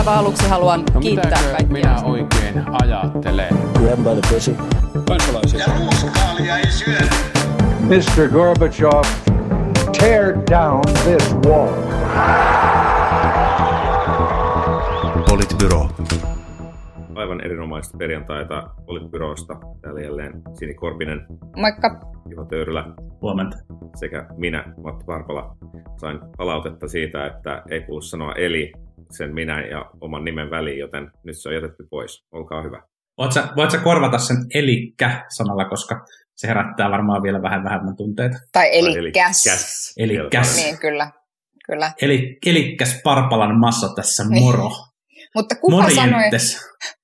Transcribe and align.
aivan 0.00 0.18
aluksi 0.18 0.48
haluan 0.48 0.82
No 0.94 1.00
kiittää 1.00 1.30
kaikkia. 1.42 1.66
minä 1.72 2.02
oikein 2.04 2.64
ajattelen? 2.82 3.48
Grab 3.78 3.98
by 3.98 4.20
the 4.20 4.34
pussy. 4.34 4.56
kansalaisia. 5.08 5.60
Ja 5.60 5.66
ruuskaalia 5.78 6.58
ei 6.58 6.70
syödä. 6.70 7.14
Mr. 7.80 8.28
Gorbachev, 8.32 9.02
tear 10.00 10.34
down 10.50 10.80
this 11.04 11.34
wall. 11.46 11.68
Politbyro. 15.28 15.88
Aivan 17.14 17.40
erinomaista 17.44 17.98
perjantaita 17.98 18.70
Politbyrosta. 18.86 19.56
Täällä 19.80 20.00
jälleen 20.00 20.42
Sini 20.58 20.74
Korpinen, 20.74 21.26
Moikka. 21.56 22.00
Juha 22.30 22.44
Töyrylä 22.44 22.84
Huomenta. 23.22 23.56
sekä 23.96 24.26
minä, 24.36 24.64
Matti 24.82 25.06
Varpala. 25.06 25.56
Sain 25.96 26.18
palautetta 26.36 26.88
siitä, 26.88 27.26
että 27.26 27.62
ei 27.70 27.80
kuulu 27.80 28.00
sanoa 28.00 28.32
eli 28.34 28.72
sen 29.16 29.34
minä 29.34 29.66
ja 29.66 29.90
oman 30.00 30.24
nimen 30.24 30.50
väliin, 30.50 30.78
joten 30.78 31.10
nyt 31.24 31.38
se 31.38 31.48
on 31.48 31.54
jätetty 31.54 31.86
pois. 31.90 32.24
Olkaa 32.32 32.62
hyvä. 32.62 32.82
Voit 33.18 33.32
sä, 33.32 33.48
voit 33.56 33.70
sä 33.70 33.78
korvata 33.78 34.18
sen 34.18 34.36
elikkä 34.54 35.24
sanalla, 35.28 35.64
koska 35.64 36.04
se 36.36 36.48
herättää 36.48 36.90
varmaan 36.90 37.22
vielä 37.22 37.42
vähän 37.42 37.64
vähemmän 37.64 37.96
tunteita. 37.96 38.36
Tai 38.52 38.78
elikkäs. 38.78 39.44
käs. 39.44 39.94
Elikkäs. 39.98 40.56
Niin, 40.56 40.78
kyllä. 40.78 41.10
kyllä. 41.66 41.92
Eli, 42.02 42.38
elikkäs 42.46 43.00
Parpalan 43.04 43.60
massa 43.60 43.94
tässä 43.94 44.24
moro. 44.28 44.70
Mutta 45.34 45.54
kuka 45.54 45.90
sanoi, 45.90 46.22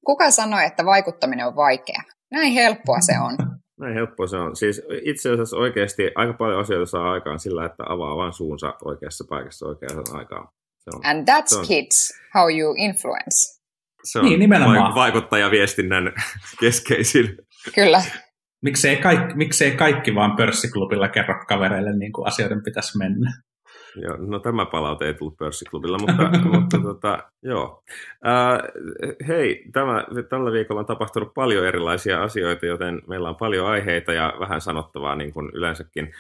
kuka 0.06 0.30
sanoi, 0.30 0.64
että 0.64 0.84
vaikuttaminen 0.84 1.46
on 1.46 1.56
vaikeaa? 1.56 2.02
Näin 2.30 2.52
helppoa 2.52 3.00
se 3.00 3.12
on. 3.18 3.36
Näin 3.80 3.94
helppoa 3.94 4.26
se 4.26 4.36
on. 4.36 4.56
Siis 4.56 4.82
itse 5.02 5.30
asiassa 5.30 5.56
oikeasti 5.56 6.10
aika 6.14 6.32
paljon 6.32 6.60
asioita 6.60 6.90
saa 6.90 7.12
aikaan 7.12 7.38
sillä, 7.38 7.66
että 7.66 7.84
avaa 7.88 8.16
vain 8.16 8.32
suunsa 8.32 8.74
oikeassa 8.84 9.24
paikassa 9.28 9.66
oikeaan 9.66 10.04
aikaan. 10.12 10.48
On, 10.94 11.00
And 11.04 11.28
that's 11.28 11.58
on- 11.58 11.66
kids, 11.66 12.12
how 12.34 12.48
you 12.58 12.74
influence. 12.78 13.60
se 14.04 14.18
on 14.18 14.24
Niin, 14.24 14.40
nimenomaan. 14.40 14.92
vaik- 14.92 14.94
vaikuttajaviestinnän 14.94 16.12
keskeisin. 16.60 17.36
Kyllä. 17.74 18.02
Miksei 18.62 18.96
kaikki, 18.96 19.34
miksei 19.34 19.70
kaikki 19.76 20.14
vaan 20.14 20.36
pörssiklubilla 20.36 21.08
kerro 21.08 21.44
kavereille 21.48 21.98
niin 21.98 22.12
kuin 22.12 22.26
asioiden 22.26 22.62
pitäisi 22.64 22.98
mennä. 22.98 23.42
Joo, 23.96 24.16
no 24.20 24.38
tämä 24.38 24.66
palaute 24.66 25.06
ei 25.06 25.14
tullut 25.14 25.36
pörssiklubilla, 25.36 25.98
mutta, 25.98 26.30
mutta 26.52 26.78
tota, 26.78 27.18
joo. 27.42 27.82
Ää, 28.24 28.60
hei, 29.28 29.64
tämä, 29.72 30.04
tällä 30.28 30.52
viikolla 30.52 30.80
on 30.80 30.86
tapahtunut 30.86 31.34
paljon 31.34 31.66
erilaisia 31.66 32.22
asioita, 32.22 32.66
joten 32.66 33.02
meillä 33.06 33.28
on 33.28 33.36
paljon 33.36 33.66
aiheita 33.66 34.12
ja 34.12 34.34
vähän 34.40 34.60
sanottavaa 34.60 35.14
niin 35.14 35.32
kuin 35.32 35.50
yleensäkin. 35.54 36.12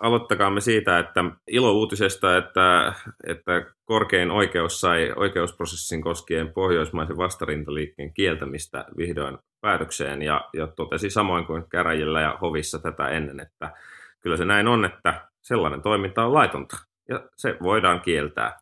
Aloittakaamme 0.00 0.60
siitä, 0.60 0.98
että 0.98 1.24
ilo 1.46 1.72
uutisesta, 1.72 2.36
että, 2.36 2.92
että 3.26 3.66
korkein 3.84 4.30
oikeus 4.30 4.80
sai 4.80 5.12
oikeusprosessin 5.16 6.02
koskien 6.02 6.52
pohjoismaisen 6.52 7.16
vastarintaliikkeen 7.16 8.14
kieltämistä 8.14 8.84
vihdoin 8.96 9.38
päätökseen 9.60 10.22
ja, 10.22 10.48
ja 10.52 10.66
totesi 10.66 11.10
samoin 11.10 11.46
kuin 11.46 11.64
käräjillä 11.68 12.20
ja 12.20 12.38
hovissa 12.40 12.78
tätä 12.78 13.08
ennen, 13.08 13.40
että 13.40 13.72
kyllä 14.20 14.36
se 14.36 14.44
näin 14.44 14.68
on, 14.68 14.84
että 14.84 15.28
sellainen 15.42 15.82
toiminta 15.82 16.24
on 16.24 16.34
laitonta 16.34 16.87
ja 17.08 17.28
se 17.36 17.56
voidaan 17.62 18.00
kieltää. 18.00 18.58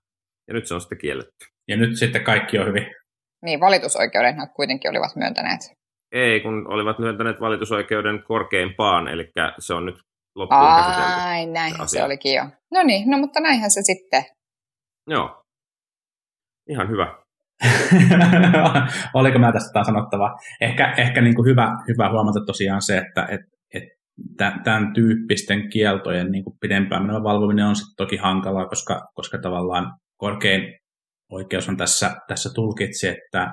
Ja 0.48 0.54
nyt 0.54 0.66
se 0.66 0.74
on 0.74 0.80
sitten 0.80 0.98
kielletty. 0.98 1.46
Ja 1.68 1.76
nyt 1.76 1.98
sitten 1.98 2.24
kaikki 2.24 2.58
on 2.58 2.66
hyvin. 2.66 2.86
Niin, 3.44 3.60
valitusoikeuden 3.60 4.36
kuitenkin 4.56 4.90
olivat 4.90 5.16
myöntäneet. 5.16 5.60
Ei, 6.12 6.40
kun 6.40 6.72
olivat 6.72 6.98
myöntäneet 6.98 7.40
valitusoikeuden 7.40 8.22
korkeimpaan, 8.22 9.08
eli 9.08 9.30
se 9.58 9.74
on 9.74 9.86
nyt 9.86 9.96
loppuun 10.36 10.76
käsitelty. 10.76 11.20
Ai, 11.20 11.46
näinhän 11.46 11.80
asia. 11.80 12.00
se 12.00 12.04
olikin 12.04 12.34
jo. 12.34 12.44
No 12.70 12.82
niin, 12.82 13.10
no 13.10 13.18
mutta 13.18 13.40
näinhän 13.40 13.70
se 13.70 13.82
sitten. 13.82 14.24
Joo. 15.10 15.42
Ihan 16.68 16.88
hyvä. 16.88 17.18
Oliko 19.14 19.38
mä 19.38 19.52
tästä 19.52 19.72
taas 19.72 19.86
sanottavaa? 19.86 20.36
Ehkä, 20.60 20.94
ehkä 20.96 21.20
niin 21.20 21.34
kuin 21.34 21.48
hyvä, 21.48 21.68
hyvä 21.88 22.10
huomata 22.10 22.40
tosiaan 22.46 22.82
se, 22.82 22.98
että 22.98 23.26
et, 23.30 23.40
tämän 24.64 24.92
tyyppisten 24.94 25.68
kieltojen 25.70 26.30
niin 26.30 26.44
kuin 26.44 26.56
pidempään 26.60 27.02
menevä 27.02 27.22
valvominen 27.22 27.66
on 27.66 27.76
sitten 27.76 27.96
toki 27.96 28.16
hankalaa, 28.16 28.68
koska, 28.68 29.08
koska 29.14 29.38
tavallaan 29.38 29.92
korkein 30.16 30.78
oikeus 31.32 31.68
on 31.68 31.76
tässä, 31.76 32.16
tässä 32.28 32.50
tulkitsi, 32.54 33.08
että, 33.08 33.52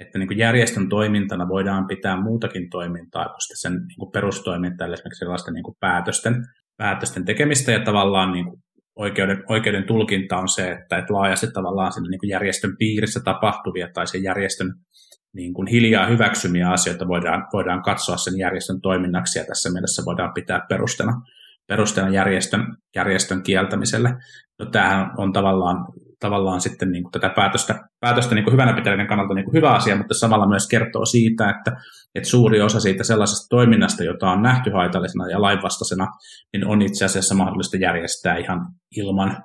että 0.00 0.18
niin 0.18 0.28
kuin 0.28 0.38
järjestön 0.38 0.88
toimintana 0.88 1.48
voidaan 1.48 1.86
pitää 1.86 2.22
muutakin 2.22 2.70
toimintaa 2.70 3.24
kuin 3.24 3.58
sen 3.60 3.72
niin 3.72 3.98
kuin 3.98 4.12
perustoimintaa, 4.12 4.86
eli 4.86 4.94
esimerkiksi 4.94 5.18
sellaisten 5.18 5.54
niin 5.54 5.64
kuin 5.64 5.76
päätösten, 5.80 6.34
päätösten 6.76 7.24
tekemistä. 7.24 7.72
Ja 7.72 7.80
tavallaan 7.80 8.32
niin 8.32 8.44
kuin 8.44 8.60
oikeuden, 8.96 9.42
oikeuden 9.48 9.86
tulkinta 9.86 10.36
on 10.36 10.48
se, 10.48 10.70
että, 10.70 10.98
että 10.98 11.14
laajasti 11.14 11.46
tavallaan 11.54 11.92
sen 11.92 12.02
niin 12.02 12.20
kuin 12.20 12.30
järjestön 12.30 12.76
piirissä 12.78 13.20
tapahtuvia 13.24 13.88
tai 13.94 14.06
sen 14.06 14.22
järjestön 14.22 14.68
niin 15.34 15.54
kuin 15.54 15.68
hiljaa 15.68 16.06
hyväksymiä 16.06 16.70
asioita 16.70 17.08
voidaan, 17.08 17.46
voidaan 17.52 17.82
katsoa 17.82 18.16
sen 18.16 18.38
järjestön 18.38 18.80
toiminnaksi 18.80 19.38
ja 19.38 19.44
tässä 19.44 19.72
mielessä 19.72 20.02
voidaan 20.04 20.32
pitää 20.34 20.66
perustena, 20.68 21.12
perustena 21.66 22.08
järjestön, 22.08 22.76
järjestön 22.96 23.42
kieltämiselle. 23.42 24.16
No, 24.58 24.66
tämähän 24.66 25.10
on 25.18 25.32
tavallaan, 25.32 25.86
tavallaan 26.20 26.60
sitten 26.60 26.92
niin 26.92 27.02
kuin 27.02 27.12
tätä 27.12 27.28
päätöstä, 27.28 27.88
päätöstä 28.00 28.34
niin 28.34 28.44
kuin 28.44 28.52
hyvänä 28.52 28.72
pitäjän 28.72 29.06
kannalta 29.06 29.34
niin 29.34 29.44
kuin 29.44 29.54
hyvä 29.54 29.70
asia, 29.70 29.96
mutta 29.96 30.14
samalla 30.14 30.48
myös 30.48 30.68
kertoo 30.68 31.04
siitä, 31.04 31.50
että, 31.50 31.72
että 32.14 32.28
suuri 32.28 32.60
osa 32.60 32.80
siitä 32.80 33.04
sellaisesta 33.04 33.46
toiminnasta, 33.50 34.04
jota 34.04 34.30
on 34.30 34.42
nähty 34.42 34.70
haitallisena 34.70 35.28
ja 35.28 35.42
lainvastaisena, 35.42 36.06
niin 36.52 36.66
on 36.66 36.82
itse 36.82 37.04
asiassa 37.04 37.34
mahdollista 37.34 37.76
järjestää 37.76 38.36
ihan 38.36 38.60
ilman 38.96 39.44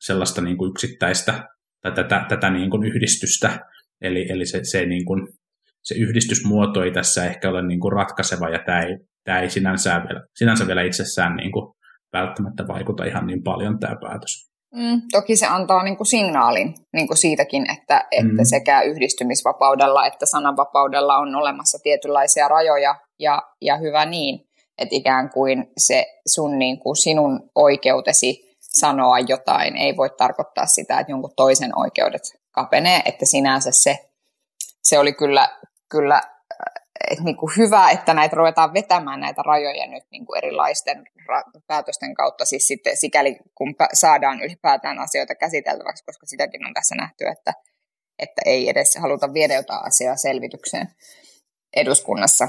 sellaista 0.00 0.40
niin 0.40 0.56
kuin 0.56 0.70
yksittäistä 0.70 1.48
tai 1.82 1.92
tätä, 1.92 2.26
tätä 2.28 2.50
niin 2.50 2.70
kuin 2.70 2.84
yhdistystä. 2.84 3.60
Eli, 4.02 4.26
eli 4.28 4.46
se, 4.46 4.60
se, 4.62 4.86
niin 4.86 5.04
kuin, 5.04 5.28
se 5.82 5.94
yhdistysmuoto 5.94 6.82
ei 6.84 6.90
tässä 6.90 7.24
ehkä 7.24 7.48
ole 7.48 7.66
niin 7.66 7.80
kuin 7.80 7.92
ratkaiseva 7.92 8.48
ja 8.48 8.58
tämä 8.66 8.80
ei, 8.80 8.96
tämä 9.24 9.40
ei 9.40 9.50
sinänsä, 9.50 10.02
vielä, 10.08 10.26
sinänsä 10.34 10.66
vielä 10.66 10.82
itsessään 10.82 11.36
niin 11.36 11.52
kuin 11.52 11.72
välttämättä 12.12 12.68
vaikuta 12.68 13.04
ihan 13.04 13.26
niin 13.26 13.42
paljon 13.42 13.78
tämä 13.78 13.96
päätös. 14.00 14.46
Mm, 14.74 15.02
toki 15.12 15.36
se 15.36 15.46
antaa 15.46 15.82
niin 15.82 15.96
kuin 15.96 16.06
signaalin 16.06 16.74
niin 16.92 17.06
kuin 17.06 17.16
siitäkin, 17.16 17.70
että, 17.78 18.04
että 18.10 18.42
Mm. 18.42 18.44
sekä 18.44 18.82
yhdistymisvapaudella 18.82 20.06
että 20.06 20.26
sananvapaudella 20.26 21.16
on 21.16 21.34
olemassa 21.34 21.78
tietynlaisia 21.82 22.48
rajoja 22.48 22.94
ja, 23.20 23.42
ja 23.62 23.76
hyvä 23.76 24.06
niin, 24.06 24.40
että 24.78 24.96
ikään 24.96 25.30
kuin 25.30 25.66
se 25.78 26.06
sun, 26.26 26.58
niin 26.58 26.78
kuin 26.80 26.96
sinun 26.96 27.40
oikeutesi 27.54 28.46
sanoa 28.60 29.18
jotain 29.18 29.76
ei 29.76 29.96
voi 29.96 30.10
tarkoittaa 30.18 30.66
sitä, 30.66 31.00
että 31.00 31.12
jonkun 31.12 31.32
toisen 31.36 31.78
oikeudet 31.78 32.22
kapenee, 32.56 33.02
että 33.04 33.26
sinänsä 33.26 33.70
se, 33.72 33.98
se 34.82 34.98
oli 34.98 35.12
kyllä, 35.12 35.48
kyllä 35.90 36.20
että 37.10 37.24
niin 37.24 37.36
kuin 37.36 37.52
hyvä, 37.56 37.90
että 37.90 38.14
näitä 38.14 38.36
ruvetaan 38.36 38.74
vetämään 38.74 39.20
näitä 39.20 39.42
rajoja 39.42 39.86
nyt 39.86 40.04
niin 40.10 40.26
kuin 40.26 40.38
erilaisten 40.38 41.04
ra- 41.20 41.60
päätösten 41.66 42.14
kautta, 42.14 42.44
siis 42.44 42.68
sitten 42.68 42.96
sikäli 42.96 43.38
kun 43.54 43.74
pä- 43.82 43.94
saadaan 43.94 44.40
ylipäätään 44.40 44.98
asioita 44.98 45.34
käsiteltäväksi, 45.34 46.04
koska 46.04 46.26
sitäkin 46.26 46.66
on 46.66 46.74
tässä 46.74 46.94
nähty, 46.94 47.24
että, 47.24 47.52
että 48.18 48.42
ei 48.46 48.68
edes 48.68 48.98
haluta 49.00 49.32
viedä 49.32 49.54
jotain 49.54 49.86
asiaa 49.86 50.16
selvitykseen 50.16 50.88
eduskunnassa. 51.76 52.48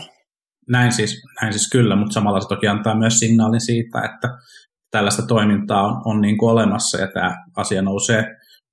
Näin 0.69 0.91
siis, 0.91 1.21
näin 1.41 1.53
siis 1.53 1.69
kyllä, 1.71 1.95
mutta 1.95 2.13
samalla 2.13 2.41
se 2.41 2.47
toki 2.47 2.67
antaa 2.67 2.97
myös 2.97 3.19
signaalin 3.19 3.61
siitä, 3.61 3.99
että 4.13 4.27
tällaista 4.91 5.21
toimintaa 5.27 5.83
on, 5.83 6.01
on 6.05 6.21
niin 6.21 6.37
kuin 6.37 6.51
olemassa 6.51 6.97
ja 7.01 7.07
tämä 7.13 7.45
asia 7.55 7.81
nousee, 7.81 8.23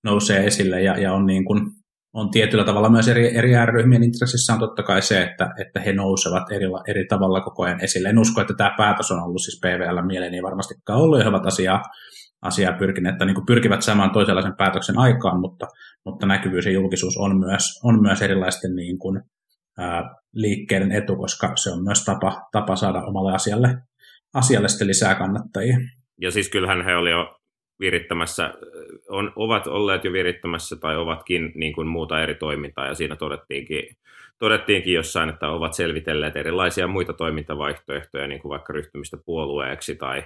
nousee 0.05 0.47
esille 0.47 0.83
ja, 0.83 1.01
ja 1.01 1.13
on, 1.13 1.27
niin 1.27 1.45
kuin, 1.45 1.61
on 2.13 2.31
tietyllä 2.31 2.65
tavalla 2.65 2.91
myös 2.91 3.09
eri, 3.09 3.37
eri 3.37 3.57
ääriryhmien 3.57 4.03
intressissä 4.03 4.53
on 4.53 4.59
totta 4.59 4.83
kai 4.83 5.03
se, 5.03 5.23
että, 5.23 5.51
että 5.61 5.81
he 5.81 5.93
nousevat 5.93 6.53
eri, 6.53 6.67
eri 6.89 7.07
tavalla 7.07 7.41
koko 7.41 7.63
ajan 7.63 7.85
esille. 7.85 8.09
En 8.09 8.19
usko, 8.19 8.41
että 8.41 8.55
tämä 8.55 8.75
päätös 8.77 9.11
on 9.11 9.23
ollut 9.23 9.43
siis 9.43 9.61
PVL 9.61 10.07
mieleen, 10.07 10.35
ei 10.35 10.43
varmastikaan 10.43 11.01
ollut, 11.01 11.19
ja 11.19 11.25
he 11.25 11.29
ovat 11.29 11.47
asiaa, 11.47 11.83
asiaa 12.43 12.73
pyrkineet, 12.73 13.13
että 13.13 13.25
niin 13.25 13.35
kuin 13.35 13.47
pyrkivät 13.47 13.83
saamaan 13.83 14.11
toisenlaisen 14.11 14.57
päätöksen 14.57 14.99
aikaan, 14.99 15.41
mutta, 15.41 15.67
mutta 16.05 16.27
näkyvyys 16.27 16.67
ja 16.67 16.73
julkisuus 16.73 17.17
on 17.17 17.39
myös, 17.39 17.81
on 17.85 18.03
myös 18.03 18.23
erilaisten 18.23 18.75
niin 18.75 18.99
kuin, 18.99 19.21
ää, 19.79 20.03
liikkeiden 20.35 20.93
etu, 20.93 21.17
koska 21.17 21.53
se 21.57 21.71
on 21.71 21.85
myös 21.85 22.05
tapa, 22.05 22.49
tapa 22.53 22.77
saada 22.77 23.03
omalle 23.03 23.35
asialle, 23.35 23.77
asialle 24.35 24.69
lisää 24.81 25.15
kannattajia. 25.15 25.77
Ja 26.21 26.31
siis 26.31 26.51
kyllähän 26.51 26.85
he 26.85 26.97
oli 26.97 27.11
jo 27.11 27.37
virittämässä, 27.81 28.55
on, 29.09 29.33
ovat 29.37 29.67
olleet 29.67 30.05
jo 30.05 30.13
virittämässä 30.13 30.77
tai 30.77 30.97
ovatkin 30.97 31.53
niin 31.55 31.73
kuin 31.73 31.87
muuta 31.87 32.23
eri 32.23 32.35
toimintaa 32.35 32.87
ja 32.87 32.95
siinä 32.95 33.17
todettiinkin, 33.17 33.97
todettiinkin 34.39 34.95
jossain, 34.95 35.29
että 35.29 35.49
ovat 35.49 35.75
selvitelleet 35.75 36.37
erilaisia 36.37 36.87
muita 36.87 37.13
toimintavaihtoehtoja, 37.13 38.27
niin 38.27 38.41
kuin 38.41 38.51
vaikka 38.51 38.73
ryhtymistä 38.73 39.17
puolueeksi 39.25 39.97
tai, 39.97 40.25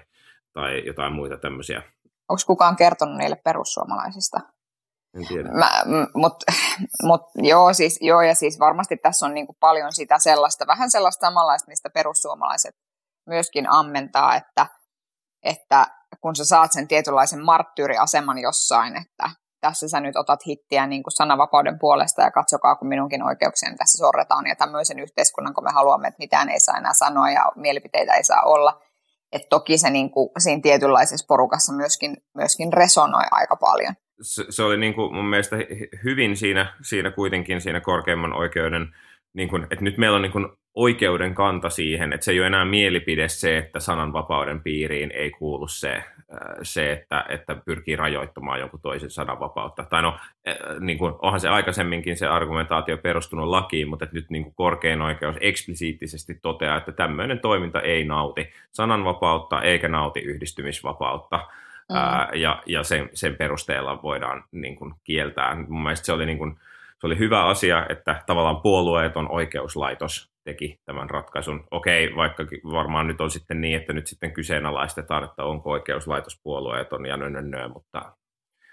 tai 0.52 0.82
jotain 0.86 1.12
muita 1.12 1.36
tämmöisiä. 1.36 1.82
Onko 2.28 2.42
kukaan 2.46 2.76
kertonut 2.76 3.16
niille 3.16 3.36
perussuomalaisista? 3.44 4.40
En 5.14 5.26
tiedä. 5.28 5.48
Mutta 6.14 6.52
mut, 7.02 7.22
joo, 7.34 7.72
siis, 7.72 7.98
joo, 8.00 8.22
ja 8.22 8.34
siis 8.34 8.58
varmasti 8.58 8.96
tässä 8.96 9.26
on 9.26 9.34
niinku 9.34 9.56
paljon 9.60 9.92
sitä 9.92 10.18
sellaista, 10.18 10.66
vähän 10.66 10.90
sellaista 10.90 11.26
samanlaista, 11.26 11.68
mistä 11.68 11.90
perussuomalaiset 11.90 12.74
myöskin 13.26 13.70
ammentaa, 13.70 14.36
että, 14.36 14.66
että 15.42 15.86
kun 16.20 16.37
sä 16.37 16.44
saat 16.44 16.72
sen 16.72 16.88
tietynlaisen 16.88 17.44
marttyyriaseman 17.44 18.38
jossain, 18.38 18.96
että 18.96 19.31
tässä 19.60 19.88
sä 19.88 20.00
nyt 20.00 20.16
otat 20.16 20.46
hittiä 20.46 20.87
niin 20.87 21.02
kuin 21.02 21.12
sananvapauden 21.12 21.78
puolesta 21.78 22.22
ja 22.22 22.31
katsokaa, 22.31 22.76
kun 22.76 22.88
minunkin 22.88 23.22
oikeuksien 23.22 23.76
tässä 23.76 23.99
sorretaan 23.99 24.46
ja 24.46 24.56
tämmöisen 24.56 24.99
yhteiskunnan, 24.99 25.55
kun 25.55 25.64
me 25.64 25.70
haluamme, 25.72 26.08
että 26.08 26.19
mitään 26.19 26.49
ei 26.49 26.60
saa 26.60 26.78
enää 26.78 26.94
sanoa 26.94 27.31
ja 27.31 27.44
mielipiteitä 27.56 28.14
ei 28.14 28.25
saa 28.25 28.43
olla. 28.43 28.82
Et 29.32 29.49
toki 29.49 29.78
se 29.78 29.90
niin 29.90 30.10
kuin, 30.10 30.31
siinä 30.38 30.62
tietynlaisessa 30.62 31.26
porukassa 31.28 31.72
myöskin, 31.72 32.16
myöskin 32.34 32.72
resonoi 32.72 33.25
aika 33.31 33.56
paljon. 33.56 33.94
Se, 34.22 34.44
se 34.50 34.62
oli 34.62 34.76
niin 34.76 34.94
kuin 34.94 35.14
mun 35.14 35.25
mielestä 35.25 35.56
hyvin 36.05 36.37
siinä, 36.37 36.76
siinä 36.82 37.10
kuitenkin 37.10 37.60
siinä 37.60 37.81
korkeimman 37.81 38.32
oikeuden 38.32 38.94
niin 39.34 39.48
kuin, 39.48 39.62
että 39.62 39.84
nyt 39.84 39.98
meillä 39.98 40.16
on 40.16 40.22
niin 40.22 40.32
kuin 40.32 40.48
oikeuden 40.78 41.34
kanta 41.34 41.70
siihen, 41.70 42.12
että 42.12 42.25
se 42.25 42.32
ei 42.32 42.38
ole 42.40 42.46
enää 42.46 42.64
mielipide 42.64 43.28
se, 43.28 43.58
että 43.58 43.80
sananvapauden 43.80 44.60
piiriin 44.60 45.10
ei 45.14 45.30
kuulu 45.30 45.69
se, 45.69 45.94
äh, 45.94 46.04
se 46.62 46.92
että, 46.92 47.25
että 47.28 47.56
pyrkii 47.64 47.96
rajoittamaan 47.96 48.60
jonkun 48.60 48.80
toisen 48.80 49.10
sananvapautta. 49.10 49.84
Tai 49.84 50.02
no, 50.02 50.19
äh, 50.48 50.56
niin 50.80 50.98
kuin, 50.98 51.14
onhan 51.22 51.40
se 51.40 51.48
aikaisemminkin 51.48 52.16
se 52.16 52.26
argumentaatio 52.26 52.98
perustunut 52.98 53.48
lakiin, 53.48 53.88
mutta 53.88 54.04
että 54.04 54.16
nyt 54.16 54.30
niin 54.30 54.42
kuin 54.42 54.54
korkein 54.54 55.02
oikeus 55.02 55.36
eksplisiittisesti 55.40 56.38
toteaa, 56.42 56.76
että 56.76 56.92
tämmöinen 56.92 57.40
toiminta 57.40 57.81
ei 57.81 58.04
nauti 58.04 58.50
sananvapautta 58.72 59.62
eikä 59.62 59.88
nauti 59.88 60.20
yhdistymisvapautta. 60.20 61.36
Mm. 61.36 61.96
Ää, 61.96 62.31
ja 62.34 62.62
ja 62.66 62.82
sen, 62.82 63.10
sen 63.12 63.36
perusteella 63.36 64.02
voidaan 64.02 64.44
niin 64.52 64.76
kuin, 64.76 64.94
kieltää. 65.04 65.54
Mun 65.69 65.82
mielestä 65.82 66.06
se 66.06 66.12
oli 66.12 66.26
niin 66.26 66.38
kuin, 66.38 66.58
se 67.00 67.06
oli 67.06 67.18
hyvä 67.18 67.46
asia, 67.46 67.86
että 67.88 68.22
tavallaan 68.26 68.60
puolueeton 68.60 69.30
oikeuslaitos 69.30 70.30
teki 70.44 70.80
tämän 70.84 71.10
ratkaisun. 71.10 71.66
Okei, 71.70 72.16
vaikka 72.16 72.44
varmaan 72.72 73.06
nyt 73.06 73.20
on 73.20 73.30
sitten 73.30 73.60
niin, 73.60 73.76
että 73.76 73.92
nyt 73.92 74.06
sitten 74.06 74.32
kyseenalaistetaan, 74.32 75.24
että 75.24 75.44
onko 75.44 75.70
oikeuslaitos 75.70 76.40
puolueeton 76.42 77.06
ja 77.06 77.16
nö, 77.16 77.30
nö, 77.30 77.42
nö 77.42 77.68
mutta 77.68 78.12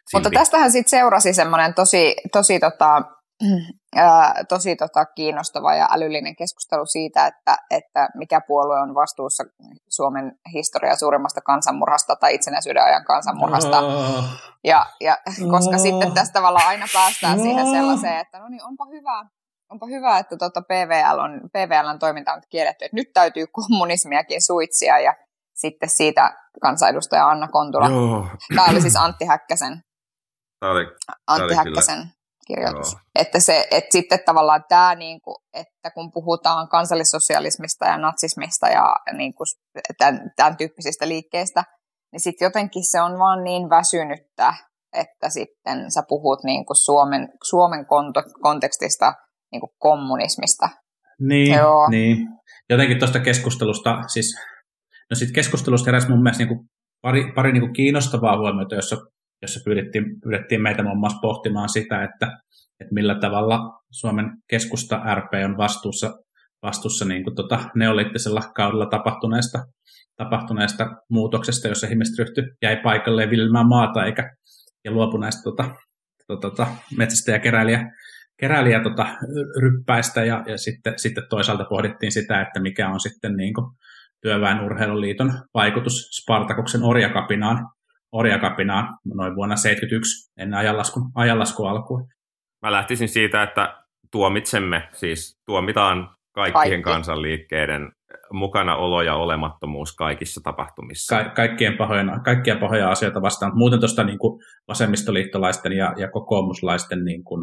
Silti. 0.10 0.26
Mutta 0.26 0.40
tästähän 0.40 0.72
sitten 0.72 1.00
seurasi 1.00 1.34
semmoinen 1.34 1.74
tosi, 1.74 2.16
tosi 2.32 2.60
tota, 2.60 3.02
tosi 4.50 4.76
tota, 4.76 5.06
kiinnostava 5.06 5.76
ja 5.76 5.88
älyllinen 5.92 6.36
keskustelu 6.36 6.86
siitä, 6.86 7.28
että, 7.28 7.58
että 7.70 8.10
mikä 8.16 8.42
puolue 8.48 8.80
on 8.80 8.96
vastuussa 8.96 9.44
Suomen 9.90 10.40
historiaa 10.54 10.96
suurimmasta 10.96 11.42
kansanmurhasta 11.42 12.16
tai 12.16 12.36
itsenäisyyden 12.36 12.84
ajan 12.84 13.06
kansanmurhasta. 13.06 13.80
Oh. 13.80 14.24
Ja, 14.64 14.86
ja 15.02 15.18
koska 15.52 15.76
oh. 15.76 15.82
sitten 15.82 16.12
tästä 16.12 16.34
tavallaan 16.34 16.68
aina 16.68 16.86
päästään 16.94 17.38
oh. 17.38 17.44
siihen 17.44 17.72
sellaiseen, 17.72 18.18
että 18.18 18.40
no 18.40 18.50
niin, 18.50 18.64
onpa 18.64 18.86
hyvä, 18.86 19.26
onpa 19.70 19.86
hyvä 19.86 20.18
että 20.18 20.38
tota 20.38 20.62
PVL 20.62 21.20
on, 21.20 21.42
PVLn 21.54 22.00
toiminta 22.00 22.34
on 22.34 22.42
kielletty, 22.50 22.86
että 22.86 22.96
nyt 22.96 23.14
täytyy 23.14 23.48
kommunismiakin 23.48 24.42
suitsia 24.42 25.00
ja 25.00 25.16
sitten 25.54 25.90
siitä 25.90 26.38
kansanedustaja 26.62 27.30
Anna 27.30 27.48
Kontula. 27.48 27.90
Joo. 27.90 28.28
Tämä 28.56 28.68
oli 28.72 28.82
siis 28.82 28.96
Antti 28.96 29.26
Häkkäsen. 29.26 29.84
Tämä 30.60 30.72
oli, 30.72 30.86
Antti 31.28 31.44
oli 31.44 31.56
Häkkäsen. 31.56 32.15
Kirjoitus. 32.48 32.92
Joo. 32.92 33.02
Että, 33.16 33.40
se, 33.40 33.68
että 33.72 33.92
sitten 33.92 34.20
tavallaan 34.26 34.64
tämä, 34.70 34.96
niin 34.96 35.22
kuin, 35.22 35.36
että 35.54 35.92
kun 35.94 36.12
puhutaan 36.12 36.70
kansallissosialismista 36.70 37.86
ja 37.86 37.98
natsismista 37.98 38.68
ja 38.68 38.96
niin 39.14 39.34
kuin, 39.34 39.48
tämän, 39.98 40.32
tämän 40.36 40.58
tyyppisistä 40.58 41.08
liikkeistä, 41.08 41.64
niin 42.12 42.20
sitten 42.20 42.46
jotenkin 42.46 42.84
se 42.92 43.02
on 43.02 43.20
vaan 43.20 43.44
niin 43.44 43.70
väsynyttä, 43.70 44.54
että 44.94 45.30
sitten 45.30 45.92
sä 45.92 46.04
puhut 46.08 46.44
niin 46.44 46.66
kuin 46.66 46.78
Suomen, 46.78 47.30
Suomen 47.44 47.86
konto, 47.86 48.24
kontekstista 48.42 49.14
niin 49.52 49.60
kuin 49.60 49.72
kommunismista. 49.78 50.70
Niin, 51.20 51.56
Joo. 51.56 51.90
niin. 51.90 52.18
Jotenkin 52.70 53.00
tuosta 53.00 53.20
keskustelusta, 53.20 54.04
siis, 54.08 54.36
no 55.10 55.16
sitten 55.16 55.36
keskustelusta 55.36 55.88
heräsi 55.88 56.10
mun 56.10 56.24
mielestä 56.24 56.44
niin 56.44 56.58
kuin 56.58 56.70
pari, 57.02 57.32
pari 57.36 57.52
niin 57.52 57.62
kuin 57.62 57.74
kiinnostavaa 57.74 58.38
huomiota, 58.38 58.76
jossa 58.76 58.98
jossa 59.46 59.60
pyydettiin, 59.66 60.06
pyydettiin 60.24 60.62
meitä 60.62 60.84
muun 60.84 61.00
muassa 61.00 61.20
pohtimaan 61.22 61.70
sitä, 61.70 62.04
että, 62.04 62.26
että 62.80 62.94
millä 62.94 63.16
tavalla 63.20 63.60
Suomen 63.92 64.32
keskusta 64.50 65.16
RP 65.16 65.34
on 65.46 65.58
vastuussa, 65.58 66.14
vastuussa 66.62 67.06
niin 67.06 67.24
kuin 67.24 67.36
tota 67.36 67.60
neoliittisella 67.76 68.42
kaudella 68.56 68.86
tapahtuneesta, 68.86 69.60
tapahtuneesta 70.16 70.90
muutoksesta, 71.10 71.68
jossa 71.68 71.88
ihmiset 71.88 72.20
ryhtyi, 72.20 72.44
jäi 72.62 72.78
paikalle 72.84 73.30
viljelmään 73.30 73.68
maata 73.68 74.06
eikä, 74.06 74.30
ja 74.86 74.92
luopui 74.92 75.20
näistä 75.20 75.44
tota, 75.44 75.76
tota, 76.28 76.50
tota, 76.50 76.68
metsästä 76.98 77.32
ja 77.32 77.40
keräilijä, 77.40 77.92
keräilijä 78.40 78.84
tota, 78.84 79.08
ryppäistä. 79.62 80.26
Ja, 80.26 80.44
ja 80.48 80.58
sitten, 80.58 80.94
sitten 80.98 81.24
toisaalta 81.30 81.66
pohdittiin 81.70 82.12
sitä, 82.12 82.42
että 82.42 82.60
mikä 82.60 82.90
on 82.90 83.00
sitten 83.00 83.36
niin 83.36 83.54
kuin 83.54 83.66
Työväenurheiluliiton 84.22 85.32
vaikutus 85.54 85.94
Spartakuksen 85.94 86.84
orjakapinaan, 86.84 87.68
orjakapinaan 88.16 88.98
noin 89.06 89.36
vuonna 89.36 89.56
1971 89.56 90.32
ennen 90.38 90.60
ajanlaskun, 90.60 91.12
ajanlaskun 91.16 91.70
alkua. 91.70 92.02
Mä 92.62 92.72
lähtisin 92.72 93.10
siitä, 93.10 93.44
että 93.44 93.76
tuomitsemme, 94.12 94.90
siis 94.92 95.40
tuomitaan 95.46 96.10
kaikkien 96.36 96.64
Kaikki. 96.64 96.82
kansanliikkeiden 96.82 97.92
mukana 98.32 98.76
olo 98.76 99.02
ja 99.02 99.16
olemattomuus 99.16 99.96
kaikissa 99.96 100.42
tapahtumissa. 100.44 101.24
Ka- 101.24 101.30
kaikkien 101.30 101.78
pahoja, 101.78 102.20
kaikkia 102.26 102.56
pahoja 102.56 102.92
asioita 102.92 103.22
vastaan. 103.22 103.58
Muuten 103.58 103.80
tuosta 103.80 104.04
niin 104.04 104.20
kuin 104.20 104.42
vasemmistoliittolaisten 104.68 105.72
ja, 105.72 105.94
ja 105.98 106.12
kokoomuslaisten 106.12 107.06
niin 107.06 107.24
kuin 107.24 107.42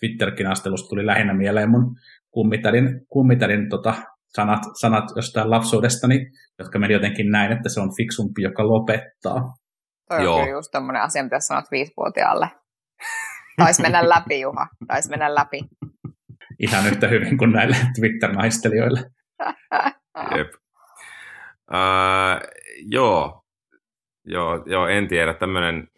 Twitter-kinastelusta 0.00 0.88
tuli 0.88 1.06
lähinnä 1.06 1.34
mieleen 1.34 1.70
mun 1.70 1.96
kummitärin, 2.30 3.00
kummitärin 3.08 3.68
tota, 3.68 3.94
sanat, 4.36 4.60
sanat 4.80 5.04
jostain 5.16 5.50
lapsuudestani, 5.50 6.26
jotka 6.58 6.78
meni 6.78 6.94
jotenkin 6.94 7.30
näin, 7.30 7.52
että 7.52 7.68
se 7.68 7.80
on 7.80 7.96
fiksumpi, 7.96 8.42
joka 8.42 8.68
lopettaa. 8.68 9.40
Toi 10.08 10.24
Joo. 10.24 10.36
on 10.36 10.50
just 10.50 10.70
tämmöinen 10.72 11.02
asia, 11.02 11.22
mitä 11.22 11.40
sanot 11.40 11.64
viisivuotiaalle. 11.70 12.50
Taisi 13.56 13.82
mennä 13.82 14.08
läpi, 14.08 14.40
Juha. 14.40 14.66
Taisi 14.86 15.10
mennä 15.10 15.34
läpi. 15.34 15.60
Ihan 16.58 16.86
yhtä 16.86 17.08
hyvin 17.08 17.38
kuin 17.38 17.52
näille 17.52 17.76
Twitter-naistelijoille. 17.98 19.00
Jep. 20.36 20.48
Uh, 21.70 22.40
joo. 22.90 23.42
joo, 24.24 24.64
joo, 24.66 24.86
en 24.86 25.08
tiedä. 25.08 25.34
Tämmöinen 25.34 25.88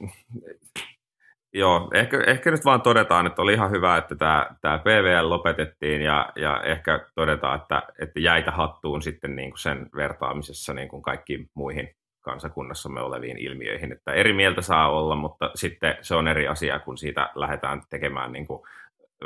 Joo, 1.53 1.91
ehkä, 1.95 2.23
ehkä 2.27 2.51
nyt 2.51 2.65
vaan 2.65 2.83
todetaan, 2.83 3.27
että 3.27 3.43
oli 3.43 3.53
ihan 3.53 3.71
hyvä, 3.71 3.97
että 3.97 4.17
tämä, 4.17 4.47
tämä 4.61 4.79
PVL 4.79 5.31
lopetettiin 5.31 6.03
ja, 6.03 6.33
ja 6.37 6.61
ehkä 6.63 7.07
todetaan, 7.15 7.61
että, 7.61 7.83
että 7.99 8.21
jäitä 8.21 8.51
hattuun 8.51 9.03
sitten 9.03 9.37
niin 9.37 9.51
kuin 9.51 9.59
sen 9.59 9.89
vertaamisessa 9.97 10.75
niin 10.75 10.89
kuin 10.89 11.03
kaikkiin 11.03 11.51
muihin 11.55 11.91
kansakunnassamme 12.21 13.01
oleviin 13.01 13.39
ilmiöihin. 13.39 13.93
Että 13.93 14.13
eri 14.13 14.33
mieltä 14.33 14.63
saa 14.63 14.91
olla, 14.91 15.17
mutta 15.17 15.51
sitten 15.55 15.97
se 16.01 16.15
on 16.15 16.29
eri 16.29 16.49
asia, 16.49 16.79
kun 16.79 16.99
siitä 16.99 17.31
lähdetään 17.35 17.83
tekemään 17.91 18.33
niin 18.33 18.47
kuin 18.47 18.63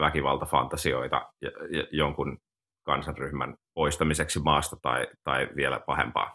väkivaltafantasioita 0.01 1.29
jonkun 1.91 2.39
kansanryhmän 2.83 3.55
poistamiseksi 3.75 4.41
maasta 4.41 4.77
tai, 4.83 5.07
tai 5.25 5.49
vielä 5.57 5.81
pahempaa. 5.81 6.35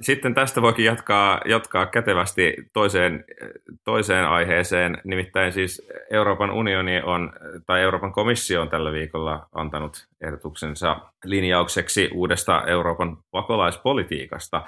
Sitten 0.00 0.34
tästä 0.34 0.62
voikin 0.62 0.84
jatkaa, 0.84 1.40
jatkaa 1.44 1.86
kätevästi 1.86 2.54
toiseen, 2.72 3.24
toiseen 3.84 4.28
aiheeseen, 4.28 4.98
nimittäin 5.04 5.52
siis 5.52 5.88
Euroopan 6.10 6.50
unioni 6.50 7.02
on, 7.02 7.32
tai 7.66 7.80
Euroopan 7.80 8.12
komissio 8.12 8.62
on 8.62 8.68
tällä 8.68 8.92
viikolla 8.92 9.48
antanut 9.52 10.06
ehdotuksensa 10.20 11.00
linjaukseksi 11.24 12.10
uudesta 12.14 12.62
Euroopan 12.66 13.18
pakolaispolitiikasta, 13.30 14.62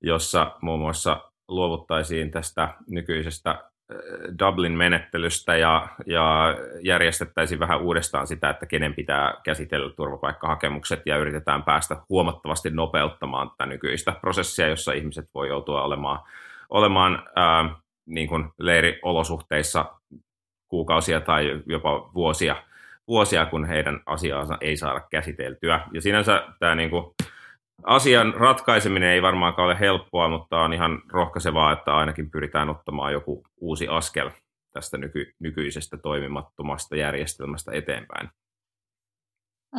jossa 0.00 0.56
muun 0.60 0.80
muassa 0.80 1.30
luovuttaisiin 1.48 2.30
tästä 2.30 2.68
nykyisestä 2.90 3.71
Dublin-menettelystä 4.38 5.56
ja, 5.56 5.88
ja 6.06 6.56
järjestettäisiin 6.82 7.60
vähän 7.60 7.80
uudestaan 7.80 8.26
sitä, 8.26 8.50
että 8.50 8.66
kenen 8.66 8.94
pitää 8.94 9.34
käsitellä 9.44 9.92
turvapaikkahakemukset 9.92 11.02
ja 11.06 11.16
yritetään 11.16 11.62
päästä 11.62 11.96
huomattavasti 12.08 12.70
nopeuttamaan 12.70 13.50
tätä 13.50 13.66
nykyistä 13.66 14.12
prosessia, 14.20 14.68
jossa 14.68 14.92
ihmiset 14.92 15.26
voi 15.34 15.48
joutua 15.48 15.82
olemaan, 15.82 16.20
olemaan 16.70 17.22
ää, 17.36 17.74
niin 18.06 18.28
kuin 18.28 18.48
leiriolosuhteissa 18.58 19.84
kuukausia 20.68 21.20
tai 21.20 21.62
jopa 21.66 22.10
vuosia, 22.14 22.56
vuosia, 23.08 23.46
kun 23.46 23.64
heidän 23.64 24.00
asiaansa 24.06 24.58
ei 24.60 24.76
saada 24.76 25.00
käsiteltyä. 25.00 25.80
Ja 25.92 26.00
sinänsä 26.00 26.48
tämä 26.60 26.74
niin 26.74 26.90
kuin, 26.90 27.14
asian 27.84 28.34
ratkaiseminen 28.34 29.10
ei 29.10 29.22
varmaankaan 29.22 29.66
ole 29.66 29.80
helppoa, 29.80 30.28
mutta 30.28 30.60
on 30.60 30.72
ihan 30.72 31.02
rohkaisevaa, 31.12 31.72
että 31.72 31.96
ainakin 31.96 32.30
pyritään 32.30 32.68
ottamaan 32.68 33.12
joku 33.12 33.42
uusi 33.60 33.88
askel 33.88 34.30
tästä 34.72 34.98
nyky- 34.98 35.32
nykyisestä 35.38 35.96
toimimattomasta 35.96 36.96
järjestelmästä 36.96 37.72
eteenpäin. 37.74 38.30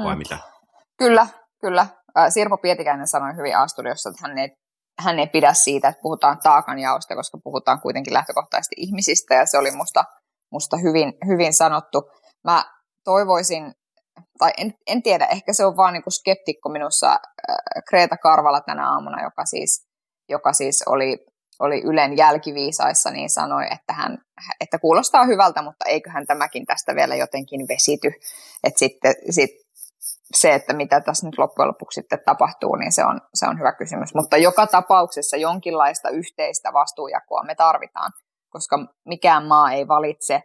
Vai 0.04 0.16
mm. 0.16 0.18
mitä? 0.18 0.38
Kyllä, 0.98 1.28
kyllä. 1.62 1.88
Sirpo 2.30 2.58
Pietikäinen 2.58 3.08
sanoi 3.08 3.36
hyvin 3.36 3.58
A-studiossa, 3.58 4.10
että 4.10 4.28
hän 4.28 4.38
ei, 4.38 4.50
hän 5.00 5.20
ei 5.20 5.28
pidä 5.28 5.54
siitä, 5.54 5.88
että 5.88 6.02
puhutaan 6.02 6.40
taakanjaosta, 6.44 7.16
koska 7.16 7.38
puhutaan 7.44 7.82
kuitenkin 7.82 8.14
lähtökohtaisesti 8.14 8.76
ihmisistä, 8.78 9.36
ja 9.36 9.46
se 9.46 9.58
oli 9.58 9.72
musta, 9.72 10.04
musta 10.52 10.78
hyvin, 10.78 11.14
hyvin 11.28 11.54
sanottu. 11.54 12.12
Mä 12.44 12.64
toivoisin, 13.04 13.74
tai 14.38 14.52
en, 14.58 14.74
en 14.88 15.04
tiedä, 15.04 15.26
ehkä 15.26 15.54
se 15.54 15.66
on 15.66 15.78
vaan 15.78 15.94
niin 15.94 16.04
kuin 16.04 16.14
skeptikko 16.14 16.70
minussa 16.70 17.20
Kreta 17.90 18.18
Karvala 18.18 18.62
tänä 18.62 18.92
aamuna, 18.92 19.24
joka 19.24 19.46
siis, 19.46 19.88
joka 20.30 20.54
siis 20.54 20.84
oli, 20.88 21.26
oli 21.60 21.82
Ylen 21.82 22.18
jälkiviisaissa, 22.18 23.12
niin 23.12 23.30
sanoi, 23.30 23.64
että, 23.72 23.94
hän, 23.94 24.18
että 24.62 24.80
kuulostaa 24.80 25.26
hyvältä, 25.26 25.62
mutta 25.62 25.86
eiköhän 25.86 26.28
tämäkin 26.28 26.66
tästä 26.66 26.96
vielä 26.96 27.16
jotenkin 27.16 27.68
vesity. 27.68 28.12
Että 28.64 28.80
sitten 28.80 29.14
sit 29.30 29.52
se, 30.36 30.54
että 30.54 30.74
mitä 30.74 31.02
tässä 31.02 31.28
nyt 31.28 31.38
loppujen 31.38 31.68
lopuksi 31.68 32.02
sitten 32.02 32.20
tapahtuu, 32.26 32.76
niin 32.76 32.92
se 32.92 33.06
on, 33.06 33.22
se 33.34 33.48
on 33.48 33.60
hyvä 33.60 33.74
kysymys. 33.74 34.16
Mutta 34.16 34.38
joka 34.38 34.68
tapauksessa 34.68 35.38
jonkinlaista 35.38 36.10
yhteistä 36.10 36.74
vastuujakoa 36.74 37.44
me 37.44 37.56
tarvitaan, 37.56 38.12
koska 38.50 38.80
mikään 39.06 39.46
maa 39.46 39.72
ei 39.72 39.88
valitse 39.88 40.44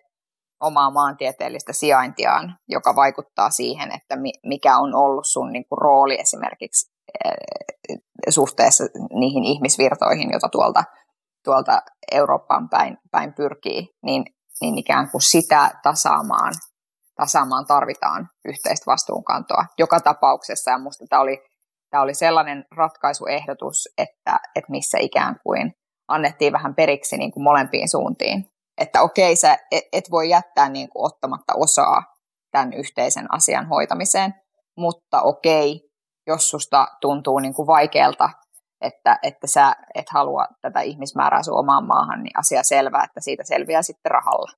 omaa 0.61 0.91
maantieteellistä 0.91 1.73
sijaintiaan, 1.73 2.57
joka 2.69 2.97
vaikuttaa 2.97 3.50
siihen, 3.50 3.93
että 3.93 4.17
mikä 4.47 4.79
on 4.79 4.95
ollut 4.95 5.27
sun 5.27 5.53
niin 5.53 5.65
kuin, 5.69 5.79
rooli 5.79 6.21
esimerkiksi 6.21 6.91
eh, 7.25 7.99
suhteessa 8.29 8.85
niihin 9.12 9.45
ihmisvirtoihin, 9.45 10.31
joita 10.33 10.49
tuolta, 10.49 10.85
tuolta 11.45 11.83
Eurooppaan 12.12 12.69
päin, 12.69 12.99
päin 13.11 13.35
pyrkii, 13.35 13.88
niin, 14.03 14.25
niin 14.61 14.79
ikään 14.79 15.11
kuin 15.11 15.23
sitä 15.23 15.71
tasaamaan, 15.83 16.55
tasaamaan 17.17 17.67
tarvitaan 17.67 18.29
yhteistä 18.45 18.87
vastuunkantoa 18.87 19.65
joka 19.79 20.00
tapauksessa. 20.00 20.71
Ja 20.71 20.79
minusta 20.79 21.05
tämä 21.09 21.23
oli, 21.23 21.38
tämä 21.91 22.03
oli 22.03 22.15
sellainen 22.15 22.65
ratkaisuehdotus, 22.77 23.88
että, 23.99 24.41
että 24.55 24.71
missä 24.71 24.99
ikään 24.99 25.37
kuin 25.43 25.73
annettiin 26.09 26.53
vähän 26.53 26.75
periksi 26.75 27.17
niin 27.17 27.33
kuin 27.33 27.45
molempiin 27.45 27.88
suuntiin 27.88 28.45
että 28.78 29.02
okei, 29.02 29.37
sä 29.37 29.56
et, 29.73 29.85
et 29.92 30.04
voi 30.11 30.28
jättää 30.28 30.68
niin 30.68 30.88
kuin 30.88 31.06
ottamatta 31.06 31.52
osaa 31.56 32.02
tämän 32.50 32.73
yhteisen 32.73 33.35
asian 33.35 33.68
hoitamiseen, 33.68 34.35
mutta 34.76 35.23
okei, 35.23 35.80
jos 36.26 36.50
susta 36.50 36.87
tuntuu 37.00 37.38
niin 37.38 37.54
kuin 37.54 37.66
vaikealta, 37.66 38.30
että, 38.80 39.18
että 39.23 39.47
sä 39.47 39.75
et 39.94 40.06
halua 40.11 40.44
tätä 40.62 40.80
ihmismäärää 40.80 41.42
sun 41.42 41.58
omaan 41.58 41.87
maahan, 41.87 42.23
niin 42.23 42.38
asia 42.38 42.62
selvää, 42.62 43.04
että 43.04 43.20
siitä 43.20 43.42
selviää 43.44 43.82
sitten 43.82 44.11
rahalla. 44.11 44.52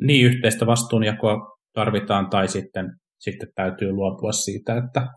Niin, 0.00 0.26
yhteistä 0.26 0.66
vastuunjakoa 0.66 1.36
tarvitaan, 1.74 2.30
tai 2.30 2.48
sitten, 2.48 2.86
sitten 3.18 3.48
täytyy 3.54 3.92
luopua 3.92 4.32
siitä, 4.32 4.76
että, 4.76 5.08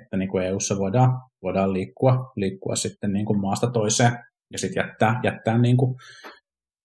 että 0.00 0.16
niin 0.16 0.28
kuin 0.28 0.44
EU-ssa 0.44 0.78
voidaan, 0.78 1.10
voidaan 1.42 1.72
liikkua, 1.72 2.32
liikkua 2.36 2.76
sitten 2.76 3.12
niin 3.12 3.26
kuin 3.26 3.40
maasta 3.40 3.70
toiseen, 3.70 4.12
ja 4.52 4.58
sitten 4.58 4.80
jättää, 4.80 5.20
jättää 5.24 5.58
niin 5.58 5.76
kuin 5.76 5.94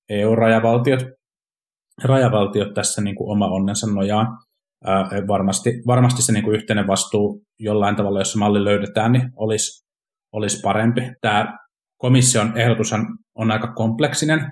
EU-rajavaltiot 0.09 1.05
rajavaltiot 2.03 2.73
tässä 2.73 3.01
niin 3.01 3.15
kuin 3.15 3.31
oma 3.31 3.47
onnensa 3.47 3.87
nojaan. 3.87 4.27
Ää, 4.85 5.09
varmasti, 5.27 5.69
varmasti 5.87 6.21
se 6.21 6.31
niin 6.31 6.43
kuin 6.43 6.55
yhteinen 6.55 6.87
vastuu 6.87 7.41
jollain 7.59 7.95
tavalla, 7.95 8.19
jos 8.19 8.35
malli 8.35 8.65
löydetään, 8.65 9.11
niin 9.11 9.31
olisi, 9.35 9.85
olisi 10.31 10.59
parempi. 10.61 11.01
Tämä 11.21 11.57
komission 11.97 12.57
ehdotushan 12.57 13.07
on 13.35 13.51
aika 13.51 13.73
kompleksinen, 13.73 14.51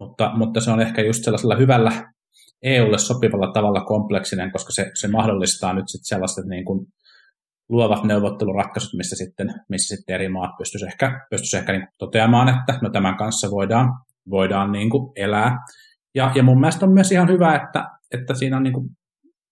mutta, 0.00 0.32
mutta 0.36 0.60
se 0.60 0.70
on 0.70 0.80
ehkä 0.80 1.02
just 1.02 1.24
sellaisella 1.24 1.56
hyvällä 1.56 1.92
EUlle 2.62 2.98
sopivalla 2.98 3.52
tavalla 3.52 3.84
kompleksinen, 3.84 4.52
koska 4.52 4.72
se, 4.72 4.90
se 4.94 5.08
mahdollistaa 5.08 5.72
nyt 5.72 5.88
sitten 5.88 6.08
sellaiset 6.08 6.44
niin 6.44 6.64
kuin 6.64 6.86
luovat 7.68 8.04
neuvotteluratkaisut, 8.04 8.94
missä 8.94 9.16
sitten, 9.16 9.54
missä 9.68 9.96
sitten 9.96 10.14
eri 10.14 10.28
maat 10.28 10.50
pystyisivät 10.58 10.92
ehkä, 10.92 11.26
pystyisi 11.30 11.56
ehkä 11.56 11.72
niin 11.72 11.88
toteamaan, 11.98 12.48
että 12.48 12.78
no 12.82 12.90
tämän 12.90 13.16
kanssa 13.16 13.50
voidaan, 13.50 13.88
voidaan 14.30 14.72
niin 14.72 14.90
kuin 14.90 15.12
elää. 15.16 15.58
Ja, 16.14 16.32
ja 16.34 16.42
mun 16.42 16.60
mielestä 16.60 16.86
on 16.86 16.92
myös 16.92 17.12
ihan 17.12 17.28
hyvä, 17.28 17.54
että, 17.54 17.84
että 18.14 18.34
siinä 18.34 18.56
on 18.56 18.62
niin 18.62 18.72
kuin, 18.72 18.86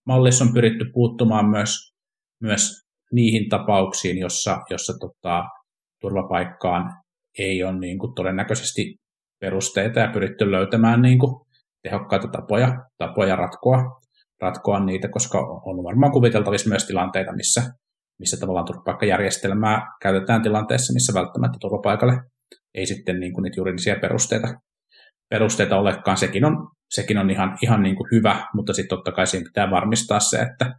mallissa 0.05 0.45
on 0.45 0.53
pyritty 0.53 0.85
puuttumaan 0.93 1.49
myös, 1.49 1.93
myös 2.43 2.81
niihin 3.13 3.49
tapauksiin, 3.49 4.17
jossa, 4.17 4.57
jossa 4.69 4.93
tota, 4.99 5.43
turvapaikkaan 6.01 6.93
ei 7.39 7.63
ole 7.63 7.79
niin 7.79 7.99
kuin, 7.99 8.15
todennäköisesti 8.15 8.95
perusteita 9.41 9.99
ja 9.99 10.11
pyritty 10.13 10.51
löytämään 10.51 11.01
niin 11.01 11.19
kuin, 11.19 11.35
tehokkaita 11.83 12.27
tapoja, 12.27 12.73
tapoja 12.97 13.35
ratkoa, 13.35 14.01
ratkoa 14.41 14.85
niitä, 14.85 15.07
koska 15.07 15.39
on 15.39 15.83
varmaan 15.83 16.11
kuviteltavissa 16.11 16.69
myös 16.69 16.87
tilanteita, 16.87 17.35
missä, 17.35 17.63
missä 18.19 18.37
tavallaan 18.39 18.65
turvapaikkajärjestelmää 18.65 19.81
käytetään 20.01 20.41
tilanteessa, 20.41 20.93
missä 20.93 21.13
välttämättä 21.13 21.57
turvapaikalle 21.61 22.13
ei 22.75 22.85
sitten 22.85 23.19
niin 23.19 23.33
kuin 23.33 23.43
niitä 23.43 23.59
juridisia 23.59 23.95
perusteita 24.01 24.47
perusteita 25.29 25.79
olekaan, 25.79 26.17
sekin 26.17 26.45
on, 26.45 26.67
sekin 26.89 27.17
on 27.17 27.29
ihan, 27.29 27.57
ihan 27.61 27.83
niin 27.83 27.95
kuin 27.95 28.07
hyvä, 28.11 28.47
mutta 28.53 28.73
sitten 28.73 28.97
totta 28.97 29.11
kai 29.11 29.27
siinä 29.27 29.43
pitää 29.43 29.71
varmistaa 29.71 30.19
se, 30.19 30.37
että, 30.37 30.73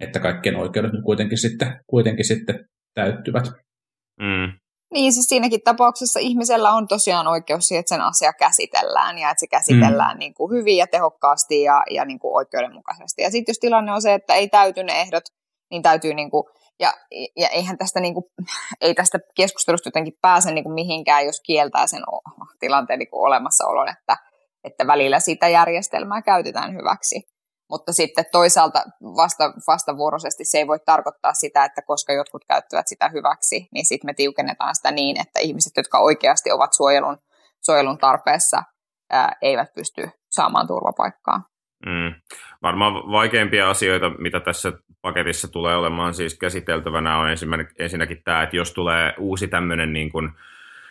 että 0.00 0.20
kaikkien 0.20 0.56
oikeudet 0.56 0.92
nyt 0.92 1.04
kuitenkin 1.04 1.38
sitten, 1.38 1.80
kuitenkin 1.86 2.24
sitten 2.24 2.64
täyttyvät. 2.94 3.44
Mm. 4.20 4.58
Niin, 4.92 5.12
siis 5.12 5.26
siinäkin 5.26 5.60
tapauksessa 5.64 6.20
ihmisellä 6.20 6.70
on 6.70 6.88
tosiaan 6.88 7.26
oikeus 7.26 7.68
siihen, 7.68 7.80
että 7.80 7.94
sen 7.94 8.04
asia 8.04 8.32
käsitellään 8.32 9.18
ja 9.18 9.30
että 9.30 9.40
se 9.40 9.46
käsitellään 9.46 10.16
mm. 10.16 10.18
niin 10.18 10.34
kuin 10.34 10.58
hyvin 10.58 10.76
ja 10.76 10.86
tehokkaasti 10.86 11.62
ja, 11.62 11.82
ja 11.90 12.04
niin 12.04 12.18
kuin 12.18 12.36
oikeudenmukaisesti. 12.36 13.22
Ja 13.22 13.30
sitten 13.30 13.52
jos 13.52 13.58
tilanne 13.58 13.92
on 13.92 14.02
se, 14.02 14.14
että 14.14 14.34
ei 14.34 14.48
täyty 14.48 14.84
ne 14.84 15.00
ehdot, 15.00 15.24
niin 15.70 15.82
täytyy 15.82 16.14
niin 16.14 16.30
kuin 16.30 16.44
ja, 16.80 16.92
ja 17.36 17.48
eihän 17.48 17.78
tästä, 17.78 18.00
niin 18.00 18.14
kuin, 18.14 18.24
ei 18.80 18.94
tästä 18.94 19.18
keskustelusta 19.36 19.88
jotenkin 19.88 20.18
pääse 20.22 20.50
niin 20.50 20.64
kuin 20.64 20.74
mihinkään, 20.74 21.26
jos 21.26 21.40
kieltää 21.46 21.86
sen 21.86 22.02
tilanteen 22.60 22.98
niin 22.98 23.10
kuin 23.10 23.26
olemassaolon, 23.26 23.88
että, 23.88 24.16
että 24.64 24.86
välillä 24.86 25.20
sitä 25.20 25.48
järjestelmää 25.48 26.22
käytetään 26.22 26.74
hyväksi. 26.74 27.22
Mutta 27.70 27.92
sitten 27.92 28.24
toisaalta 28.32 28.84
vasta, 29.02 29.52
vastavuoroisesti 29.66 30.44
se 30.44 30.58
ei 30.58 30.66
voi 30.66 30.78
tarkoittaa 30.86 31.34
sitä, 31.34 31.64
että 31.64 31.82
koska 31.82 32.12
jotkut 32.12 32.44
käyttävät 32.48 32.88
sitä 32.88 33.08
hyväksi, 33.08 33.68
niin 33.74 33.86
sitten 33.86 34.08
me 34.08 34.14
tiukennetaan 34.14 34.76
sitä 34.76 34.90
niin, 34.90 35.20
että 35.20 35.40
ihmiset, 35.40 35.72
jotka 35.76 35.98
oikeasti 35.98 36.52
ovat 36.52 36.72
suojelun, 36.72 37.18
suojelun 37.64 37.98
tarpeessa, 37.98 38.62
ää, 39.10 39.36
eivät 39.42 39.74
pysty 39.74 40.10
saamaan 40.30 40.66
turvapaikkaa. 40.66 41.42
Mm. 41.86 42.14
Varmaan 42.62 42.94
vaikeimpia 42.94 43.70
asioita, 43.70 44.10
mitä 44.10 44.40
tässä 44.40 44.72
paketissa 45.02 45.52
tulee 45.52 45.76
olemaan 45.76 46.14
siis 46.14 46.38
käsiteltävänä, 46.38 47.18
on 47.18 47.28
ensinnäkin 47.78 48.22
tämä, 48.24 48.42
että 48.42 48.56
jos 48.56 48.72
tulee 48.72 49.14
uusi 49.18 49.48
tämmöinen 49.48 49.92
niin 49.92 50.10
kuin 50.10 50.30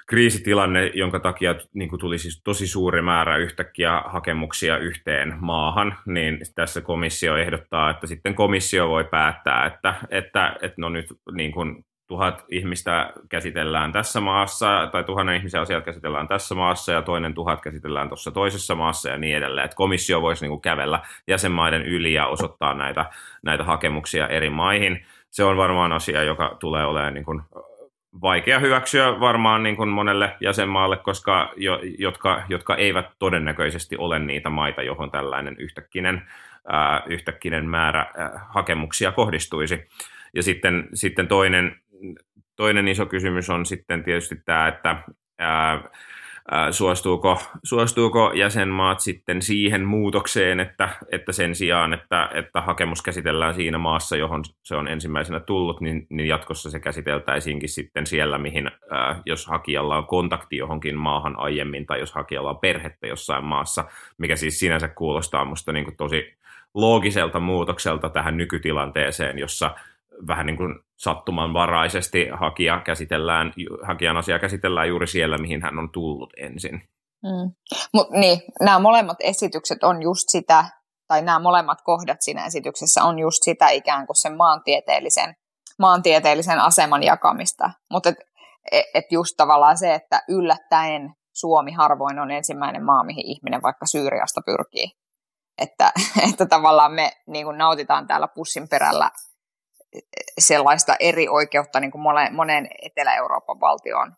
kriisitilanne, 0.07 0.91
jonka 0.93 1.19
takia 1.19 1.55
niin 1.73 1.89
kuin 1.89 1.99
tuli 1.99 2.17
siis 2.17 2.41
tosi 2.43 2.67
suuri 2.67 3.01
määrä 3.01 3.37
yhtäkkiä 3.37 4.01
hakemuksia 4.05 4.77
yhteen 4.77 5.35
maahan, 5.39 5.97
niin 6.05 6.39
tässä 6.55 6.81
komissio 6.81 7.37
ehdottaa, 7.37 7.89
että 7.89 8.07
sitten 8.07 8.35
komissio 8.35 8.89
voi 8.89 9.03
päättää, 9.03 9.65
että, 9.65 9.95
että, 10.09 10.55
että 10.61 10.81
no 10.81 10.89
nyt 10.89 11.05
niin 11.31 11.51
kuin 11.51 11.85
tuhat 12.07 12.45
ihmistä 12.49 13.13
käsitellään 13.29 13.91
tässä 13.91 14.19
maassa, 14.19 14.89
tai 14.91 15.03
tuhannen 15.03 15.35
ihmisen 15.35 15.61
asiat 15.61 15.85
käsitellään 15.85 16.27
tässä 16.27 16.55
maassa, 16.55 16.91
ja 16.91 17.01
toinen 17.01 17.33
tuhat 17.33 17.61
käsitellään 17.61 18.07
tuossa 18.07 18.31
toisessa 18.31 18.75
maassa, 18.75 19.09
ja 19.09 19.17
niin 19.17 19.37
edelleen. 19.37 19.65
Että 19.65 19.75
komissio 19.75 20.21
voisi 20.21 20.43
niin 20.43 20.51
kuin 20.51 20.61
kävellä 20.61 20.99
jäsenmaiden 21.27 21.81
yli 21.81 22.13
ja 22.13 22.27
osoittaa 22.27 22.73
näitä, 22.73 23.05
näitä 23.43 23.63
hakemuksia 23.63 24.27
eri 24.27 24.49
maihin. 24.49 25.05
Se 25.29 25.43
on 25.43 25.57
varmaan 25.57 25.91
asia, 25.91 26.23
joka 26.23 26.57
tulee 26.59 26.85
olemaan 26.85 27.13
niin 27.13 27.25
kuin 27.25 27.41
vaikea 28.21 28.59
hyväksyä 28.59 29.19
varmaan 29.19 29.63
niin 29.63 29.75
kuin 29.75 29.89
monelle 29.89 30.35
jäsenmaalle, 30.41 30.97
koska 30.97 31.53
jo, 31.55 31.79
jotka, 31.99 32.43
jotka 32.49 32.75
eivät 32.75 33.05
todennäköisesti 33.19 33.97
ole 33.97 34.19
niitä 34.19 34.49
maita, 34.49 34.81
johon 34.81 35.11
tällainen 35.11 35.55
yhtäkkinen, 35.59 36.21
ää, 36.67 37.03
yhtäkkinen 37.05 37.65
määrä 37.65 37.99
ää, 37.99 38.45
hakemuksia 38.49 39.11
kohdistuisi. 39.11 39.87
Ja 40.33 40.43
sitten, 40.43 40.87
sitten 40.93 41.27
toinen 41.27 41.75
toinen 42.55 42.87
iso 42.87 43.05
kysymys 43.05 43.49
on 43.49 43.65
sitten 43.65 44.03
tietysti 44.03 44.35
tämä, 44.45 44.67
että 44.67 44.97
ää, 45.39 45.89
suostuuko, 46.71 47.41
suostuuko 47.63 48.31
jäsenmaat 48.35 48.99
sitten 48.99 49.41
siihen 49.41 49.85
muutokseen, 49.85 50.59
että, 50.59 50.89
että 51.11 51.31
sen 51.31 51.55
sijaan, 51.55 51.93
että, 51.93 52.29
että 52.33 52.61
hakemus 52.61 53.01
käsitellään 53.01 53.55
siinä 53.55 53.77
maassa, 53.77 54.15
johon 54.15 54.43
se 54.63 54.75
on 54.75 54.87
ensimmäisenä 54.87 55.39
tullut, 55.39 55.81
niin, 55.81 56.07
niin 56.09 56.27
jatkossa 56.27 56.69
se 56.69 56.79
käsiteltäisiinkin 56.79 57.69
sitten 57.69 58.05
siellä, 58.05 58.37
mihin, 58.37 58.71
ää, 58.89 59.21
jos 59.25 59.47
hakijalla 59.47 59.97
on 59.97 60.07
kontakti 60.07 60.57
johonkin 60.57 60.97
maahan 60.97 61.39
aiemmin, 61.39 61.85
tai 61.85 61.99
jos 61.99 62.11
hakijalla 62.11 62.49
on 62.49 62.59
perhettä 62.59 63.07
jossain 63.07 63.43
maassa, 63.43 63.85
mikä 64.17 64.35
siis 64.35 64.59
sinänsä 64.59 64.87
kuulostaa 64.87 65.45
minusta 65.45 65.71
niin 65.71 65.97
tosi 65.97 66.37
loogiselta 66.73 67.39
muutokselta 67.39 68.09
tähän 68.09 68.37
nykytilanteeseen, 68.37 69.39
jossa 69.39 69.75
vähän 70.27 70.45
niin 70.45 70.57
kuin 70.57 70.75
sattumanvaraisesti 70.97 72.27
hakija 72.39 72.81
käsitellään, 72.85 73.53
hakijan 73.87 74.17
asia 74.17 74.39
käsitellään 74.39 74.87
juuri 74.87 75.07
siellä, 75.07 75.37
mihin 75.37 75.61
hän 75.61 75.79
on 75.79 75.89
tullut 75.91 76.33
ensin. 76.37 76.81
Mm. 77.23 77.51
Mut 77.93 78.09
niin, 78.09 78.41
nämä 78.61 78.79
molemmat 78.79 79.17
esitykset 79.19 79.83
on 79.83 80.01
just 80.01 80.29
sitä, 80.29 80.65
tai 81.07 81.21
nämä 81.21 81.39
molemmat 81.39 81.81
kohdat 81.83 82.17
siinä 82.21 82.45
esityksessä 82.45 83.03
on 83.03 83.19
just 83.19 83.43
sitä 83.43 83.69
ikään 83.69 84.07
kuin 84.07 84.15
sen 84.15 84.37
maantieteellisen, 84.37 85.35
maantieteellisen 85.79 86.59
aseman 86.59 87.03
jakamista. 87.03 87.69
Mutta 87.91 88.09
et, 88.09 88.15
e, 88.71 88.81
et 88.93 89.11
just 89.11 89.33
tavallaan 89.37 89.77
se, 89.77 89.93
että 89.93 90.21
yllättäen 90.29 91.13
Suomi 91.33 91.71
harvoin 91.71 92.19
on 92.19 92.31
ensimmäinen 92.31 92.85
maa, 92.85 93.03
mihin 93.03 93.25
ihminen 93.25 93.61
vaikka 93.61 93.85
Syyriasta 93.85 94.41
pyrkii. 94.45 94.91
Että, 95.57 95.91
että 96.31 96.45
tavallaan 96.45 96.93
me 96.93 97.11
niin 97.27 97.45
kuin 97.45 97.57
nautitaan 97.57 98.07
täällä 98.07 98.27
pussin 98.35 98.67
perällä 98.69 99.11
sellaista 100.39 100.95
eri 100.99 101.27
oikeutta 101.29 101.79
niin 101.79 101.91
kuin 101.91 102.01
monen 102.31 102.67
Etelä-Euroopan 102.81 103.59
valtioon, 103.59 104.13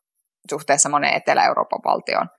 suhteessa 0.49 0.89
moneen 0.89 1.13
Etelä-Euroopan 1.13 1.79
valtioon. 1.85 2.29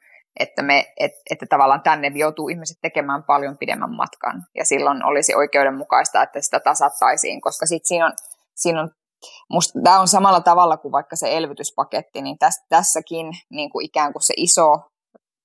että, 0.40 0.62
me, 0.62 0.92
et, 1.00 1.12
että 1.30 1.46
tavallaan 1.46 1.82
tänne 1.82 2.12
joutuu 2.14 2.48
ihmiset 2.48 2.76
tekemään 2.82 3.22
paljon 3.22 3.58
pidemmän 3.58 3.96
matkan. 3.96 4.42
Ja 4.54 4.64
silloin 4.64 5.04
olisi 5.04 5.34
oikeudenmukaista, 5.34 6.22
että 6.22 6.40
sitä 6.40 6.60
tasattaisiin, 6.60 7.40
koska 7.40 7.66
sit 7.66 7.84
siinä 7.84 8.06
on, 8.06 8.12
siinä 8.54 8.80
on 8.80 8.90
Musta 9.50 9.78
tämä 9.84 10.00
on 10.00 10.08
samalla 10.08 10.40
tavalla 10.40 10.76
kuin 10.76 10.92
vaikka 10.92 11.16
se 11.16 11.36
elvytyspaketti, 11.36 12.22
niin 12.22 12.38
täs, 12.38 12.64
tässäkin 12.68 13.26
niin 13.50 13.70
kuin 13.70 13.84
ikään 13.86 14.12
kuin 14.12 14.22
se 14.22 14.34
iso 14.36 14.78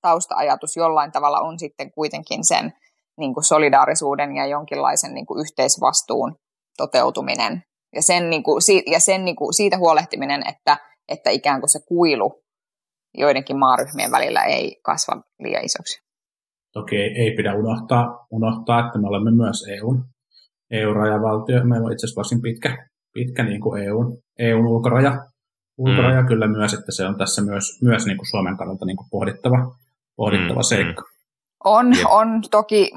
taustaajatus 0.02 0.76
jollain 0.76 1.12
tavalla 1.12 1.40
on 1.40 1.58
sitten 1.58 1.92
kuitenkin 1.92 2.44
sen 2.44 2.72
niin 3.18 3.34
kuin 3.34 3.44
solidaarisuuden 3.44 4.36
ja 4.36 4.46
jonkinlaisen 4.46 5.14
niin 5.14 5.26
kuin 5.26 5.40
yhteisvastuun 5.40 6.36
toteutuminen. 6.76 7.62
Ja, 7.96 8.02
sen, 8.02 8.30
niin 8.30 8.42
kuin, 8.42 8.60
ja 8.92 9.00
sen, 9.00 9.24
niin 9.24 9.36
kuin, 9.36 9.54
siitä 9.54 9.78
huolehtiminen, 9.78 10.42
että, 10.48 10.76
että 11.08 11.30
ikään 11.30 11.60
kuin 11.60 11.70
se 11.70 11.78
kuilu 11.88 12.42
joidenkin 13.18 13.58
maaryhmien 13.58 14.10
välillä 14.10 14.44
ei 14.44 14.80
kasva 14.82 15.22
liian 15.38 15.64
isoksi. 15.64 15.98
Toki 16.72 16.96
ei, 16.96 17.10
ei 17.22 17.36
pidä 17.36 17.54
unohtaa, 17.54 18.26
unohtaa, 18.30 18.86
että 18.86 18.98
me 18.98 19.08
olemme 19.08 19.30
myös 19.30 19.64
EUn, 19.76 20.04
EU-rajavaltio. 20.70 21.64
Meillä 21.64 21.86
on 21.86 21.92
itse 21.92 22.06
asiassa 22.06 22.18
varsin 22.18 22.42
pitkä, 22.42 22.88
pitkä 23.12 23.42
niin 23.42 23.60
kuin 23.60 23.82
EUn, 23.82 24.18
EUn 24.38 24.66
ulkoraja, 24.66 25.12
ulkoraja 25.78 26.22
mm. 26.22 26.28
kyllä 26.28 26.48
myös, 26.48 26.74
että 26.74 26.92
se 26.92 27.06
on 27.06 27.18
tässä 27.18 27.42
myös, 27.42 27.64
myös 27.82 28.06
niin 28.06 28.16
kuin 28.16 28.30
Suomen 28.30 28.56
kannalta 28.56 28.86
niin 28.86 28.96
kuin 28.96 29.10
pohdittava, 29.10 29.58
pohdittava 30.16 30.60
mm, 30.60 30.68
seikka. 30.68 31.02
Mm. 31.02 31.16
On, 31.64 31.86
Jep. 31.98 32.06
on 32.10 32.42
toki, 32.50 32.90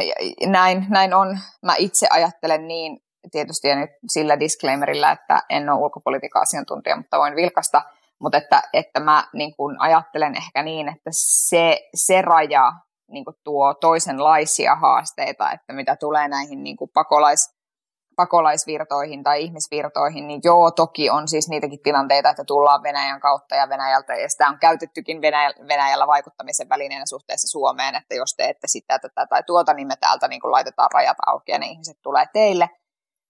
näin, 0.56 0.86
näin 0.90 1.14
on. 1.14 1.38
Mä 1.62 1.74
itse 1.78 2.06
ajattelen 2.10 2.68
niin, 2.68 2.98
tietysti 3.32 3.68
ja 3.68 3.76
nyt 3.76 3.90
sillä 4.08 4.40
disclaimerilla, 4.40 5.10
että 5.10 5.42
en 5.50 5.70
ole 5.70 5.80
ulkopolitiikan 5.80 6.42
asiantuntija, 6.42 6.96
mutta 6.96 7.18
voin 7.18 7.36
vilkasta, 7.36 7.82
mutta 8.18 8.38
että, 8.38 8.62
että 8.72 9.00
mä 9.00 9.28
niin 9.32 9.56
kun 9.56 9.76
ajattelen 9.78 10.36
ehkä 10.36 10.62
niin, 10.62 10.88
että 10.88 11.10
se, 11.12 11.88
se 11.94 12.22
raja 12.22 12.72
niin 13.08 13.24
tuo 13.44 13.74
toisenlaisia 13.74 14.74
haasteita, 14.74 15.52
että 15.52 15.72
mitä 15.72 15.96
tulee 15.96 16.28
näihin 16.28 16.62
niin 16.62 16.76
pakolais, 16.94 17.56
pakolaisvirtoihin 18.16 19.22
tai 19.22 19.42
ihmisvirtoihin, 19.42 20.26
niin 20.26 20.40
joo, 20.44 20.70
toki 20.70 21.10
on 21.10 21.28
siis 21.28 21.48
niitäkin 21.48 21.82
tilanteita, 21.82 22.30
että 22.30 22.44
tullaan 22.44 22.82
Venäjän 22.82 23.20
kautta 23.20 23.54
ja 23.56 23.68
Venäjältä, 23.68 24.14
ja 24.14 24.28
sitä 24.28 24.48
on 24.48 24.58
käytettykin 24.58 25.22
Venäjällä, 25.22 25.68
Venäjällä 25.68 26.06
vaikuttamisen 26.06 26.68
välineenä 26.68 27.06
suhteessa 27.06 27.48
Suomeen, 27.48 27.94
että 27.94 28.14
jos 28.14 28.34
teette 28.36 28.66
sitä 28.66 28.98
tätä 28.98 29.26
tai 29.26 29.42
tuota, 29.42 29.74
niin 29.74 29.88
me 29.88 29.96
täältä 30.00 30.28
niin 30.28 30.40
kuin 30.40 30.52
laitetaan 30.52 30.88
rajat 30.94 31.16
auki 31.26 31.52
ja 31.52 31.58
ne 31.58 31.66
ihmiset 31.66 31.98
tulee 32.02 32.26
teille. 32.32 32.68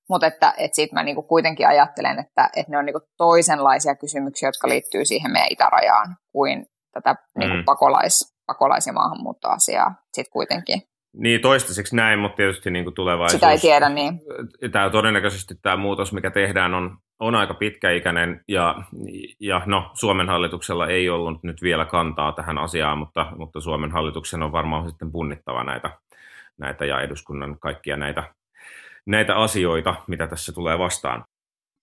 Mutta 0.09 0.27
että, 0.27 0.55
että 0.59 0.75
siitä 0.75 0.95
mä 0.95 1.03
niin 1.03 1.15
kuin 1.15 1.27
kuitenkin 1.27 1.69
ajattelen, 1.69 2.19
että, 2.19 2.51
että 2.57 2.73
ne 2.73 2.79
on 2.79 2.85
niin 2.85 2.95
kuin 2.95 3.05
toisenlaisia 3.17 3.97
kysymyksiä, 3.97 4.49
jotka 4.49 4.69
liittyy 4.69 5.05
siihen 5.05 5.33
meidän 5.33 5.49
itärajaan, 5.51 6.17
kuin 6.33 6.67
tätä 6.93 7.15
niin 7.39 7.51
kuin 7.51 7.61
mm. 7.61 7.65
pakolais, 7.65 8.37
pakolais- 8.47 8.87
ja 8.87 8.93
maahanmuuttoasiaa 8.93 9.95
sitten 10.13 10.33
kuitenkin. 10.33 10.83
Niin, 11.17 11.41
toistaiseksi 11.41 11.97
näin, 11.97 12.19
mutta 12.19 12.37
tietysti 12.37 12.71
niin 12.71 12.85
kuin 12.85 12.95
tulevaisuus... 12.95 13.41
Sitä 13.41 13.51
ei 13.51 13.59
tiedä, 13.59 13.89
niin. 13.89 14.21
Tämä 14.73 14.91
todennäköisesti 14.91 15.55
tämä 15.63 15.77
muutos, 15.77 16.13
mikä 16.13 16.31
tehdään, 16.31 16.75
on, 16.75 16.97
on 17.21 17.35
aika 17.35 17.55
pitkäikäinen, 17.55 18.41
ja, 18.49 18.75
ja 19.41 19.63
no, 19.67 19.91
Suomen 19.95 20.29
hallituksella 20.29 20.87
ei 20.87 21.09
ollut 21.09 21.43
nyt 21.43 21.63
vielä 21.63 21.85
kantaa 21.85 22.33
tähän 22.33 22.59
asiaan, 22.59 22.99
mutta, 22.99 23.27
mutta 23.37 23.61
Suomen 23.61 23.93
hallituksen 23.93 24.43
on 24.43 24.53
varmaan 24.53 24.89
sitten 24.89 25.13
punnittava 25.13 25.65
näitä, 25.65 25.91
näitä 26.59 26.85
ja 26.85 27.01
eduskunnan 27.01 27.59
kaikkia 27.59 27.97
näitä, 27.97 28.35
näitä 29.07 29.37
asioita, 29.37 29.95
mitä 30.09 30.27
tässä 30.27 30.53
tulee 30.53 30.79
vastaan. 30.79 31.25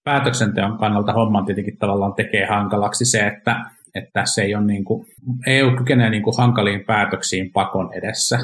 Päätöksenteon 0.04 0.78
kannalta 0.78 1.14
homman 1.14 1.46
tietenkin 1.46 1.78
tavallaan 1.78 2.14
tekee 2.14 2.46
hankalaksi 2.46 3.06
se, 3.06 3.28
että, 3.28 3.66
että 3.96 4.26
se 4.26 4.42
ei 4.42 4.56
ole 4.56 4.66
niin 4.66 4.84
kuin, 4.84 5.06
EU 5.48 5.76
kykenee 5.78 6.10
niin 6.10 6.24
kuin 6.24 6.38
hankaliin 6.38 6.86
päätöksiin 6.86 7.52
pakon 7.54 7.94
edessä 7.94 8.40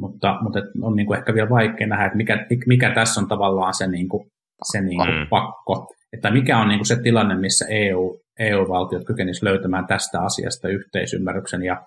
mutta, 0.00 0.38
mutta 0.42 0.58
on 0.82 0.96
niin 0.96 1.06
kuin 1.06 1.18
ehkä 1.18 1.34
vielä 1.34 1.50
vaikea 1.50 1.86
nähdä, 1.86 2.06
että 2.06 2.16
mikä, 2.16 2.46
mikä 2.66 2.94
tässä 2.94 3.20
on 3.20 3.28
tavallaan 3.28 3.74
se, 3.74 3.86
niin 3.86 4.08
kuin, 4.08 4.28
se 4.72 4.80
niin 4.80 4.98
kuin 4.98 5.08
mm. 5.08 5.26
pakko, 5.30 5.94
että 6.12 6.30
mikä 6.30 6.58
on 6.58 6.68
niin 6.68 6.78
kuin 6.78 6.86
se 6.86 7.02
tilanne, 7.02 7.34
missä 7.34 7.66
EU, 7.68 8.20
EU-valtiot 8.38 9.04
kykenisivät 9.04 9.52
löytämään 9.52 9.86
tästä 9.86 10.20
asiasta 10.20 10.68
yhteisymmärryksen 10.68 11.62
ja, 11.62 11.82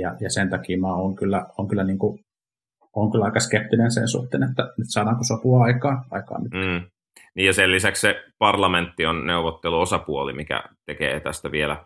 ja, 0.00 0.14
ja 0.20 0.30
sen 0.30 0.50
takia 0.50 0.78
mä 0.78 0.94
oon 0.94 1.16
kyllä, 1.16 1.46
on 1.58 1.68
kyllä, 1.68 1.84
niin 1.84 1.98
kuin, 1.98 2.18
on 2.96 3.12
kyllä 3.12 3.24
aika 3.24 3.40
skeptinen 3.40 3.90
sen 3.92 4.08
suhteen, 4.08 4.42
että 4.42 4.62
nyt 4.62 4.88
saadaanko 4.90 5.24
sopua 5.24 5.64
aikaa, 5.64 6.04
aikaa 6.10 6.38
nyt. 6.38 6.52
Mm. 6.52 6.90
Niin 7.34 7.46
ja 7.46 7.52
sen 7.52 7.72
lisäksi 7.72 8.00
se 8.00 8.22
parlamentti 8.38 9.06
on 9.06 9.26
neuvotteluosapuoli, 9.26 10.32
mikä 10.32 10.62
tekee 10.86 11.20
tästä 11.20 11.50
vielä 11.50 11.84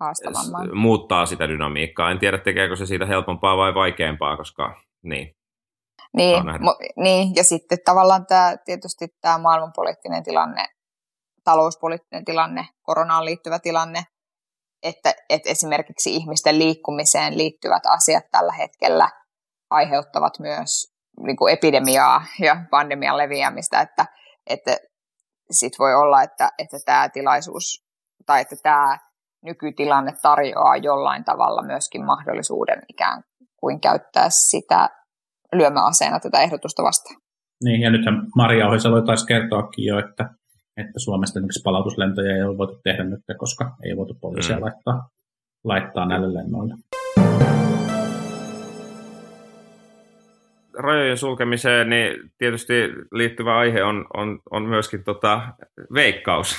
haastavamman. 0.00 0.76
muuttaa 0.76 1.26
sitä 1.26 1.48
dynamiikkaa. 1.48 2.10
En 2.10 2.18
tiedä, 2.18 2.38
tekeekö 2.38 2.76
se 2.76 2.86
siitä 2.86 3.06
helpompaa 3.06 3.56
vai 3.56 3.74
vaikeampaa, 3.74 4.36
koska 4.36 4.80
niin. 5.02 5.34
Niin, 6.16 6.42
mo- 6.42 7.02
niin, 7.02 7.34
ja 7.34 7.44
sitten 7.44 7.78
tavallaan 7.84 8.26
tämä, 8.26 8.56
tietysti 8.64 9.08
tämä 9.20 9.38
maailmanpoliittinen 9.38 10.22
tilanne, 10.22 10.68
talouspoliittinen 11.44 12.24
tilanne, 12.24 12.66
koronaan 12.82 13.24
liittyvä 13.24 13.58
tilanne, 13.58 14.02
että, 14.82 15.14
että 15.28 15.50
esimerkiksi 15.50 16.16
ihmisten 16.16 16.58
liikkumiseen 16.58 17.38
liittyvät 17.38 17.82
asiat 17.86 18.24
tällä 18.30 18.52
hetkellä 18.52 19.10
aiheuttavat 19.70 20.38
myös 20.38 20.94
niin 21.26 21.36
kuin 21.36 21.52
epidemiaa 21.52 22.24
ja 22.40 22.56
pandemian 22.70 23.16
leviämistä, 23.16 23.80
että, 23.80 24.06
että 24.46 24.76
sitten 25.50 25.78
voi 25.78 25.94
olla, 25.94 26.22
että, 26.22 26.50
että 26.58 26.76
tämä 26.86 27.08
tilaisuus 27.08 27.84
tai 28.26 28.40
että 28.40 28.56
tämä 28.62 28.98
nykytilanne 29.44 30.12
tarjoaa 30.22 30.76
jollain 30.76 31.24
tavalla 31.24 31.62
myöskin 31.62 32.04
mahdollisuuden 32.04 32.82
ikään 32.88 33.22
kuin 33.56 33.80
käyttää 33.80 34.26
sitä 34.30 34.88
lyömäaseena 35.52 36.20
tätä 36.20 36.40
ehdotusta 36.40 36.82
vastaan. 36.82 37.20
Niin, 37.64 37.80
ja 37.80 37.90
nythän 37.90 38.26
Maria 38.36 38.68
Ohisalo 38.68 39.00
taisi 39.00 39.26
kertoakin 39.26 39.84
jo, 39.84 39.98
että, 39.98 40.24
että 40.76 40.98
Suomesta 40.98 41.38
esimerkiksi 41.38 41.62
palautuslentoja 41.64 42.36
ei 42.36 42.42
ole 42.42 42.58
voitu 42.58 42.80
tehdä 42.84 43.04
nyt, 43.04 43.20
koska 43.38 43.76
ei 43.84 43.96
voitu 43.96 44.14
poliisia 44.20 44.56
mm. 44.56 44.62
laittaa, 44.62 45.08
laittaa 45.64 46.06
näille 46.06 46.34
lennoille. 46.34 46.74
Rajojen 50.78 51.18
sulkemiseen 51.18 51.90
niin 51.90 52.30
tietysti 52.38 52.74
liittyvä 53.12 53.58
aihe 53.58 53.82
on, 53.82 54.06
on, 54.14 54.38
on 54.50 54.62
myöskin 54.62 55.04
tota, 55.04 55.42
veikkaus. 55.94 56.56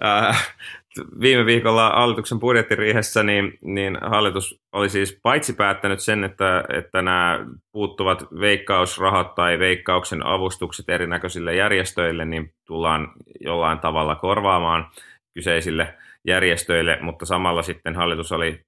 Viime 1.20 1.46
viikolla 1.46 1.90
hallituksen 1.90 2.40
budjettiriihessä 2.40 3.22
niin, 3.22 3.58
niin 3.62 3.98
hallitus 4.02 4.60
oli 4.72 4.88
siis 4.88 5.18
paitsi 5.22 5.52
päättänyt 5.52 6.00
sen, 6.00 6.24
että, 6.24 6.64
että 6.78 7.02
nämä 7.02 7.46
puuttuvat 7.72 8.26
veikkausrahat 8.40 9.34
tai 9.34 9.58
veikkauksen 9.58 10.26
avustukset 10.26 10.88
erinäköisille 10.88 11.54
järjestöille 11.54 12.24
niin 12.24 12.52
tullaan 12.66 13.12
jollain 13.40 13.78
tavalla 13.78 14.16
korvaamaan 14.16 14.90
kyseisille 15.34 15.94
järjestöille, 16.26 16.98
mutta 17.00 17.26
samalla 17.26 17.62
sitten 17.62 17.96
hallitus 17.96 18.32
oli 18.32 18.60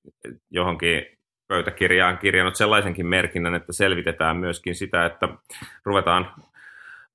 johonkin 0.51 1.07
pöytäkirjaan 1.53 2.19
kirjannut 2.19 2.57
sellaisenkin 2.57 3.07
merkinnän, 3.07 3.55
että 3.55 3.73
selvitetään 3.73 4.37
myöskin 4.37 4.75
sitä, 4.75 5.07
että 5.07 5.29
ruvetaan 5.85 6.33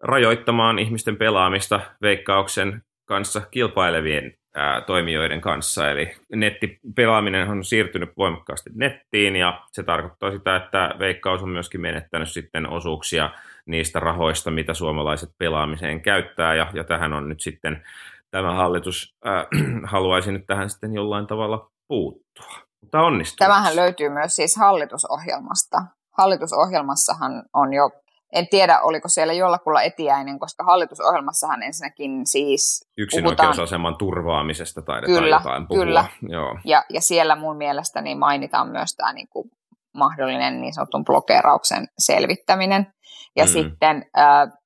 rajoittamaan 0.04 0.80
ihmisten 0.80 1.18
pelaamista 1.18 1.80
veikkauksen 2.02 2.82
kanssa 3.06 3.42
kilpailevien 3.52 4.34
ää, 4.56 4.82
toimijoiden 4.82 5.42
kanssa. 5.42 5.92
Eli 5.92 6.16
nettipelaaminen 6.36 7.50
on 7.50 7.64
siirtynyt 7.64 8.10
voimakkaasti 8.18 8.70
nettiin 8.74 9.36
ja 9.36 9.62
se 9.72 9.84
tarkoittaa 9.84 10.32
sitä, 10.32 10.56
että 10.56 10.96
Veikkaus 11.00 11.44
on 11.44 11.50
myöskin 11.50 11.82
menettänyt 11.82 12.30
sitten 12.30 12.70
osuuksia 12.70 13.30
niistä 13.66 14.00
rahoista, 14.00 14.52
mitä 14.52 14.74
suomalaiset 14.74 15.30
pelaamiseen 15.38 16.02
käyttää 16.02 16.56
ja, 16.56 16.68
ja 16.74 16.84
tähän 16.84 17.14
on 17.14 17.30
nyt 17.30 17.42
sitten 17.42 17.84
tämä 18.32 18.54
hallitus 18.54 19.16
ää, 19.26 19.46
haluaisi 19.94 20.32
nyt 20.32 20.46
tähän 20.48 20.70
sitten 20.70 20.94
jollain 20.94 21.28
tavalla 21.28 21.72
puuttua. 21.88 22.67
Mutta 22.88 23.02
onnistuu. 23.02 23.36
Tämähän 23.38 23.76
löytyy 23.76 24.10
myös 24.10 24.36
siis 24.36 24.56
hallitusohjelmasta. 24.56 25.78
Hallitusohjelmassahan 26.18 27.44
on 27.54 27.74
jo 27.74 27.90
en 28.34 28.48
tiedä, 28.48 28.80
oliko 28.82 29.10
siellä 29.10 29.34
jollakulla 29.34 29.82
etiäinen, 29.82 30.40
koska 30.40 30.64
hallitusohjelmassahan 30.64 31.64
ensinnäkin 31.64 32.26
siis 32.26 32.90
Yksinoikeusaseman 32.98 33.98
turvaamisesta 33.98 34.82
taidetaan 34.82 35.24
kyllä, 35.24 35.36
jotain 35.36 35.68
puhua. 35.68 35.84
Kyllä, 35.84 36.06
Joo. 36.22 36.60
Ja, 36.66 36.84
ja 36.90 37.02
siellä 37.02 37.36
mun 37.36 37.58
mielestäni 37.58 38.16
mainitaan 38.16 38.70
myös 38.70 38.96
tämä 38.96 39.14
niin 39.14 39.28
kuin 39.28 39.52
mahdollinen 39.94 40.62
niin 40.62 40.74
sanotun 40.74 41.06
blokerauksen 41.06 41.88
selvittäminen. 41.98 42.94
Ja, 43.38 43.46
mm. 43.46 43.50
sitten, 43.50 44.06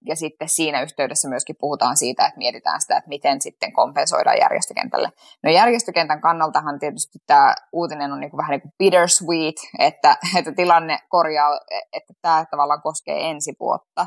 ja 0.05 0.15
sitten 0.15 0.49
siinä 0.49 0.81
yhteydessä 0.81 1.29
myöskin 1.29 1.55
puhutaan 1.59 1.97
siitä, 1.97 2.25
että 2.25 2.37
mietitään 2.37 2.81
sitä, 2.81 2.97
että 2.97 3.09
miten 3.09 3.41
sitten 3.41 3.73
kompensoidaan 3.73 4.37
järjestökentälle. 4.41 5.09
No 5.43 5.51
järjestökentän 5.51 6.21
kannaltahan 6.21 6.79
tietysti 6.79 7.19
tämä 7.27 7.55
uutinen 7.73 8.11
on 8.11 8.19
niin 8.19 8.29
kuin 8.31 8.37
vähän 8.37 8.51
niin 8.51 8.61
kuin 8.61 8.73
bittersweet, 8.79 9.55
että, 9.79 10.17
että 10.37 10.51
tilanne 10.51 10.99
korjaa, 11.09 11.59
että 11.93 12.13
tämä 12.21 12.45
tavallaan 12.51 12.81
koskee 12.81 13.29
ensi 13.29 13.53
vuotta. 13.59 14.05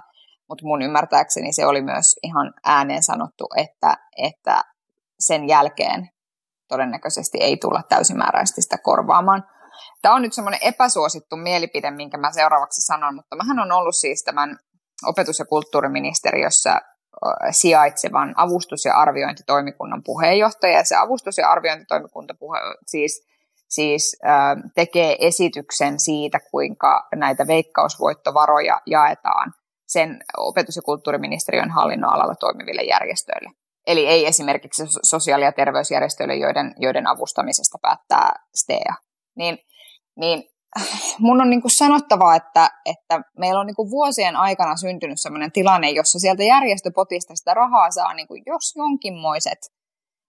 Mutta 0.48 0.66
mun 0.66 0.82
ymmärtääkseni 0.82 1.52
se 1.52 1.66
oli 1.66 1.82
myös 1.82 2.16
ihan 2.22 2.54
ääneen 2.64 3.02
sanottu, 3.02 3.46
että, 3.56 3.96
että 4.16 4.64
sen 5.18 5.48
jälkeen 5.48 6.08
todennäköisesti 6.68 7.38
ei 7.40 7.56
tulla 7.56 7.82
täysimääräisesti 7.88 8.62
sitä 8.62 8.78
korvaamaan. 8.78 9.44
Tämä 10.04 10.14
on 10.14 10.22
nyt 10.22 10.32
semmoinen 10.32 10.60
epäsuosittu 10.62 11.36
mielipide, 11.36 11.90
minkä 11.90 12.18
mä 12.18 12.32
seuraavaksi 12.32 12.80
sanon, 12.80 13.14
mutta 13.14 13.36
mähän 13.36 13.58
on 13.58 13.72
ollut 13.72 13.96
siis 13.96 14.22
tämän 14.24 14.56
opetus- 15.06 15.38
ja 15.38 15.44
kulttuuriministeriössä 15.44 16.80
sijaitsevan 17.50 18.34
avustus- 18.36 18.84
ja 18.84 18.94
arviointitoimikunnan 18.94 20.02
puheenjohtaja. 20.04 20.78
Ja 20.78 20.84
se 20.84 20.96
avustus- 20.96 21.38
ja 21.38 21.50
arviointitoimikunta 21.50 22.34
puhe, 22.38 22.58
siis, 22.86 23.26
siis 23.68 24.16
äh, 24.26 24.70
tekee 24.74 25.16
esityksen 25.20 26.00
siitä, 26.00 26.38
kuinka 26.50 27.08
näitä 27.14 27.46
veikkausvoittovaroja 27.46 28.80
jaetaan 28.86 29.52
sen 29.86 30.22
opetus- 30.36 30.76
ja 30.76 30.82
kulttuuriministeriön 30.82 31.70
hallinnon 31.70 32.12
alalla 32.12 32.34
toimiville 32.34 32.82
järjestöille. 32.82 33.50
Eli 33.86 34.06
ei 34.06 34.26
esimerkiksi 34.26 34.82
sosiaali- 35.02 35.44
ja 35.44 35.52
terveysjärjestöille, 35.52 36.34
joiden, 36.34 36.74
joiden 36.78 37.06
avustamisesta 37.06 37.78
päättää 37.82 38.32
STEA. 38.56 38.94
Niin, 39.36 39.58
niin 40.16 40.44
mun 41.18 41.40
on 41.40 41.50
niin 41.50 41.62
kuin 41.62 41.70
sanottava, 41.70 42.34
että, 42.34 42.70
että 42.86 43.20
meillä 43.38 43.60
on 43.60 43.66
niin 43.66 43.76
kuin 43.76 43.90
vuosien 43.90 44.36
aikana 44.36 44.76
syntynyt 44.76 45.20
sellainen 45.20 45.52
tilanne, 45.52 45.90
jossa 45.90 46.18
sieltä 46.18 46.42
järjestöpotista 46.42 47.36
sitä 47.36 47.54
rahaa 47.54 47.90
saa 47.90 48.14
niin 48.14 48.28
kuin 48.28 48.42
jos 48.46 48.72
jonkinmoiset, 48.76 49.58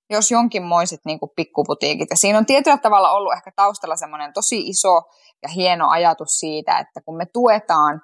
jos 0.10 0.32
jonkinmoiset 0.32 1.00
niin 1.06 1.20
kuin 1.20 1.32
pikkuputiikit. 1.36 2.10
Ja 2.10 2.18
siinä 2.18 2.38
on 2.38 2.46
tietyllä 2.46 2.78
tavalla 2.78 3.12
ollut 3.12 3.34
ehkä 3.34 3.52
taustalla 3.56 3.96
semmoinen 3.96 4.34
tosi 4.34 4.68
iso 4.68 5.02
ja 5.44 5.50
hieno 5.56 5.90
ajatus 5.90 6.40
siitä, 6.40 6.80
että 6.80 7.02
kun 7.06 7.18
me 7.18 7.26
tuetaan 7.34 8.02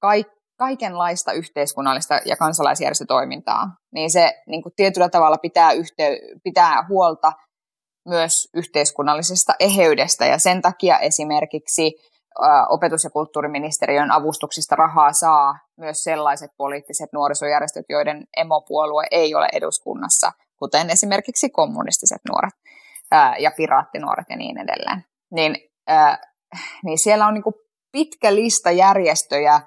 kaikki 0.00 0.40
kaikenlaista 0.60 1.32
yhteiskunnallista 1.32 2.20
ja 2.24 2.36
kansalaisjärjestötoimintaa, 2.36 3.64
niin 3.94 4.10
se 4.10 4.32
niin 4.46 4.62
kuin 4.62 4.72
tietyllä 4.76 5.08
tavalla 5.08 5.38
pitää, 5.42 5.72
yhtey- 5.72 6.20
pitää 6.44 6.86
huolta 6.88 7.32
myös 8.08 8.48
yhteiskunnallisesta 8.54 9.52
eheydestä 9.60 10.26
ja 10.26 10.38
sen 10.38 10.62
takia 10.62 10.98
esimerkiksi 10.98 11.92
opetus- 12.68 13.04
ja 13.04 13.10
kulttuuriministeriön 13.10 14.10
avustuksista 14.10 14.76
rahaa 14.76 15.12
saa 15.12 15.58
myös 15.76 16.02
sellaiset 16.02 16.50
poliittiset 16.56 17.12
nuorisojärjestöt, 17.12 17.86
joiden 17.88 18.26
emopuolue 18.36 19.06
ei 19.10 19.34
ole 19.34 19.48
eduskunnassa, 19.52 20.32
kuten 20.56 20.90
esimerkiksi 20.90 21.50
kommunistiset 21.50 22.20
nuoret 22.28 22.54
ja 23.38 23.50
piraattinuoret 23.56 24.26
ja 24.30 24.36
niin 24.36 24.58
edelleen. 24.58 25.04
Niin, 25.30 25.56
niin 26.84 26.98
siellä 26.98 27.26
on 27.26 27.34
niin 27.34 27.44
pitkä 27.92 28.34
lista 28.34 28.70
järjestöjä 28.70 29.60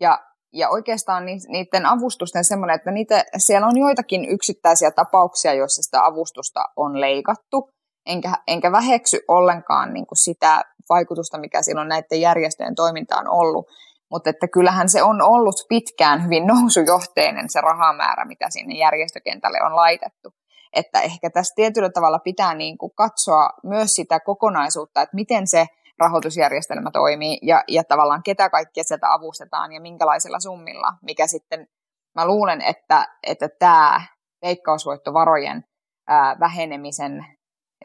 ja 0.00 0.18
ja 0.54 0.68
oikeastaan 0.68 1.24
niiden 1.48 1.86
avustusten 1.86 2.44
semmoinen, 2.44 2.76
että 2.76 2.90
niitä, 2.90 3.24
siellä 3.38 3.66
on 3.66 3.78
joitakin 3.78 4.24
yksittäisiä 4.24 4.90
tapauksia, 4.90 5.54
joissa 5.54 5.82
sitä 5.82 6.04
avustusta 6.04 6.64
on 6.76 7.00
leikattu, 7.00 7.68
enkä, 8.06 8.32
enkä 8.46 8.72
väheksy 8.72 9.20
ollenkaan 9.28 9.94
niin 9.94 10.06
kuin 10.06 10.18
sitä 10.18 10.62
vaikutusta, 10.88 11.38
mikä 11.38 11.62
silloin 11.62 11.88
näiden 11.88 12.20
järjestöjen 12.20 12.74
toimintaan 12.74 13.28
ollut, 13.28 13.66
mutta 14.10 14.30
että 14.30 14.48
kyllähän 14.48 14.88
se 14.88 15.02
on 15.02 15.22
ollut 15.22 15.56
pitkään 15.68 16.24
hyvin 16.24 16.46
nousujohteinen 16.54 17.50
se 17.50 17.60
rahamäärä, 17.60 18.24
mitä 18.24 18.50
sinne 18.50 18.74
järjestökentälle 18.74 19.58
on 19.66 19.76
laitettu. 19.76 20.30
Että 20.72 21.00
ehkä 21.00 21.30
tässä 21.30 21.52
tietyllä 21.56 21.90
tavalla 21.90 22.18
pitää 22.18 22.54
niin 22.54 22.78
kuin 22.78 22.92
katsoa 22.94 23.50
myös 23.62 23.94
sitä 23.94 24.20
kokonaisuutta, 24.20 25.02
että 25.02 25.14
miten 25.14 25.46
se 25.46 25.66
rahoitusjärjestelmä 25.98 26.90
toimii 26.90 27.38
ja, 27.42 27.64
ja 27.68 27.84
tavallaan 27.84 28.22
ketä 28.22 28.50
kaikkia 28.50 28.84
sieltä 28.84 29.12
avustetaan 29.12 29.72
ja 29.72 29.80
minkälaisilla 29.80 30.40
summilla, 30.40 30.92
mikä 31.02 31.26
sitten 31.26 31.66
mä 32.14 32.26
luulen, 32.26 32.60
että, 32.62 33.06
että 33.26 33.48
tämä 33.58 34.00
veikkausvoittovarojen 34.42 35.64
ää, 36.08 36.36
vähenemisen, 36.40 37.26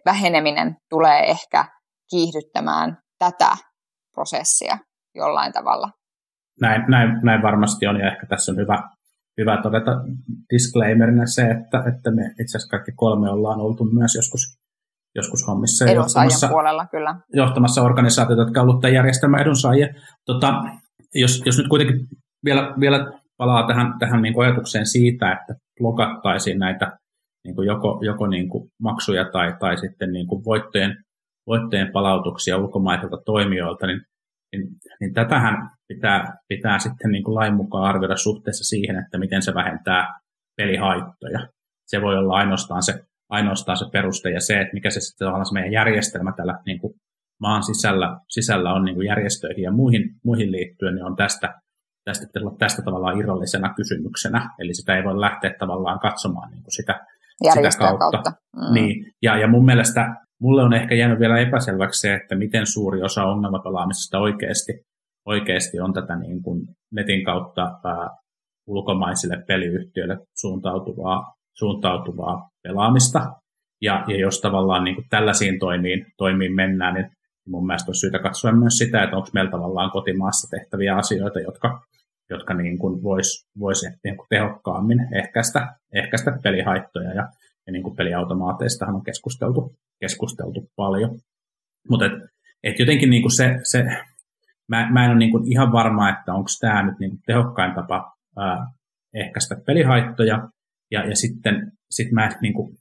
väheneminen 0.06 0.76
tulee 0.90 1.20
ehkä 1.20 1.66
kiihdyttämään 2.10 2.98
tätä 3.20 3.58
prosessia 4.16 4.78
jollain 5.16 5.54
tavalla. 5.54 5.90
Näin, 6.62 6.82
näin, 6.88 7.20
näin 7.24 7.42
varmasti 7.42 7.88
on, 7.88 8.00
ja 8.00 8.12
ehkä 8.12 8.26
tässä 8.26 8.52
on 8.52 8.58
hyvä, 8.58 8.78
hyvä 9.38 9.62
todeta 9.62 9.92
disclaimerina 10.54 11.26
se, 11.26 11.42
että, 11.42 11.78
että 11.78 12.12
me 12.12 12.22
itse 12.42 12.58
asiassa 12.58 12.72
kaikki 12.72 12.92
kolme 12.96 13.30
ollaan 13.30 13.62
oltu 13.62 13.86
myös 13.86 14.16
joskus 14.16 14.42
joskus 15.16 15.48
hommissa. 15.48 15.86
Edunsaajan 15.86 16.50
puolella, 16.50 16.86
kyllä. 16.86 17.16
Johtamassa 17.34 17.82
organisaatioita, 17.82 18.44
jotka 18.44 18.62
ovat 18.62 18.80
tämän 18.82 18.94
järjestelmän 18.94 19.42
edunsaajia. 19.42 19.88
Tota, 20.26 20.64
jos, 21.16 21.42
jos 21.46 21.58
nyt 21.58 21.68
kuitenkin 21.68 22.08
vielä, 22.46 22.74
vielä 22.80 23.12
palaa 23.38 23.68
tähän, 23.68 24.00
tähän 24.00 24.22
niin 24.22 24.42
ajatukseen 24.42 24.86
siitä, 24.86 25.32
että 25.32 25.54
blokattaisiin 25.80 26.60
näitä 26.60 26.98
niin 27.46 27.56
kuin 27.56 27.68
joko, 27.68 28.00
joko 28.02 28.28
niin 28.28 28.50
kuin 28.50 28.70
maksuja 28.82 29.26
tai, 29.32 29.56
tai 29.60 29.78
sitten 29.78 30.12
niin 30.12 30.28
kuin 30.28 30.46
voittojen, 30.46 30.98
voittojen 31.48 31.92
palautuksia 31.92 32.58
ulkomaisilta 32.58 33.18
toimijoilta, 33.26 33.88
niin, 33.88 34.02
niin, 34.52 34.68
niin 35.00 35.14
tätähän 35.14 35.70
pitää, 35.88 36.38
pitää 36.48 36.80
sitten 36.80 37.12
niin 37.12 37.24
kuin 37.24 37.36
lain 37.36 37.56
mukaan 37.56 37.90
arvioida 37.90 38.18
suhteessa 38.18 38.64
siihen, 38.64 38.96
että 38.96 39.18
miten 39.18 39.42
se 39.42 39.54
vähentää 39.54 40.20
pelihaittoja. 40.58 41.48
Se 41.88 42.02
voi 42.02 42.18
olla 42.18 42.36
ainoastaan 42.36 42.84
se 42.84 43.04
ainoastaan 43.30 43.78
se 43.78 43.86
peruste 43.92 44.30
ja 44.30 44.42
se, 44.42 44.62
että 44.62 44.74
mikä 44.74 44.90
se 44.90 45.00
sitten 45.00 45.28
on 45.28 45.46
se 45.46 45.54
meidän 45.54 45.72
järjestelmä 45.72 46.34
tällä 46.38 46.60
niin 46.66 46.80
kuin 46.80 46.94
maan 47.42 47.64
sisällä, 47.64 48.20
sisällä 48.30 48.74
on 48.74 48.86
niin 48.86 48.96
kuin 48.96 49.08
järjestöihin 49.08 49.64
ja 49.64 49.72
muihin, 49.72 50.04
muihin 50.26 50.52
liittyen, 50.52 50.96
niin 50.96 51.06
on 51.06 51.16
tästä, 51.16 51.54
tästä, 52.06 52.26
tästä 52.60 52.82
tavallaan 52.82 53.20
irrallisena 53.20 53.74
kysymyksenä. 53.74 54.50
Eli 54.60 54.74
sitä 54.74 54.98
ei 54.98 55.04
voi 55.04 55.20
lähteä 55.20 55.54
tavallaan 55.60 56.00
katsomaan 56.00 56.52
niin 56.52 56.64
kuin 56.64 56.74
sitä, 56.74 57.06
sitä 57.54 57.70
kautta. 57.80 58.12
kautta. 58.12 58.32
Mm. 58.56 58.74
Niin. 58.74 59.12
Ja, 59.22 59.38
ja 59.38 59.48
mun 59.48 59.66
mielestä 59.66 60.16
mulle 60.42 60.64
on 60.64 60.74
ehkä 60.74 60.96
jäänyt 60.96 61.20
vielä 61.20 61.40
epäselväksi 61.40 62.00
se, 62.00 62.14
että 62.14 62.36
miten 62.36 62.68
suuri 62.68 63.02
osa 63.02 63.24
ongelmapelaamisesta 63.24 64.20
oikeasti, 64.20 64.74
oikeasti 65.26 65.80
on 65.80 65.94
tätä 65.94 66.16
niin 66.16 66.44
kuin 66.44 66.62
netin 66.92 67.26
kautta 67.26 67.62
ää, 67.62 68.10
ulkomaisille 68.68 69.44
peliyhtiöille 69.48 70.18
suuntautuvaa 70.36 71.40
suuntautuvaa 71.60 72.49
pelaamista. 72.64 73.34
Ja, 73.82 74.04
ja 74.08 74.18
jos 74.20 74.42
tavallaan 74.42 74.84
niin 74.84 74.96
kuin 74.96 75.06
tällaisiin 75.10 75.60
toimiin, 75.60 76.06
toimiin 76.18 76.56
mennään, 76.56 76.94
niin 76.94 77.12
mun 77.48 77.66
mielestä 77.68 77.90
olisi 77.90 78.00
syytä 78.00 78.20
katsoa 78.20 78.52
myös 78.52 78.74
sitä, 78.78 79.04
että 79.04 79.16
onko 79.16 79.30
meillä 79.34 79.52
tavallaan 79.52 79.92
kotimaassa 79.92 80.58
tehtäviä 80.58 80.96
asioita, 80.96 81.40
jotka, 81.40 81.82
jotka 82.30 82.54
niin 82.54 82.78
kuin 82.78 83.04
vois, 83.04 83.48
niin 84.04 84.18
tehokkaammin 84.30 85.08
ehkäistä, 85.14 85.76
ehkäistä 85.94 86.40
pelihaittoja. 86.44 87.14
Ja, 87.14 87.28
ja 87.68 87.72
niin 87.72 87.84
kuin 87.84 87.96
peliautomaateista 87.96 88.86
on 88.86 89.04
keskusteltu, 89.04 89.76
keskusteltu 90.00 90.70
paljon. 90.76 91.20
Mutta 91.90 92.06
et, 92.06 92.14
et 92.64 92.80
jotenkin 92.80 93.10
niin 93.10 93.22
kuin 93.22 93.36
se, 93.36 93.60
se 93.64 93.84
mä, 94.68 94.90
mä 94.92 95.06
en 95.06 95.12
ole 95.12 95.20
niin 95.20 95.32
kuin 95.32 95.52
ihan 95.52 95.72
varma, 95.72 96.10
että 96.10 96.34
onko 96.34 96.50
tämä 96.60 96.84
nyt 96.84 97.00
niin 97.00 97.12
kuin 97.12 97.22
tehokkain 97.26 97.76
tapa 97.76 98.14
ää, 98.38 98.68
ehkäistä 99.14 99.56
pelihaittoja, 99.66 100.50
ja, 100.92 101.10
ja 101.10 101.16
sitten 101.16 101.72
sit 101.92 102.12
mä, 102.12 102.30
niin 102.42 102.54
kuin, 102.54 102.78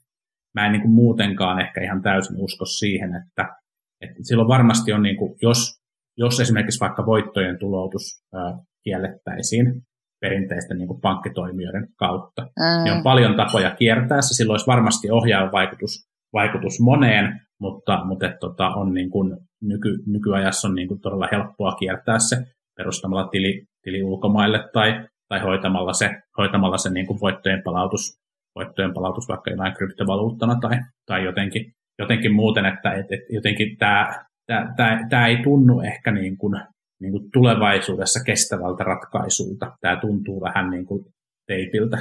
mä 0.54 0.66
en 0.66 0.72
niin 0.72 0.82
kuin 0.82 0.92
muutenkaan 0.92 1.60
ehkä 1.60 1.80
ihan 1.80 2.02
täysin 2.02 2.36
usko 2.36 2.64
siihen, 2.64 3.10
että, 3.14 3.56
että 4.00 4.18
silloin 4.22 4.48
varmasti 4.48 4.92
on, 4.92 5.02
niin 5.02 5.16
kuin, 5.16 5.34
jos, 5.42 5.80
jos 6.16 6.40
esimerkiksi 6.40 6.80
vaikka 6.80 7.06
voittojen 7.06 7.58
tuloutus 7.58 8.22
ää, 8.34 8.58
kiellettäisiin 8.84 9.82
perinteisten 10.20 10.78
niin 10.78 10.88
kuin 10.88 11.00
pankkitoimijoiden 11.00 11.88
kautta, 11.96 12.42
mm. 12.42 12.84
niin 12.84 12.92
on 12.96 13.02
paljon 13.02 13.36
tapoja 13.36 13.70
kiertää 13.70 14.20
se. 14.20 14.34
Silloin 14.34 14.54
olisi 14.54 14.66
varmasti 14.66 15.10
ohjaava 15.10 15.52
vaikutus, 15.52 16.08
vaikutus 16.32 16.80
moneen, 16.80 17.40
mutta, 17.60 18.04
mutta 18.04 18.26
et, 18.26 18.38
tota, 18.40 18.68
on 18.68 18.94
niin 18.94 19.10
kuin, 19.10 19.36
nyky, 19.62 19.98
nykyajassa 20.06 20.68
on 20.68 20.74
niin 20.74 20.88
kuin 20.88 21.00
todella 21.00 21.28
helppoa 21.32 21.72
kiertää 21.72 22.18
se 22.18 22.36
perustamalla 22.76 23.28
tili, 23.28 23.64
tili 23.82 24.02
ulkomaille 24.02 24.68
tai 24.72 25.08
tai 25.28 25.40
hoitamalla 25.40 25.92
se, 25.92 26.22
hoitamalla 26.38 26.78
se 26.78 26.90
niin 26.90 27.06
kuin 27.06 27.20
voittojen, 27.20 27.62
palautus, 27.62 28.18
voittojen 28.58 28.94
palautus 28.94 29.28
vaikka 29.28 29.50
jonain 29.50 29.74
kryptovaluuttana 29.74 30.58
tai, 30.60 30.76
tai 31.06 31.24
jotenkin, 31.24 31.72
jotenkin 31.98 32.32
muuten, 32.32 32.66
että 32.66 32.92
et, 32.92 33.06
et 33.10 33.20
jotenkin 33.30 33.76
tämä, 33.76 34.24
tämä, 34.46 34.72
tämä, 34.76 35.06
tämä 35.10 35.26
ei 35.26 35.36
tunnu 35.42 35.80
ehkä 35.80 36.10
niin 36.10 36.38
kuin, 36.38 36.60
niin 37.00 37.12
kuin 37.12 37.30
tulevaisuudessa 37.32 38.24
kestävältä 38.24 38.84
ratkaisulta. 38.84 39.76
Tämä 39.80 39.96
tuntuu 39.96 40.40
vähän 40.40 40.70
niin 40.70 40.86
kuin 40.86 41.04
teipiltä. 41.46 41.98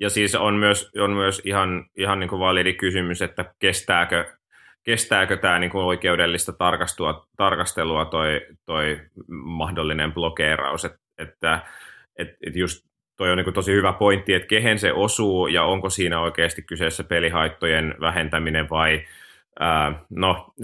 Ja 0.00 0.10
siis 0.10 0.34
on 0.34 0.54
myös, 0.54 0.90
on 0.98 1.10
myös 1.10 1.42
ihan, 1.44 1.84
ihan 1.96 2.20
niin 2.20 2.30
kuin 2.30 2.40
validi 2.40 2.74
kysymys, 2.74 3.22
että 3.22 3.44
kestääkö, 3.58 4.24
kestääkö 4.84 5.36
tämä 5.36 5.58
niin 5.58 5.70
kuin 5.70 5.84
oikeudellista 5.84 6.52
tarkastua, 6.52 7.26
tarkastelua 7.36 8.04
toi, 8.04 8.40
toi 8.66 9.00
mahdollinen 9.30 10.12
blokeeraus, 10.12 10.84
että, 10.84 10.98
että 11.18 11.60
et, 12.18 12.28
et 12.46 12.56
just 12.56 12.87
toi 13.18 13.30
on 13.30 13.38
niin 13.38 13.54
tosi 13.54 13.72
hyvä 13.72 13.92
pointti, 13.92 14.34
että 14.34 14.48
kehen 14.48 14.78
se 14.78 14.92
osuu 14.92 15.46
ja 15.46 15.64
onko 15.64 15.90
siinä 15.90 16.20
oikeasti 16.20 16.62
kyseessä 16.62 17.04
pelihaittojen 17.04 17.94
vähentäminen 18.00 18.70
vai, 18.70 19.04
Ää, 19.60 20.04
no, 20.10 20.54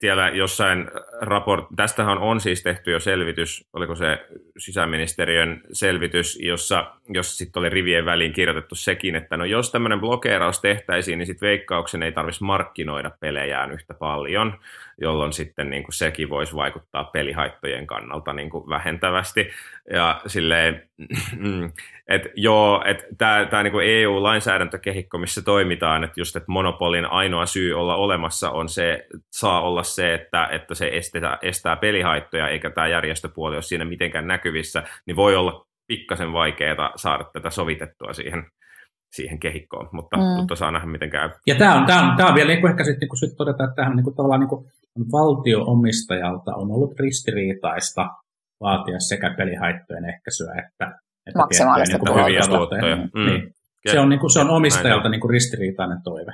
siellä 0.00 0.28
jossain 0.28 0.90
raport... 1.20 1.64
Tästähän 1.76 2.18
on 2.18 2.40
siis 2.40 2.62
tehty 2.62 2.90
jo 2.90 3.00
selvitys, 3.00 3.68
oliko 3.72 3.94
se 3.94 4.26
sisäministeriön 4.58 5.60
selvitys, 5.72 6.38
jossa, 6.42 6.92
jossa 7.08 7.36
sitten 7.36 7.60
oli 7.60 7.68
rivien 7.68 8.04
väliin 8.04 8.32
kirjoitettu 8.32 8.74
sekin, 8.74 9.16
että 9.16 9.36
no 9.36 9.44
jos 9.44 9.72
tämmöinen 9.72 10.00
blokeeraus 10.00 10.60
tehtäisiin, 10.60 11.18
niin 11.18 11.26
sitten 11.26 11.46
veikkauksen 11.46 12.02
ei 12.02 12.12
tarvitsisi 12.12 12.44
markkinoida 12.44 13.10
pelejään 13.20 13.72
yhtä 13.72 13.94
paljon, 13.94 14.58
jolloin 15.00 15.32
sitten 15.32 15.70
niin 15.70 15.82
kuin 15.82 15.94
sekin 15.94 16.30
voisi 16.30 16.54
vaikuttaa 16.54 17.04
pelihaittojen 17.04 17.86
kannalta 17.86 18.32
niin 18.32 18.50
kuin 18.50 18.68
vähentävästi. 18.68 19.50
Ja 19.90 20.20
silleen, 20.26 20.88
että 22.08 22.28
joo, 22.36 22.82
että 22.86 23.04
tämä 23.50 23.62
niin 23.62 24.02
EU-lainsäädäntökehikko, 24.02 25.18
missä 25.18 25.42
toimitaan, 25.42 26.04
että 26.04 26.20
just, 26.20 26.36
että 26.36 26.52
monopolin 26.52 27.04
ainoa 27.04 27.46
syy 27.46 27.74
olla 27.74 27.96
olemassa 27.96 28.50
on 28.50 28.68
se, 28.68 29.06
saa 29.30 29.62
olla 29.62 29.82
se, 29.82 30.14
että, 30.14 30.46
että 30.46 30.74
se 30.74 30.88
estää, 30.92 31.38
estää 31.42 31.76
pelihaittoja, 31.76 32.48
eikä 32.48 32.70
tämä 32.70 32.88
järjestöpuoli 32.88 33.56
ole 33.56 33.62
siinä 33.62 33.84
mitenkään 33.84 34.26
näkyvissä, 34.26 34.82
niin 35.06 35.16
voi 35.16 35.36
olla 35.36 35.66
pikkasen 35.86 36.32
vaikeaa 36.32 36.92
saada 36.96 37.24
tätä 37.32 37.50
sovitettua 37.50 38.12
siihen, 38.12 38.46
siihen 39.12 39.38
kehikkoon, 39.38 39.88
mutta, 39.92 40.16
mm. 40.16 40.22
mutta 40.22 40.56
saa 40.56 40.70
nähdä 40.70 40.86
miten 40.86 41.10
käy. 41.10 41.30
Ja 41.46 41.54
tämä 41.54 41.74
on, 41.74 41.86
tämä 41.86 42.10
on, 42.10 42.16
tämä 42.16 42.28
on 42.28 42.34
vielä 42.34 42.48
niin 42.48 42.68
ehkä 42.70 42.84
sitten 42.84 43.00
niin 43.00 43.08
kuin 43.08 43.36
todeta, 43.36 43.64
että 43.64 43.74
tämähän 43.74 43.96
niin 43.96 44.04
kuin 44.04 44.16
tavallaan 44.16 44.40
niin 44.40 44.48
kuin 44.48 44.66
valtio-omistajalta 45.12 46.54
on 46.54 46.70
ollut 46.70 47.00
ristiriitaista 47.00 48.10
vaatia 48.60 49.00
sekä 49.00 49.34
pelihaittojen 49.36 50.04
ehkäisyä 50.04 50.52
että, 50.52 50.98
että 51.26 51.38
maksimaalista 51.38 51.98
niin 51.98 52.24
hyviä 52.24 52.40
tuottoja. 52.48 52.96
Mm. 52.96 53.26
Niin. 53.26 53.54
Se 53.86 54.00
on, 54.00 54.08
niin 54.08 54.20
kuin, 54.20 54.30
se 54.30 54.40
on 54.40 54.50
omistajalta 54.50 55.08
niin 55.08 55.20
kuin 55.20 55.30
ristiriitainen 55.30 55.98
toive. 56.04 56.32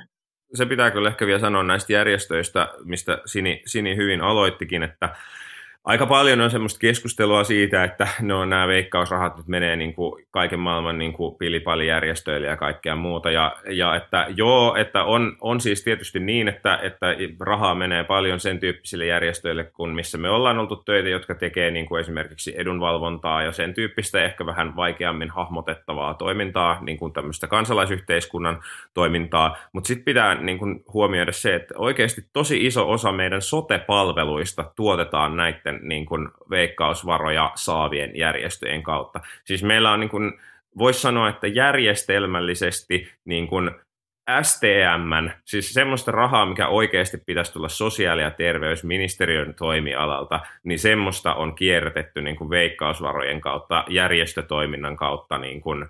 Se 0.53 0.65
pitää 0.65 0.91
kyllä 0.91 1.09
ehkä 1.09 1.25
vielä 1.25 1.39
sanoa 1.39 1.63
näistä 1.63 1.93
järjestöistä, 1.93 2.67
mistä 2.83 3.17
Sini, 3.25 3.61
Sini 3.65 3.95
hyvin 3.95 4.21
aloittikin, 4.21 4.83
että 4.83 5.09
aika 5.83 6.05
paljon 6.05 6.41
on 6.41 6.51
semmoista 6.51 6.79
keskustelua 6.79 7.43
siitä, 7.43 7.83
että 7.83 8.07
no, 8.21 8.45
nämä 8.45 8.67
veikkausrahat 8.67 9.37
nyt 9.37 9.47
menee 9.47 9.75
niin 9.75 9.93
kuin 9.93 10.25
kaiken 10.31 10.59
maailman 10.59 10.97
niin 10.97 11.13
kuin 11.13 11.35
pilipalijärjestöille 11.35 12.47
ja 12.47 12.57
kaikkea 12.57 12.95
muuta. 12.95 13.31
Ja, 13.31 13.55
ja 13.69 13.95
että 13.95 14.27
joo, 14.35 14.75
että 14.75 15.03
on, 15.03 15.37
on 15.41 15.61
siis 15.61 15.83
tietysti 15.83 16.19
niin, 16.19 16.47
että, 16.47 16.79
että 16.81 17.15
rahaa 17.39 17.75
menee 17.75 18.03
paljon 18.03 18.39
sen 18.39 18.59
tyyppisille 18.59 19.05
järjestöille, 19.05 19.63
kuin 19.63 19.91
missä 19.91 20.17
me 20.17 20.29
ollaan 20.29 20.59
oltu 20.59 20.75
töitä, 20.75 21.09
jotka 21.09 21.35
tekee 21.35 21.71
niin 21.71 21.85
kuin 21.85 22.01
esimerkiksi 22.01 22.53
edunvalvontaa 22.57 23.43
ja 23.43 23.51
sen 23.51 23.73
tyyppistä 23.73 24.23
ehkä 24.23 24.45
vähän 24.45 24.75
vaikeammin 24.75 25.29
hahmotettavaa 25.29 26.13
toimintaa, 26.13 26.77
niin 26.81 26.97
kuin 26.97 27.13
tämmöistä 27.13 27.47
kansalaisyhteiskunnan 27.47 28.63
toimintaa. 28.93 29.57
Mutta 29.73 29.87
sitten 29.87 30.05
pitää 30.05 30.35
niin 30.35 30.59
kuin 30.59 30.83
huomioida 30.93 31.31
se, 31.31 31.55
että 31.55 31.73
oikeasti 31.77 32.25
tosi 32.33 32.65
iso 32.65 32.89
osa 32.89 33.11
meidän 33.11 33.41
sote-palveluista 33.41 34.71
tuotetaan 34.75 35.37
näiden 35.37 35.72
sitten 35.73 35.89
niin 35.89 36.05
kuin 36.05 36.29
veikkausvaroja 36.49 37.51
saavien 37.55 38.17
järjestöjen 38.17 38.83
kautta. 38.83 39.19
Siis 39.43 39.63
meillä 39.63 39.91
on, 39.91 39.99
niin 39.99 40.09
kuin, 40.09 40.33
voisi 40.77 41.01
sanoa, 41.01 41.29
että 41.29 41.47
järjestelmällisesti 41.47 43.11
niin 43.25 43.47
kuin 43.47 43.71
STM, 44.41 45.29
siis 45.45 45.73
semmoista 45.73 46.11
rahaa, 46.11 46.45
mikä 46.45 46.67
oikeasti 46.67 47.17
pitäisi 47.25 47.53
tulla 47.53 47.69
sosiaali- 47.69 48.21
ja 48.21 48.31
terveysministeriön 48.31 49.53
toimialalta, 49.53 50.39
niin 50.63 50.79
semmoista 50.79 51.33
on 51.33 51.55
kierrätetty 51.55 52.21
niin 52.21 52.35
kuin 52.35 52.49
veikkausvarojen 52.49 53.41
kautta, 53.41 53.85
järjestötoiminnan 53.89 54.97
kautta 54.97 55.37
niin 55.37 55.61
kuin, 55.61 55.85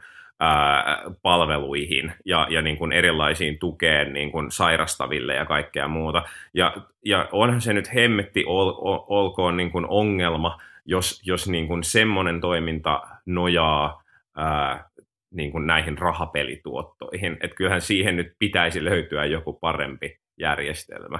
palveluihin 1.21 2.13
ja, 2.25 2.47
ja 2.49 2.61
niin 2.61 2.77
kuin 2.77 2.91
erilaisiin 2.91 3.59
tukeen 3.59 4.13
niin 4.13 4.31
kuin 4.31 4.51
sairastaville 4.51 5.35
ja 5.35 5.45
kaikkea 5.45 5.87
muuta. 5.87 6.23
Ja, 6.53 6.73
ja 7.05 7.29
onhan 7.31 7.61
se 7.61 7.73
nyt 7.73 7.93
hemmetti 7.93 8.43
ol, 8.47 8.73
ol, 8.77 8.99
olkoon 9.07 9.57
niin 9.57 9.71
kuin 9.71 9.85
ongelma, 9.89 10.61
jos, 10.85 11.21
jos 11.25 11.47
niin 11.47 11.67
kuin 11.67 11.83
semmoinen 11.83 12.41
toiminta 12.41 13.01
nojaa 13.25 14.03
ää, 14.37 14.89
niin 15.33 15.51
kuin 15.51 15.67
näihin 15.67 15.97
rahapelituottoihin. 15.97 17.37
Että 17.41 17.55
kyllähän 17.55 17.81
siihen 17.81 18.15
nyt 18.15 18.35
pitäisi 18.39 18.83
löytyä 18.83 19.25
joku 19.25 19.53
parempi 19.53 20.19
järjestelmä. 20.39 21.19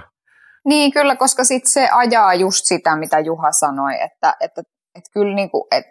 Niin, 0.64 0.92
kyllä, 0.92 1.16
koska 1.16 1.44
sit 1.44 1.62
se 1.66 1.88
ajaa 1.92 2.34
just 2.34 2.64
sitä, 2.64 2.96
mitä 2.96 3.18
Juha 3.18 3.52
sanoi, 3.52 3.92
että, 4.02 4.36
että, 4.40 4.62
että 4.94 5.10
kyllä 5.14 5.34
niin 5.34 5.50
kuin, 5.50 5.64
että 5.70 5.90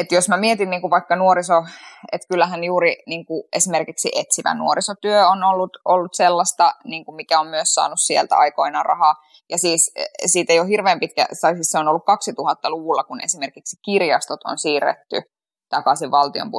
että 0.00 0.14
jos 0.14 0.28
mä 0.28 0.36
mietin 0.36 0.70
niin 0.70 0.80
kuin 0.80 0.90
vaikka 0.90 1.16
nuoriso, 1.16 1.64
että 2.12 2.26
kyllähän 2.28 2.64
juuri 2.64 2.96
niin 3.06 3.26
kuin 3.26 3.42
esimerkiksi 3.52 4.10
etsivä 4.14 4.54
nuorisotyö 4.54 5.26
on 5.26 5.44
ollut, 5.44 5.76
ollut 5.84 6.14
sellaista, 6.14 6.72
niin 6.84 7.04
kuin 7.04 7.16
mikä 7.16 7.40
on 7.40 7.46
myös 7.46 7.74
saanut 7.74 7.98
sieltä 8.00 8.36
aikoinaan 8.36 8.86
rahaa. 8.86 9.14
Ja 9.50 9.58
siis 9.58 9.92
e, 9.96 10.04
siitä 10.26 10.52
ei 10.52 10.60
ole 10.60 10.68
hirveän 10.68 11.00
pitkä, 11.00 11.26
tai 11.40 11.54
siis 11.54 11.70
se 11.70 11.78
on 11.78 11.88
ollut 11.88 12.02
2000-luvulla, 12.02 13.04
kun 13.04 13.24
esimerkiksi 13.24 13.76
kirjastot 13.84 14.40
on 14.44 14.58
siirretty 14.58 15.22
takaisin 15.68 16.10
valtion, 16.10 16.52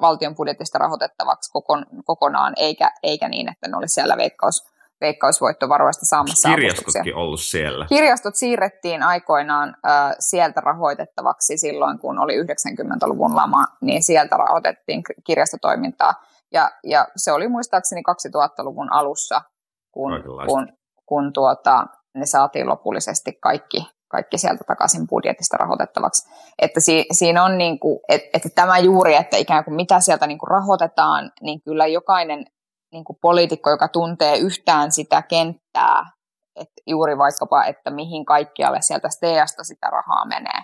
valtion 0.00 0.34
budjetista 0.34 0.78
rahoitettavaksi 0.78 1.50
kokonaan, 2.04 2.54
eikä, 2.56 2.90
eikä 3.02 3.28
niin, 3.28 3.48
että 3.52 3.68
ne 3.68 3.76
olisi 3.76 3.94
siellä 3.94 4.16
veikkaus, 4.16 4.73
veikkausvoittovaroista 5.00 6.06
saamassa 6.06 6.48
Kirjastotkin 6.48 6.84
avustuksia. 6.84 7.16
ollut 7.16 7.40
siellä. 7.40 7.86
Kirjastot 7.88 8.34
siirrettiin 8.34 9.02
aikoinaan 9.02 9.76
äh, 9.86 10.16
sieltä 10.18 10.60
rahoitettavaksi 10.60 11.58
silloin, 11.58 11.98
kun 11.98 12.18
oli 12.18 12.42
90-luvun 12.42 13.36
lama, 13.36 13.66
niin 13.80 14.02
sieltä 14.02 14.36
rahoitettiin 14.36 15.02
kirjastotoimintaa. 15.26 16.14
Ja, 16.52 16.70
ja 16.84 17.06
se 17.16 17.32
oli 17.32 17.48
muistaakseni 17.48 18.02
2000-luvun 18.10 18.92
alussa, 18.92 19.42
kun, 19.92 20.12
kun, 20.48 20.68
kun 21.06 21.32
tuota, 21.32 21.86
ne 22.14 22.26
saatiin 22.26 22.68
lopullisesti 22.68 23.32
kaikki, 23.32 23.86
kaikki 24.08 24.38
sieltä 24.38 24.64
takaisin 24.66 25.08
budjetista 25.08 25.56
rahoitettavaksi. 25.56 26.28
Että 26.58 26.80
si, 26.80 27.06
siinä 27.12 27.44
on 27.44 27.58
niin 27.58 27.78
kuin, 27.78 28.00
että, 28.08 28.28
että 28.34 28.48
tämä 28.54 28.78
juuri, 28.78 29.14
että 29.14 29.36
ikään 29.36 29.64
kuin 29.64 29.74
mitä 29.74 30.00
sieltä 30.00 30.26
niin 30.26 30.38
kuin 30.38 30.50
rahoitetaan, 30.50 31.32
niin 31.42 31.62
kyllä 31.62 31.86
jokainen 31.86 32.44
niin 32.94 33.04
kuin 33.04 33.18
poliitikko, 33.22 33.70
joka 33.70 33.88
tuntee 33.88 34.38
yhtään 34.38 34.92
sitä 34.92 35.22
kenttää, 35.22 36.10
että 36.56 36.82
juuri 36.86 37.18
vaikkapa, 37.18 37.64
että 37.64 37.90
mihin 37.90 38.24
kaikkialle 38.24 38.82
sieltä 38.82 39.08
STEAsta 39.08 39.64
sitä 39.64 39.86
rahaa 39.90 40.24
menee, 40.26 40.60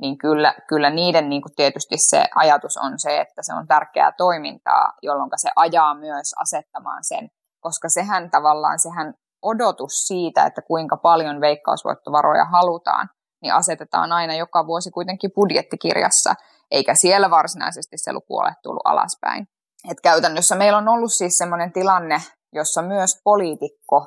niin 0.00 0.18
kyllä, 0.18 0.54
kyllä 0.68 0.90
niiden 0.90 1.28
niin 1.28 1.42
kuin 1.42 1.54
tietysti 1.56 1.94
se 1.98 2.24
ajatus 2.34 2.76
on 2.76 2.92
se, 2.96 3.20
että 3.20 3.42
se 3.42 3.54
on 3.54 3.66
tärkeää 3.66 4.12
toimintaa, 4.12 4.92
jolloin 5.02 5.30
se 5.36 5.50
ajaa 5.56 5.94
myös 5.94 6.34
asettamaan 6.40 7.04
sen, 7.04 7.28
koska 7.60 7.88
sehän 7.88 8.30
tavallaan, 8.30 8.78
sehän 8.78 9.14
odotus 9.42 10.06
siitä, 10.06 10.46
että 10.46 10.62
kuinka 10.62 10.96
paljon 10.96 11.40
veikkausvoittovaroja 11.40 12.44
halutaan, 12.44 13.08
niin 13.42 13.54
asetetaan 13.54 14.12
aina 14.12 14.34
joka 14.34 14.66
vuosi 14.66 14.90
kuitenkin 14.90 15.30
budjettikirjassa, 15.34 16.34
eikä 16.70 16.94
siellä 16.94 17.30
varsinaisesti 17.30 17.96
se 17.98 18.12
luku 18.12 18.38
ole 18.38 18.52
tullut 18.62 18.82
alaspäin. 18.84 19.46
Et 19.90 20.00
käytännössä 20.02 20.54
meillä 20.54 20.78
on 20.78 20.88
ollut 20.88 21.12
siis 21.12 21.38
sellainen 21.38 21.72
tilanne, 21.72 22.22
jossa 22.52 22.82
myös 22.82 23.20
poliitikko 23.24 24.06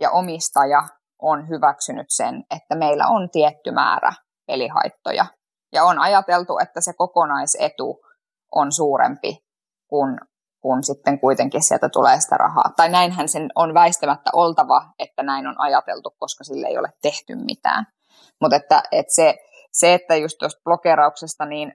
ja 0.00 0.10
omistaja 0.10 0.82
on 1.22 1.48
hyväksynyt 1.48 2.06
sen, 2.08 2.44
että 2.56 2.74
meillä 2.74 3.06
on 3.06 3.30
tietty 3.30 3.70
määrä 3.70 4.12
pelihaittoja. 4.46 5.26
Ja 5.72 5.84
on 5.84 5.98
ajateltu, 5.98 6.58
että 6.58 6.80
se 6.80 6.92
kokonaisetu 6.92 8.00
on 8.54 8.72
suurempi 8.72 9.38
kuin, 9.88 10.18
kun 10.60 10.84
sitten 10.84 11.20
kuitenkin 11.20 11.62
sieltä 11.62 11.88
tulee 11.88 12.20
sitä 12.20 12.36
rahaa. 12.36 12.72
Tai 12.76 12.88
näinhän 12.88 13.28
sen 13.28 13.48
on 13.54 13.74
väistämättä 13.74 14.30
oltava, 14.32 14.82
että 14.98 15.22
näin 15.22 15.46
on 15.46 15.60
ajateltu, 15.60 16.10
koska 16.18 16.44
sille 16.44 16.66
ei 16.66 16.78
ole 16.78 16.88
tehty 17.02 17.34
mitään. 17.34 17.86
Mutta 18.40 18.56
että, 18.56 18.82
että 18.92 19.14
se, 19.14 19.34
se, 19.72 19.94
että 19.94 20.16
just 20.16 20.38
tuosta 20.38 20.60
blokerauksesta, 20.64 21.44
niin 21.44 21.72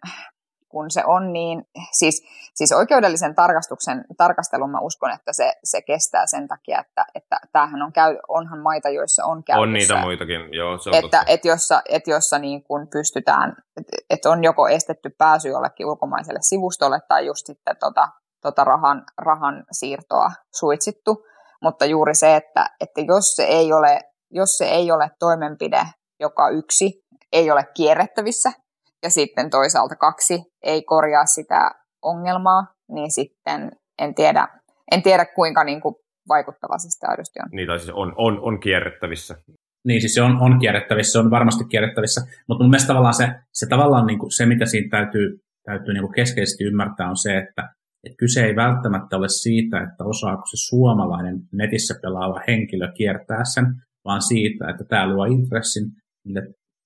kun 0.72 0.92
se 0.92 1.04
on 1.06 1.34
niin, 1.34 1.68
siis, 1.92 2.24
siis 2.54 2.72
oikeudellisen 2.72 3.36
tarkastuksen, 3.36 4.06
tarkastelun 4.18 4.70
mä 4.70 4.80
uskon, 4.80 5.12
että 5.12 5.34
se, 5.34 5.54
se 5.64 5.82
kestää 5.82 6.26
sen 6.26 6.48
takia, 6.48 6.80
että, 6.80 7.06
että 7.16 7.40
tämähän 7.52 7.82
on 7.82 7.94
käy, 7.94 8.18
onhan 8.28 8.60
maita, 8.60 8.90
joissa 8.90 9.26
on 9.26 9.44
käytössä. 9.44 9.62
On 9.62 9.74
niitä 9.74 10.02
muitakin, 10.02 10.54
joo, 10.54 10.78
se 10.78 10.90
on 10.90 10.96
että, 10.96 11.24
että 11.28 11.48
jossa, 11.48 11.82
että 11.90 12.12
jossa 12.12 12.40
niin 12.40 12.64
kun 12.64 12.88
pystytään, 12.88 13.56
että, 13.78 13.98
että 14.10 14.30
on 14.30 14.44
joko 14.44 14.68
estetty 14.68 15.10
pääsy 15.18 15.50
jollekin 15.50 15.86
ulkomaiselle 15.86 16.40
sivustolle 16.42 17.00
tai 17.08 17.26
just 17.26 17.46
sitten 17.46 17.76
tota, 17.80 18.08
tota 18.42 18.64
rahan, 18.64 19.06
rahan 19.18 19.64
siirtoa 19.72 20.32
suitsittu, 20.54 21.26
mutta 21.62 21.86
juuri 21.86 22.16
se, 22.16 22.36
että, 22.36 22.70
että 22.80 23.02
jos, 23.02 23.36
se 23.36 23.44
ei 23.44 23.74
ole, 23.74 24.02
jos 24.32 24.58
se 24.58 24.66
ei 24.66 24.92
ole 24.92 25.12
toimenpide, 25.20 25.82
joka 26.20 26.50
yksi 26.50 27.04
ei 27.32 27.52
ole 27.52 27.66
kierrettävissä, 27.74 28.52
ja 29.04 29.10
sitten 29.10 29.50
toisaalta 29.50 29.96
kaksi 29.96 30.44
ei 30.64 30.84
korjaa 30.84 31.26
sitä 31.26 31.72
ongelmaa, 32.02 32.68
niin 32.90 33.12
sitten 33.12 33.72
en 34.00 34.16
tiedä, 34.16 34.48
en 34.92 35.02
tiedä 35.02 35.26
kuinka 35.26 35.64
niin 35.64 35.82
kuin 35.82 35.96
vaikuttava 36.30 36.78
se 36.78 36.90
sitä 36.90 37.08
aidosti 37.10 37.40
on. 37.40 37.50
Niin, 37.52 37.68
tai 37.68 37.80
siis 37.80 37.92
on, 37.96 38.14
on, 38.18 38.40
on 38.42 38.60
kierrettävissä. 38.60 39.36
Niin, 39.88 40.02
siis 40.02 40.14
se 40.14 40.22
on, 40.22 40.38
on 40.42 40.60
kierrettävissä, 40.60 41.12
se 41.12 41.20
on 41.20 41.32
varmasti 41.32 41.64
kierrettävissä, 41.66 42.22
mutta 42.48 42.64
mun 42.64 42.70
mielestä 42.70 42.88
tavallaan 42.88 43.14
se, 43.14 43.30
se, 43.54 43.66
tavallaan 43.70 44.08
niin 44.08 44.20
kuin, 44.20 44.32
se 44.32 44.46
mitä 44.46 44.66
siinä 44.66 44.90
täytyy, 44.90 45.40
täytyy 45.66 45.94
niin 45.94 46.04
kuin 46.04 46.14
keskeisesti 46.14 46.64
ymmärtää, 46.64 47.10
on 47.10 47.18
se, 47.18 47.38
että, 47.38 47.70
että 48.04 48.18
kyse 48.18 48.46
ei 48.46 48.56
välttämättä 48.56 49.18
ole 49.18 49.30
siitä, 49.30 49.78
että 49.78 50.04
osaako 50.04 50.44
se 50.46 50.58
suomalainen 50.70 51.36
netissä 51.54 51.96
pelaava 52.02 52.42
henkilö 52.48 52.92
kiertää 52.98 53.44
sen, 53.54 53.66
vaan 54.06 54.22
siitä, 54.22 54.70
että 54.70 54.84
tämä 54.84 55.14
luo 55.14 55.26
intressin 55.26 55.84
niille 56.26 56.42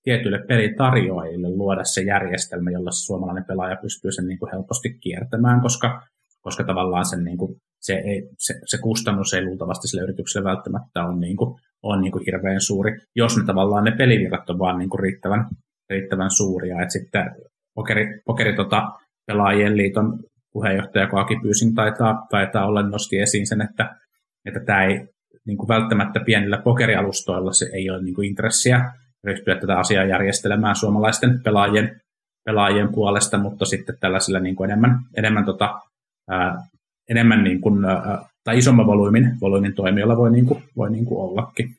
tietyille 0.05 0.39
pelitarjoajille 0.47 1.49
luoda 1.49 1.83
se 1.83 2.01
järjestelmä, 2.01 2.71
jolla 2.71 2.91
suomalainen 2.91 3.45
pelaaja 3.45 3.77
pystyy 3.81 4.11
sen 4.11 4.27
niin 4.27 4.39
kuin 4.39 4.51
helposti 4.51 4.89
kiertämään, 5.03 5.61
koska, 5.61 6.01
koska 6.41 6.63
tavallaan 6.63 7.05
sen, 7.05 7.23
niin 7.23 7.37
kuin, 7.37 7.55
se, 7.81 7.93
ei, 7.93 8.29
se, 8.39 8.53
se 8.65 8.77
kustannus 8.77 9.33
ei 9.33 9.45
luultavasti 9.45 9.87
sille 9.87 10.03
yritykselle 10.03 10.49
välttämättä 10.49 11.03
ole, 11.03 11.19
niin 11.19 11.37
kuin, 11.37 11.59
on 11.83 12.01
niin 12.01 12.11
kuin 12.11 12.25
hirveän 12.25 12.61
suuri, 12.61 12.91
jos 13.15 13.37
ne 13.37 13.43
tavallaan 13.45 13.83
ne 13.83 13.91
pelivirrat 13.91 14.49
on 14.49 14.59
vaan 14.59 14.77
niin 14.77 14.89
kuin 14.89 14.99
riittävän, 14.99 15.47
riittävän 15.89 16.31
suuria. 16.31 16.81
Et 16.81 16.91
sitten 16.91 17.31
pokeri, 17.75 18.21
pokeri 18.25 18.55
tota, 18.55 18.91
pelaajien 19.27 19.77
liiton 19.77 20.19
puheenjohtaja 20.53 21.07
Koaki 21.07 21.35
Pyysin 21.41 21.75
taitaa, 21.75 22.27
taitaa 22.29 22.65
olla 22.65 22.89
nosti 22.89 23.19
esiin 23.19 23.47
sen, 23.47 23.61
että, 23.61 23.95
että 24.45 24.83
ei 24.83 25.07
niin 25.47 25.57
kuin 25.57 25.67
välttämättä 25.67 26.19
pienillä 26.25 26.57
pokerialustoilla 26.57 27.53
se 27.53 27.69
ei 27.73 27.89
ole 27.89 28.03
niin 28.03 28.15
kuin 28.15 28.27
intressiä 28.27 28.91
ryhtyä 29.25 29.55
tätä 29.55 29.79
asiaa 29.79 30.05
järjestelemään 30.05 30.75
suomalaisten 30.75 31.39
pelaajien, 31.43 32.01
pelaajien 32.45 32.89
puolesta, 32.93 33.37
mutta 33.37 33.65
sitten 33.65 33.97
tällaisilla 33.99 34.39
niin 34.39 34.55
kuin 34.55 34.69
enemmän, 34.69 34.99
enemmän, 35.17 35.45
tota, 35.45 35.81
ää, 36.29 36.55
enemmän 37.09 37.43
niin 37.43 37.61
kuin, 37.61 37.85
ää, 37.85 38.25
tai 38.43 38.57
isomman 38.57 38.87
volyymin, 38.87 39.31
volyymin 39.41 39.75
toimijoilla 39.75 40.17
voi, 40.17 40.31
niin 40.31 40.45
kuin, 40.45 40.63
voi 40.77 40.91
niin 40.91 41.05
kuin 41.05 41.29
ollakin. 41.29 41.69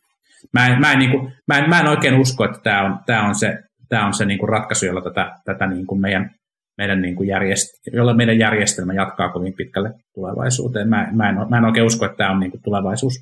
Mä 0.53 0.67
en, 0.67 0.81
mä, 0.81 0.93
en, 0.93 0.99
niin 0.99 1.11
kuin, 1.11 1.33
mä, 1.49 1.59
en, 1.59 1.71
mä 1.71 1.81
en 1.81 1.89
oikein 1.89 2.15
usko, 2.15 2.45
että 2.45 2.59
tämä 2.63 2.83
on, 2.83 2.99
tämä 3.07 3.29
on 3.29 3.35
se, 3.35 3.59
tämä 3.89 4.07
on 4.07 4.15
se 4.15 4.25
niin 4.25 4.39
kuin 4.39 4.49
ratkaisu, 4.49 4.87
jolla 4.87 5.03
tätä, 5.03 5.33
tätä 5.45 5.67
niin 5.67 5.87
kuin 5.87 6.01
meidän, 6.01 6.31
meidän, 6.79 7.03
niin 7.03 7.17
kuin 7.17 7.29
järjest, 7.29 7.69
jolla 7.93 8.15
meidän 8.15 8.39
järjestelmä 8.39 8.95
jatkaa 8.95 9.29
kovin 9.29 9.53
pitkälle 9.53 9.91
tulevaisuuteen. 10.15 10.89
Mä, 10.89 11.09
mä, 11.13 11.29
en, 11.29 11.37
mä 11.51 11.59
en 11.59 11.65
oikein 11.65 11.87
usko, 11.87 12.05
että 12.05 12.17
tämä 12.17 12.31
on 12.31 12.41
niin 12.41 12.51
kuin 12.51 12.63
tulevaisuus, 12.63 13.15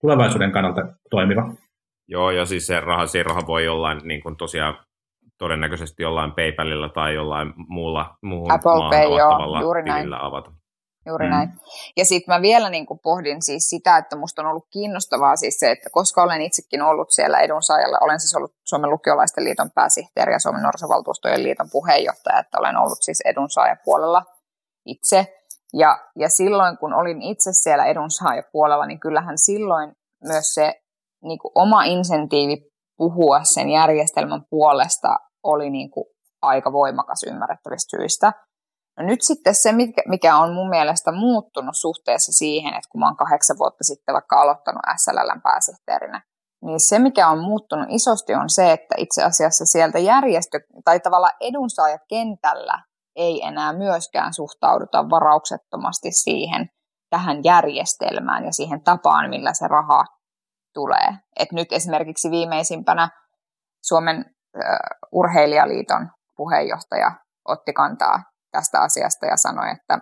tulevaisuuden 0.00 0.52
kannalta 0.52 0.88
toimiva. 1.10 1.54
Joo, 2.08 2.30
ja 2.30 2.46
siis 2.46 2.66
se 2.66 2.80
raha, 2.80 3.06
se 3.06 3.22
raha 3.22 3.40
voi 3.46 3.64
jollain 3.64 4.00
niin 4.04 4.22
kuin 4.22 4.36
tosiaan 4.36 4.74
todennäköisesti 5.38 6.02
jollain 6.02 6.32
PayPalilla 6.32 6.88
tai 6.88 7.14
jollain 7.14 7.52
muulla 7.56 8.16
muuhun 8.22 8.52
Apple 8.52 8.90
Pay, 8.90 9.18
joo, 9.18 9.60
juuri 9.60 9.82
näin. 9.82 10.14
avata. 10.14 10.50
Juuri 11.06 11.26
mm. 11.26 11.30
näin. 11.30 11.48
Ja 11.96 12.04
sitten 12.04 12.34
mä 12.34 12.42
vielä 12.42 12.70
niin 12.70 12.86
kuin 12.86 13.00
pohdin 13.02 13.42
siis 13.42 13.70
sitä, 13.70 13.96
että 13.96 14.16
musta 14.16 14.42
on 14.42 14.48
ollut 14.48 14.66
kiinnostavaa 14.72 15.36
siis 15.36 15.56
se, 15.58 15.70
että 15.70 15.90
koska 15.92 16.22
olen 16.22 16.42
itsekin 16.42 16.82
ollut 16.82 17.10
siellä 17.10 17.38
edunsaajalla, 17.40 17.98
olen 18.00 18.20
siis 18.20 18.34
ollut 18.36 18.54
Suomen 18.64 18.90
lukiolaisten 18.90 19.44
liiton 19.44 19.70
pääsihteeri 19.74 20.32
ja 20.32 20.38
Suomen 20.38 20.62
nuorisovaltuustojen 20.62 21.42
liiton 21.42 21.68
puheenjohtaja, 21.72 22.38
että 22.38 22.58
olen 22.58 22.76
ollut 22.76 22.98
siis 23.00 23.20
edunsaajapuolella 23.20 24.22
itse. 24.86 25.26
Ja, 25.72 25.98
ja 26.16 26.28
silloin, 26.28 26.78
kun 26.78 26.94
olin 26.94 27.22
itse 27.22 27.52
siellä 27.52 27.84
edunsaajapuolella, 27.84 28.86
niin 28.86 29.00
kyllähän 29.00 29.38
silloin 29.38 29.92
myös 30.22 30.54
se 30.54 30.83
niin 31.24 31.38
kuin 31.38 31.52
oma 31.54 31.84
insentiivi 31.84 32.56
puhua 32.96 33.44
sen 33.44 33.70
järjestelmän 33.70 34.44
puolesta 34.50 35.16
oli 35.42 35.70
niin 35.70 35.90
kuin 35.90 36.04
aika 36.42 36.72
voimakas 36.72 37.22
ymmärrettävistä 37.26 37.96
syistä. 37.96 38.32
No 38.98 39.06
nyt 39.06 39.22
sitten 39.22 39.54
se, 39.54 39.72
mikä 40.08 40.36
on 40.36 40.54
mun 40.54 40.68
mielestä 40.68 41.12
muuttunut 41.12 41.76
suhteessa 41.76 42.32
siihen, 42.32 42.74
että 42.74 42.88
kun 42.92 43.00
mä 43.00 43.06
oon 43.06 43.16
kahdeksan 43.16 43.58
vuotta 43.58 43.84
sitten 43.84 44.12
vaikka 44.12 44.40
aloittanut 44.40 44.82
SLLn 44.96 45.40
pääsihteerinä, 45.42 46.22
niin 46.64 46.80
se, 46.80 46.98
mikä 46.98 47.28
on 47.28 47.38
muuttunut 47.38 47.86
isosti, 47.88 48.34
on 48.34 48.50
se, 48.50 48.72
että 48.72 48.94
itse 48.98 49.24
asiassa 49.24 49.64
sieltä 49.64 49.98
järjestö- 49.98 50.60
tai 50.84 51.00
tavallaan 51.00 51.36
edunsaajakentällä 51.40 52.82
ei 53.16 53.42
enää 53.42 53.72
myöskään 53.72 54.34
suhtauduta 54.34 55.10
varauksettomasti 55.10 56.12
siihen 56.12 56.68
tähän 57.10 57.44
järjestelmään 57.44 58.44
ja 58.44 58.52
siihen 58.52 58.84
tapaan, 58.84 59.30
millä 59.30 59.54
se 59.54 59.68
raha 59.68 60.04
tulee. 60.74 61.08
Et 61.38 61.52
nyt 61.52 61.72
esimerkiksi 61.72 62.30
viimeisimpänä 62.30 63.08
Suomen 63.84 64.24
urheilijaliiton 65.12 66.10
puheenjohtaja 66.36 67.12
otti 67.48 67.72
kantaa 67.72 68.22
tästä 68.52 68.80
asiasta 68.80 69.26
ja 69.26 69.36
sanoi, 69.36 69.70
että, 69.70 69.98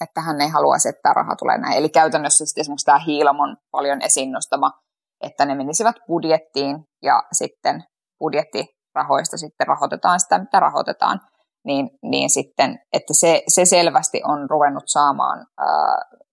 että 0.00 0.20
hän 0.20 0.40
ei 0.40 0.48
haluaisi, 0.48 0.88
että 0.88 1.00
tämä 1.02 1.12
raha 1.12 1.36
tulee 1.36 1.58
näin. 1.58 1.78
Eli 1.78 1.88
käytännössä 1.88 2.44
esimerkiksi 2.56 2.86
tämä 2.86 2.98
Hiilamon 2.98 3.56
paljon 3.70 4.02
esiin 4.02 4.32
nostama, 4.32 4.72
että 5.20 5.44
ne 5.44 5.54
menisivät 5.54 5.96
budjettiin 6.06 6.84
ja 7.02 7.22
sitten 7.32 7.84
budjettirahoista 8.18 9.36
sitten 9.36 9.66
rahoitetaan 9.66 10.20
sitä, 10.20 10.38
mitä 10.38 10.60
rahoitetaan, 10.60 11.20
niin, 11.64 11.90
niin 12.02 12.30
sitten, 12.30 12.78
että 12.92 13.14
se, 13.14 13.42
se 13.48 13.64
selvästi 13.64 14.20
on 14.24 14.50
ruvennut 14.50 14.84
saamaan 14.86 15.46
ää, 15.58 15.66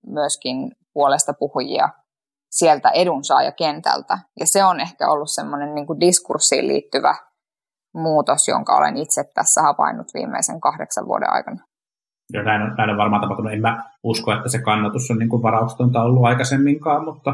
myöskin 0.07 0.71
puolesta 0.93 1.33
puhujia 1.39 1.89
sieltä 2.57 2.89
edunsaajakentältä. 2.89 4.19
Ja 4.39 4.45
se 4.45 4.63
on 4.63 4.79
ehkä 4.79 5.09
ollut 5.09 5.29
semmoinen 5.29 5.75
niin 5.75 5.99
diskurssiin 5.99 6.67
liittyvä 6.67 7.15
muutos, 7.93 8.47
jonka 8.47 8.77
olen 8.77 8.97
itse 8.97 9.23
tässä 9.33 9.61
havainnut 9.61 10.07
viimeisen 10.13 10.61
kahdeksan 10.61 11.05
vuoden 11.05 11.33
aikana. 11.33 11.61
Joo, 12.33 12.43
näin 12.43 12.61
on, 12.61 12.75
näin 12.77 12.89
on 12.89 12.97
varmaan 12.97 13.21
tapahtunut. 13.21 13.53
En 13.53 13.61
mä 13.61 13.83
usko, 14.03 14.33
että 14.33 14.49
se 14.49 14.61
kannatus 14.61 15.11
on 15.11 15.17
niin 15.17 15.29
kuin 15.29 15.43
varauksetonta 15.43 16.03
ollut 16.03 16.25
aikaisemminkaan, 16.25 17.03
mutta, 17.05 17.31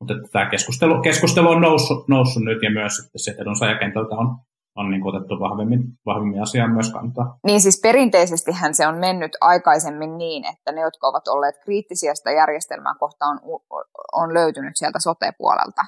mutta 0.00 0.14
että 0.14 0.28
tämä 0.32 0.50
keskustelu, 0.50 1.02
keskustelu 1.02 1.48
on 1.48 1.60
noussut, 1.60 2.08
noussut 2.08 2.42
nyt 2.42 2.62
ja 2.62 2.70
myös 2.70 2.98
että 2.98 3.18
se 3.18 3.34
edunsaajakentältä 3.38 4.14
on, 4.14 4.36
on 4.76 4.90
niin 4.90 5.06
otettu 5.06 5.40
vahvemmin, 5.40 5.82
vahvemmin 6.06 6.42
asiaan 6.42 6.72
myös 6.72 6.92
kantaa. 6.92 7.38
Niin 7.46 7.60
siis 7.60 7.80
perinteisestihän 7.82 8.74
se 8.74 8.86
on 8.86 8.98
mennyt 8.98 9.32
aikaisemmin 9.40 10.18
niin, 10.18 10.44
että 10.44 10.72
ne, 10.72 10.80
jotka 10.80 11.08
ovat 11.08 11.28
olleet 11.28 11.54
kriittisiä 11.64 12.14
sitä 12.14 12.30
järjestelmää 12.30 12.94
kohtaan, 12.98 13.40
on, 13.42 13.84
on 14.12 14.34
löytynyt 14.34 14.72
sieltä 14.74 14.98
sote-puolelta 14.98 15.84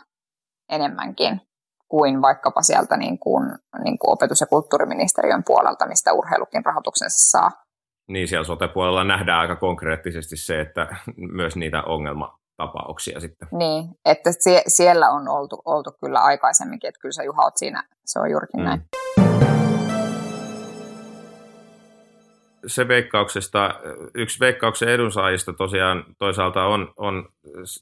enemmänkin 0.69 1.41
kuin 1.89 2.23
vaikkapa 2.23 2.63
sieltä 2.63 2.97
niin 2.97 3.19
kuin, 3.19 3.45
niin 3.85 3.99
kuin 3.99 4.13
opetus- 4.13 4.41
ja 4.41 4.47
kulttuuriministeriön 4.47 5.43
puolelta, 5.47 5.87
mistä 5.87 6.13
urheilukin 6.13 6.65
rahoituksensa 6.65 7.31
saa. 7.31 7.51
Niin, 8.09 8.29
siellä 8.29 8.45
sote-puolella 8.45 9.05
nähdään 9.05 9.41
aika 9.41 9.57
konkreettisesti 9.57 10.37
se, 10.37 10.61
että 10.61 10.87
myös 11.17 11.57
niitä 11.57 11.83
ongelmatapauksia 12.59 13.21
sitten. 13.21 13.49
Niin, 13.53 13.85
että 14.05 14.31
sie- 14.33 14.63
siellä 14.67 15.11
on 15.11 15.29
oltu, 15.29 15.63
oltu 15.65 15.91
kyllä 16.01 16.21
aikaisemminkin, 16.21 16.89
että 16.89 17.01
kyllä 17.01 17.13
sä 17.13 17.25
Juha 17.25 17.43
oot 17.43 17.57
siinä, 17.57 17.85
se 18.05 18.21
on 18.21 18.31
juurikin 18.31 18.61
mm. 18.61 18.65
näin. 18.65 18.83
se 22.67 22.89
veikkauksesta, 22.89 23.81
yksi 24.15 24.41
veikkauksen 24.41 24.89
edunsaajista 24.89 25.53
tosiaan 25.53 26.05
toisaalta 26.19 26.65
on, 26.65 26.93
on, 26.97 27.29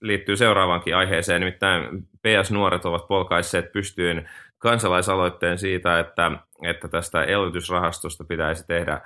liittyy 0.01 0.37
seuraavankin 0.37 0.97
aiheeseen, 0.97 1.41
nimittäin 1.41 2.03
PS-nuoret 2.03 2.85
ovat 2.85 3.09
polkaisseet 3.09 3.73
pystyyn 3.73 4.31
kansalaisaloitteen 4.59 5.59
siitä, 5.59 6.01
että, 6.01 6.31
että 6.63 6.89
tästä 6.89 7.25
elvytysrahastosta 7.25 8.25
pitäisi 8.25 8.67
tehdä 8.67 9.01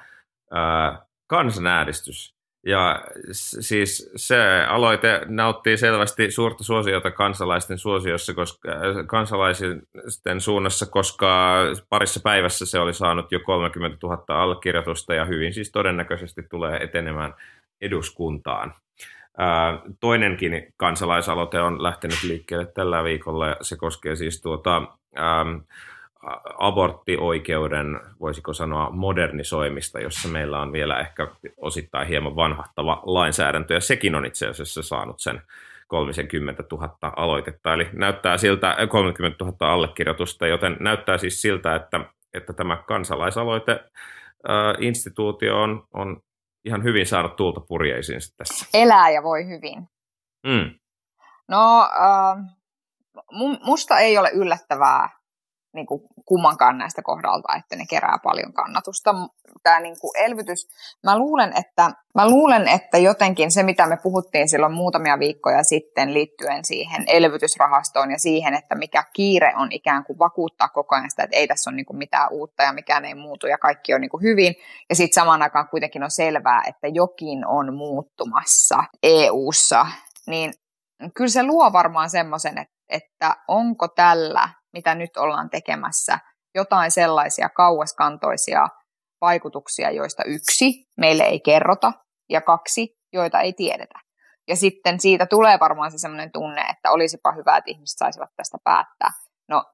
ää, 0.50 1.06
kansanäänestys. 1.26 2.37
Ja 2.68 3.02
siis 3.32 4.10
se 4.16 4.64
aloite 4.68 5.20
nauttii 5.26 5.76
selvästi 5.76 6.30
suurta 6.30 6.64
suosiota 6.64 7.10
kansalaisten 7.10 7.78
suosiossa, 7.78 8.34
koska, 8.34 8.68
äh, 8.68 9.06
kansalaisten 9.06 10.40
suunnassa, 10.40 10.86
koska 10.86 11.56
parissa 11.88 12.20
päivässä 12.24 12.66
se 12.66 12.78
oli 12.78 12.94
saanut 12.94 13.32
jo 13.32 13.40
30 13.40 13.98
000 14.06 14.24
allekirjoitusta 14.28 15.14
ja 15.14 15.24
hyvin 15.24 15.54
siis 15.54 15.72
todennäköisesti 15.72 16.42
tulee 16.42 16.82
etenemään 16.82 17.34
eduskuntaan. 17.80 18.74
Äh, 19.40 19.82
toinenkin 20.00 20.66
kansalaisaloite 20.76 21.60
on 21.60 21.82
lähtenyt 21.82 22.22
liikkeelle 22.22 22.66
tällä 22.66 23.04
viikolla 23.04 23.46
ja 23.48 23.56
se 23.62 23.76
koskee 23.76 24.16
siis 24.16 24.42
tuota, 24.42 24.76
ähm, 25.18 25.56
aborttioikeuden, 26.58 28.00
voisiko 28.20 28.52
sanoa, 28.52 28.90
modernisoimista, 28.90 30.00
jossa 30.00 30.28
meillä 30.28 30.60
on 30.60 30.72
vielä 30.72 31.00
ehkä 31.00 31.28
osittain 31.56 32.08
hieman 32.08 32.36
vanhahtava 32.36 33.02
lainsäädäntö, 33.06 33.74
ja 33.74 33.80
sekin 33.80 34.14
on 34.14 34.26
itse 34.26 34.46
asiassa 34.46 34.82
saanut 34.82 35.20
sen 35.20 35.42
30 35.86 36.64
000 36.72 36.98
aloitetta, 37.16 37.74
eli 37.74 37.88
näyttää 37.92 38.36
siltä 38.36 38.76
30 38.88 39.44
000 39.44 39.72
allekirjoitusta, 39.72 40.46
joten 40.46 40.76
näyttää 40.80 41.18
siis 41.18 41.42
siltä, 41.42 41.74
että, 41.74 42.00
että 42.34 42.52
tämä 42.52 42.76
kansalaisaloite 42.76 43.84
instituutio 44.78 45.62
on, 45.62 45.86
on 45.94 46.20
ihan 46.64 46.82
hyvin 46.82 47.06
saanut 47.06 47.36
tuulta 47.36 47.60
purjeisiin 47.60 48.20
tässä. 48.36 48.66
Elää 48.74 49.10
ja 49.10 49.22
voi 49.22 49.46
hyvin. 49.46 49.88
Mm. 50.46 50.78
No, 51.48 51.82
äh, 51.82 52.44
musta 53.64 53.98
ei 53.98 54.18
ole 54.18 54.30
yllättävää, 54.34 55.17
niin 55.74 55.86
kuin 55.86 56.02
kummankaan 56.24 56.78
näistä 56.78 57.02
kohdalta, 57.02 57.56
että 57.58 57.76
ne 57.76 57.84
kerää 57.90 58.18
paljon 58.22 58.52
kannatusta. 58.52 59.14
Tämä 59.62 59.80
niin 59.80 59.96
kuin 60.00 60.10
elvytys, 60.16 60.68
mä 61.04 61.18
luulen, 61.18 61.52
että, 61.56 61.90
mä 62.14 62.30
luulen, 62.30 62.68
että 62.68 62.98
jotenkin 62.98 63.50
se, 63.50 63.62
mitä 63.62 63.86
me 63.86 63.96
puhuttiin 64.02 64.48
silloin 64.48 64.72
muutamia 64.72 65.18
viikkoja 65.18 65.62
sitten 65.62 66.14
liittyen 66.14 66.64
siihen 66.64 67.04
elvytysrahastoon 67.06 68.10
ja 68.10 68.18
siihen, 68.18 68.54
että 68.54 68.74
mikä 68.74 69.04
kiire 69.12 69.52
on 69.56 69.72
ikään 69.72 70.04
kuin 70.04 70.18
vakuuttaa 70.18 70.68
koko 70.68 70.94
ajan 70.94 71.10
sitä, 71.10 71.22
että 71.22 71.36
ei 71.36 71.48
tässä 71.48 71.70
ole 71.70 71.76
niin 71.76 71.86
kuin 71.86 71.98
mitään 71.98 72.28
uutta 72.32 72.62
ja 72.62 72.72
mikään 72.72 73.04
ei 73.04 73.14
muutu 73.14 73.46
ja 73.46 73.58
kaikki 73.58 73.94
on 73.94 74.00
niin 74.00 74.10
kuin 74.10 74.22
hyvin. 74.22 74.54
Ja 74.88 74.94
sitten 74.94 75.22
samaan 75.22 75.42
aikaan 75.42 75.68
kuitenkin 75.68 76.02
on 76.02 76.10
selvää, 76.10 76.62
että 76.68 76.88
jokin 76.88 77.46
on 77.46 77.74
muuttumassa 77.74 78.84
EU-ssa, 79.02 79.86
niin 80.26 80.52
kyllä 81.14 81.30
se 81.30 81.42
luo 81.42 81.72
varmaan 81.72 82.10
semmoisen, 82.10 82.58
että, 82.58 82.74
että 82.88 83.36
onko 83.48 83.88
tällä 83.88 84.48
mitä 84.72 84.94
nyt 84.94 85.16
ollaan 85.16 85.50
tekemässä, 85.50 86.18
jotain 86.54 86.90
sellaisia 86.90 87.48
kauaskantoisia 87.48 88.68
vaikutuksia, 89.20 89.90
joista 89.90 90.24
yksi, 90.24 90.88
meille 90.96 91.22
ei 91.22 91.40
kerrota, 91.40 91.92
ja 92.28 92.40
kaksi, 92.40 92.98
joita 93.12 93.40
ei 93.40 93.52
tiedetä. 93.52 93.98
Ja 94.48 94.56
sitten 94.56 95.00
siitä 95.00 95.26
tulee 95.26 95.60
varmaan 95.60 95.90
se 95.90 95.98
sellainen 95.98 96.32
tunne, 96.32 96.60
että 96.60 96.90
olisipa 96.90 97.32
hyvä, 97.32 97.56
että 97.56 97.70
ihmiset 97.70 97.98
saisivat 97.98 98.30
tästä 98.36 98.58
päättää. 98.64 99.10
No, 99.48 99.64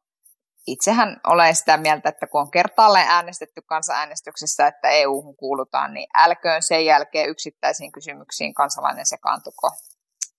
itsehän 0.67 1.21
olen 1.27 1.55
sitä 1.55 1.77
mieltä, 1.77 2.09
että 2.09 2.27
kun 2.27 2.41
on 2.41 2.51
kertaalleen 2.51 3.09
äänestetty 3.09 3.63
kansanäänestyksessä, 3.67 4.67
että 4.67 4.89
EU-hun 4.89 5.37
kuulutaan, 5.37 5.95
niin 5.95 6.07
älköön 6.15 6.63
sen 6.63 6.85
jälkeen 6.85 7.29
yksittäisiin 7.29 7.93
kysymyksiin 7.93 8.55
kansalainen 8.55 9.07
sekaantuko 9.07 9.71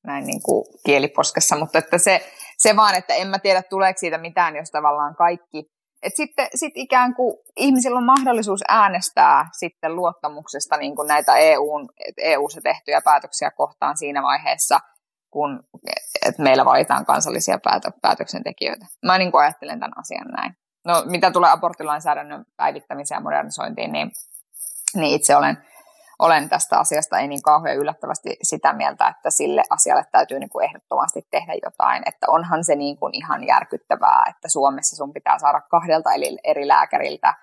näin 0.06 0.26
niin 0.26 0.42
kuin 0.44 0.66
kieliposkessa, 0.86 1.56
mutta 1.56 1.80
että 1.80 1.98
se, 1.98 2.22
se 2.58 2.76
vaan, 2.76 2.96
että 2.96 3.14
en 3.14 3.28
mä 3.28 3.40
tiedä 3.40 3.64
tuleeko 3.70 3.98
siitä 3.98 4.18
mitään, 4.18 4.56
jos 4.56 4.72
tavallaan 4.72 5.16
kaikki, 5.16 5.76
että 6.04 6.18
sitten 6.18 6.48
sit 6.56 6.74
ikään 6.76 7.16
kuin 7.16 7.38
ihmisillä 7.58 7.98
on 7.98 8.06
mahdollisuus 8.06 8.62
äänestää 8.68 9.46
sitten 9.60 9.96
luottamuksesta 9.96 10.78
niin 10.78 10.96
kuin 10.96 11.08
näitä 11.08 11.38
EUn, 11.38 11.90
EU-ssa 12.18 12.62
tehtyjä 12.62 13.02
päätöksiä 13.02 13.52
kohtaan 13.52 13.98
siinä 13.98 14.24
vaiheessa, 14.24 14.80
kun 15.32 15.64
että 16.26 16.44
meillä 16.44 16.66
valitaan 16.66 17.06
kansallisia 17.06 17.60
päätö, 17.64 17.92
päätöksentekijöitä. 18.02 18.86
Mä 19.06 19.18
niin 19.18 19.32
kuin 19.32 19.42
ajattelen 19.42 19.80
tämän 19.80 20.00
asian 20.00 20.28
näin. 20.28 20.54
No 20.86 21.04
mitä 21.06 21.32
tulee 21.32 21.52
aborttilainsäädännön 21.52 22.46
päivittämiseen 22.58 23.18
ja 23.18 23.22
modernisointiin, 23.22 23.92
niin, 23.92 24.12
niin 24.96 25.16
itse 25.16 25.36
olen 25.36 25.58
olen 26.20 26.50
tästä 26.50 26.80
asiasta 26.80 27.20
ei 27.20 27.28
niin 27.28 27.42
kauhean 27.42 27.78
yllättävästi 27.78 28.38
sitä 28.44 28.74
mieltä, 28.74 29.08
että 29.08 29.30
sille 29.30 29.64
asialle 29.70 30.04
täytyy 30.12 30.40
niin 30.40 30.50
kuin 30.50 30.66
ehdottomasti 30.66 31.22
tehdä 31.32 31.54
jotain. 31.64 32.04
Että 32.06 32.26
onhan 32.30 32.64
se 32.64 32.76
niin 32.76 32.98
kuin 32.98 33.16
ihan 33.16 33.44
järkyttävää, 33.44 34.24
että 34.30 34.50
Suomessa 34.50 34.96
sun 34.96 35.14
pitää 35.14 35.40
saada 35.40 35.62
kahdelta 35.62 36.10
eri 36.44 36.68
lääkäriltä 36.68 37.34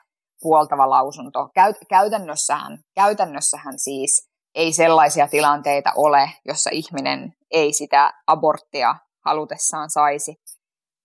puoltava 0.43 0.91
lausunto. 0.91 1.49
Käytännössähän, 1.89 2.79
käytännössähän 2.95 3.79
siis 3.79 4.29
ei 4.55 4.73
sellaisia 4.73 5.29
tilanteita 5.29 5.93
ole, 5.97 6.31
jossa 6.45 6.71
ihminen 6.73 7.35
ei 7.51 7.73
sitä 7.73 8.13
aborttia 8.27 8.95
halutessaan 9.25 9.91
saisi. 9.91 10.37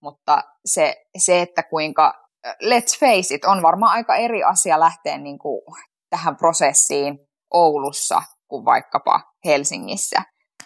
Mutta 0.03 0.43
se, 0.65 0.95
se 1.17 1.41
että 1.41 1.63
kuinka, 1.63 2.13
let's 2.47 2.99
face 2.99 3.35
it, 3.35 3.45
on 3.45 3.61
varmaan 3.61 3.93
aika 3.93 4.15
eri 4.15 4.43
asia 4.43 4.79
lähteä 4.79 5.17
niin 5.17 5.39
kuin 5.39 5.61
tähän 6.09 6.35
prosessiin 6.35 7.26
Oulussa 7.53 8.21
kuin 8.47 8.65
vaikkapa 8.65 9.21
Helsingissä, 9.45 10.21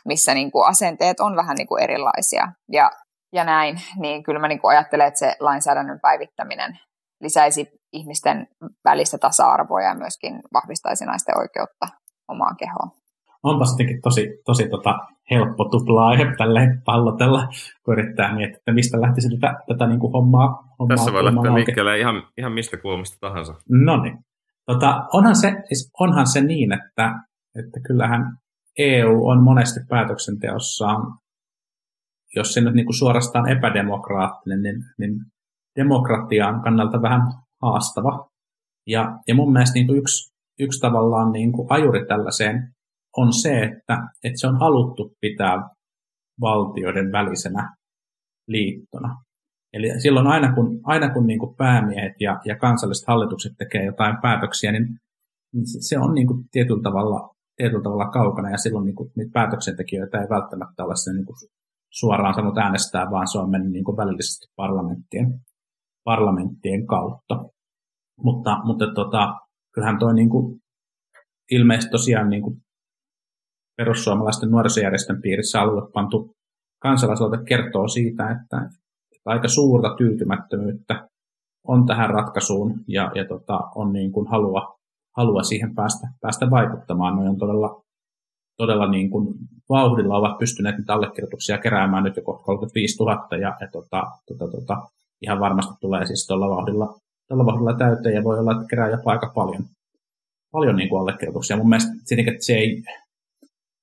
missä 0.05 0.33
niin 0.33 0.51
kuin 0.51 0.67
asenteet 0.67 1.19
on 1.19 1.35
vähän 1.35 1.55
niin 1.55 1.67
kuin 1.67 1.83
erilaisia. 1.83 2.51
Ja, 2.71 2.91
ja 3.33 3.43
näin, 3.43 3.81
niin 3.99 4.23
kyllä 4.23 4.39
mä 4.39 4.47
niin 4.47 4.61
kuin 4.61 4.71
ajattelen, 4.71 5.07
että 5.07 5.19
se 5.19 5.35
lainsäädännön 5.39 5.99
päivittäminen 6.01 6.79
lisäisi 7.21 7.67
ihmisten 7.93 8.47
välistä 8.83 9.17
tasa-arvoa 9.17 9.81
ja 9.81 9.95
myöskin 9.95 10.39
vahvistaisi 10.53 11.05
naisten 11.05 11.37
oikeutta 11.37 11.87
omaan 12.27 12.57
kehoon. 12.57 12.91
Onpa 13.43 13.65
sittenkin 13.65 14.01
tosi, 14.01 14.41
tosi 14.45 14.69
tota, 14.69 14.99
helppo 15.31 15.69
tupla 15.69 16.07
aihe 16.07 16.25
tälleen 16.37 16.81
pallotella, 16.85 17.47
kun 17.85 17.93
yrittää 17.93 18.35
miettiä, 18.35 18.57
että 18.57 18.73
mistä 18.73 19.01
lähtisi 19.01 19.29
tätä, 19.29 19.53
tätä 19.67 19.87
niin 19.87 19.99
kuin 19.99 20.13
hommaa, 20.13 20.47
hommaa. 20.79 20.97
Tässä 20.97 21.13
voi 21.13 21.25
lähteä 21.25 21.53
liikkeelle 21.53 21.99
ihan, 21.99 22.23
ihan 22.37 22.51
mistä 22.51 22.77
kulmasta 22.77 23.17
tahansa. 23.19 23.53
No 23.69 24.01
niin. 24.01 24.17
Tota, 24.65 25.07
onhan, 25.13 25.35
se, 25.35 25.51
siis 25.67 25.91
onhan 25.99 26.27
se 26.27 26.41
niin, 26.41 26.71
että, 26.71 27.13
että 27.59 27.79
kyllähän 27.87 28.21
EU 28.77 29.27
on 29.27 29.43
monesti 29.43 29.79
päätöksenteossaan, 29.89 31.17
jos 32.35 32.53
se 32.53 32.61
nyt 32.61 32.73
niin 32.73 32.85
kuin 32.85 32.97
suorastaan 32.97 33.49
epädemokraattinen, 33.49 34.61
niin, 34.61 34.75
niin 34.99 35.13
demokratian 35.79 36.61
kannalta 36.61 37.01
vähän 37.01 37.21
haastava. 37.61 38.29
Ja, 38.87 39.19
ja 39.27 39.35
mun 39.35 39.53
mielestä 39.53 39.73
niin 39.73 39.87
kuin 39.87 39.99
yksi, 39.99 40.31
yksi 40.59 40.79
tavallaan 40.79 41.31
niin 41.31 41.51
kuin 41.51 41.67
ajuri 41.69 42.05
tällaiseen 42.05 42.73
on 43.17 43.33
se, 43.33 43.63
että, 43.63 43.97
että 44.23 44.39
se 44.39 44.47
on 44.47 44.59
haluttu 44.59 45.15
pitää 45.21 45.55
valtioiden 46.41 47.11
välisenä 47.11 47.75
liittona. 48.47 49.15
Eli 49.73 49.99
silloin 49.99 50.27
aina 50.27 50.53
kun, 50.53 50.79
aina 50.83 51.13
kun 51.13 51.27
niin 51.27 51.39
kuin 51.39 51.55
päämiehet 51.55 52.13
ja, 52.19 52.39
ja 52.45 52.55
kansalliset 52.57 53.07
hallitukset 53.07 53.53
tekee 53.57 53.85
jotain 53.85 54.17
päätöksiä, 54.21 54.71
niin, 54.71 54.87
niin 55.53 55.65
se 55.89 55.99
on 55.99 56.13
niin 56.13 56.27
kuin 56.27 56.43
tietyllä, 56.51 56.81
tavalla, 56.83 57.35
tietyllä 57.55 57.83
tavalla 57.83 58.09
kaukana 58.09 58.49
ja 58.49 58.57
silloin 58.57 58.85
niin 58.85 58.95
kuin, 58.95 59.11
niitä 59.15 59.31
päätöksentekijöitä 59.33 60.21
ei 60.21 60.29
välttämättä 60.29 60.83
ole 60.83 60.95
sen 60.95 61.15
niin 61.15 61.25
kuin 61.25 61.37
suoraan 61.89 62.33
sanonut 62.33 62.57
äänestää, 62.57 63.11
vaan 63.11 63.27
se 63.27 63.39
on 63.39 63.51
mennyt 63.51 63.71
niin 63.71 63.83
kuin 63.83 63.97
välillisesti 63.97 64.53
parlamenttien, 64.55 65.39
parlamenttien 66.03 66.87
kautta. 66.87 67.35
Mutta, 68.23 68.57
mutta 68.65 68.85
tota, 68.95 69.33
kyllähän 69.73 69.99
toi 69.99 70.13
niin 70.13 70.29
kuin, 70.29 70.59
ilmeisesti 71.51 71.91
tosiaan 71.91 72.29
niin 72.29 72.43
kuin 72.43 72.57
perussuomalaisten 73.77 74.51
nuorisojärjestön 74.51 75.21
piirissä 75.21 75.61
alue 75.61 75.91
pantu 75.93 76.35
kansalaisaloite 76.81 77.43
kertoo 77.45 77.87
siitä, 77.87 78.23
että, 78.23 78.69
aika 79.25 79.47
suurta 79.47 79.95
tyytymättömyyttä 79.97 81.07
on 81.67 81.85
tähän 81.85 82.09
ratkaisuun 82.09 82.73
ja, 82.87 83.11
ja 83.15 83.25
tota, 83.27 83.59
on 83.75 83.93
niin 83.93 84.11
kuin 84.11 84.27
halua, 84.27 84.79
halua 85.17 85.43
siihen 85.43 85.75
päästä, 85.75 86.07
päästä 86.21 86.49
vaikuttamaan. 86.49 87.15
Ne 87.15 87.29
on 87.29 87.37
todella, 87.37 87.83
todella 88.57 88.91
niin 88.91 89.09
kuin 89.09 89.35
vauhdilla 89.69 90.17
ovat 90.17 90.37
pystyneet 90.37 90.77
niitä 90.77 90.93
allekirjoituksia 90.93 91.57
keräämään 91.57 92.03
nyt 92.03 92.15
jo 92.15 92.23
35 92.23 93.03
000 93.03 93.27
ja, 93.31 93.57
ja 93.61 93.67
tota, 93.71 94.03
tota, 94.27 94.51
tota, 94.51 94.77
ihan 95.21 95.39
varmasti 95.39 95.73
tulee 95.81 96.05
siis 96.05 96.27
tuolla 96.27 96.49
vauhdilla, 96.49 96.99
tuolla 97.27 97.45
vauhdilla 97.45 97.77
täyteen 97.77 98.15
ja 98.15 98.23
voi 98.23 98.39
olla, 98.39 98.51
että 98.51 98.65
kerää 98.69 98.89
jopa 98.89 99.11
aika 99.11 99.31
paljon, 99.35 99.63
paljon 100.51 100.75
niin 100.75 100.89
kuin 100.89 100.99
allekirjoituksia. 100.99 101.57
Mun 101.57 101.69
mielestä 101.69 101.91
se 102.39 102.53
ei, 102.53 102.83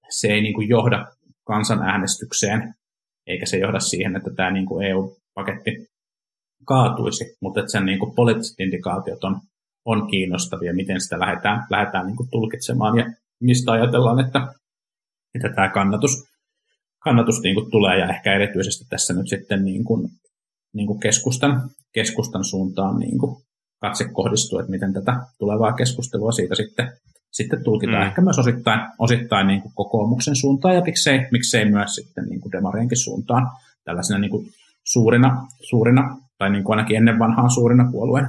se 0.09 0.29
ei 0.29 0.43
niin 0.43 0.55
kuin 0.55 0.69
johda 0.69 1.07
kansanäänestykseen, 1.47 2.75
eikä 3.27 3.47
se 3.47 3.57
johda 3.57 3.81
siihen, 3.81 4.17
että 4.17 4.31
tämä 4.37 4.51
niin 4.51 4.67
kuin 4.67 4.87
EU 4.87 5.17
paketti 5.39 5.71
kaatuisi, 6.65 7.25
mutta 7.41 7.61
että 7.61 7.73
sen 7.73 7.87
niin 7.87 7.99
kuin 7.99 8.15
poliittiset 8.15 8.61
indikaatiot 8.61 9.25
on, 9.25 9.41
on 9.85 10.11
kiinnostavia, 10.11 10.75
miten 10.75 11.01
sitä 11.01 11.21
lähdetään, 11.21 11.67
lähdetään 11.71 12.07
niin 12.07 12.17
kuin 12.17 12.29
tulkitsemaan 12.31 12.99
ja 12.99 13.05
mistä 13.41 13.73
ajatellaan, 13.73 14.21
että, 14.27 14.41
että 15.35 15.49
tämä 15.55 15.69
kannatus, 15.69 16.25
kannatus 17.05 17.41
niin 17.43 17.55
kuin 17.55 17.71
tulee 17.71 17.99
ja 17.99 18.09
ehkä 18.09 18.35
erityisesti 18.35 18.85
tässä 18.89 19.15
nyt 19.15 19.29
sitten 19.29 19.65
niin 19.65 19.85
kuin, 19.85 20.09
niin 20.75 20.87
kuin 20.87 21.01
keskustan, 21.01 21.71
keskustan 21.93 22.45
suuntaan 22.45 22.99
niin 22.99 23.19
kuin 23.19 23.37
katse 23.81 24.05
kohdistuu, 24.13 24.59
että 24.59 24.71
miten 24.71 24.93
tätä 24.93 25.13
tulevaa 25.39 25.73
keskustelua 25.73 26.33
siitä 26.33 26.55
sitten, 26.55 26.93
sitten 27.33 27.65
tulkitaan. 27.65 28.03
Mm. 28.03 28.09
Ehkä 28.09 28.21
myös 28.21 28.39
osittain, 28.39 28.81
osittain 28.99 29.47
niin 29.47 29.63
kuin 29.63 29.73
kokoomuksen 29.75 30.37
suuntaan 30.37 30.75
ja 30.75 30.81
miksei, 30.81 31.21
miksei 31.31 31.71
myös 31.71 31.95
sitten 31.95 32.25
niin 32.25 32.41
kuin 32.41 32.53
demarienkin 32.53 32.99
suuntaan 32.99 33.51
tällaisena 33.85 34.19
niin 34.19 34.31
kuin 34.31 34.49
suurina, 34.93 35.47
suurina 35.61 36.17
tai 36.39 36.51
niin 36.51 36.65
kuin 36.65 36.79
ainakin 36.79 36.97
ennen 36.97 37.19
vanhaan 37.19 37.51
suurina 37.51 37.89
puolueina. 37.93 38.29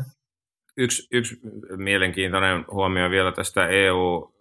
Yksi, 0.77 1.07
yksi 1.11 1.39
mielenkiintoinen 1.77 2.65
huomio 2.71 3.09
vielä 3.09 3.31
tästä 3.31 3.67
EU, 3.67 4.33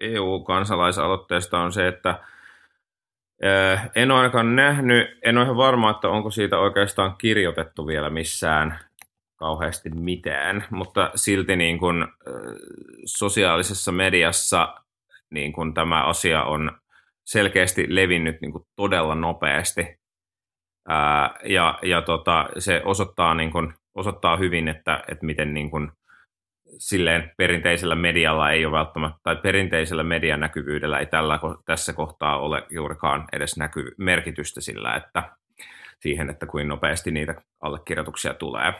EU-kansalaisaloitteesta 0.00 1.60
on 1.60 1.72
se, 1.72 1.88
että 1.88 2.20
eh, 3.42 3.80
en 3.94 4.10
ole 4.10 4.18
ainakaan 4.18 4.56
nähnyt, 4.56 5.18
en 5.24 5.36
ole 5.36 5.44
ihan 5.44 5.56
varma, 5.56 5.90
että 5.90 6.08
onko 6.08 6.30
siitä 6.30 6.58
oikeastaan 6.58 7.16
kirjoitettu 7.16 7.86
vielä 7.86 8.10
missään 8.10 8.78
kauheasti 9.36 9.90
mitään, 9.90 10.64
mutta 10.70 11.10
silti 11.14 11.56
niin 11.56 11.78
kuin, 11.78 12.02
eh, 12.02 12.08
sosiaalisessa 13.04 13.92
mediassa 13.92 14.74
niin 15.30 15.52
kuin 15.52 15.74
tämä 15.74 16.04
asia 16.04 16.42
on 16.42 16.72
selkeästi 17.24 17.86
levinnyt 17.88 18.40
niin 18.40 18.52
kuin 18.52 18.64
todella 18.76 19.14
nopeasti 19.14 20.01
Ää, 20.88 21.34
ja 21.44 21.78
ja 21.82 22.02
tota, 22.02 22.48
se 22.58 22.82
osoittaa, 22.84 23.34
niin 23.34 23.50
kun, 23.50 23.74
osoittaa 23.94 24.36
hyvin, 24.36 24.68
että, 24.68 25.04
että 25.08 25.26
miten 25.26 25.54
niin 25.54 25.70
kun, 25.70 25.92
silleen 26.78 27.30
perinteisellä 27.36 27.94
medialla 27.94 28.50
ei 28.50 28.66
ole 28.66 28.78
välttämättä, 28.78 29.18
tai 29.22 29.36
perinteisellä 29.36 30.02
median 30.02 30.40
näkyvyydellä 30.40 30.98
ei 30.98 31.06
tällä, 31.06 31.38
tässä 31.64 31.92
kohtaa 31.92 32.38
ole 32.38 32.66
juurikaan 32.70 33.24
edes 33.32 33.56
näky, 33.56 33.94
merkitystä 33.98 34.60
sillä, 34.60 34.94
että 34.94 35.22
siihen, 36.00 36.30
että 36.30 36.46
kuin 36.46 36.68
nopeasti 36.68 37.10
niitä 37.10 37.34
allekirjoituksia 37.62 38.34
tulee. 38.34 38.72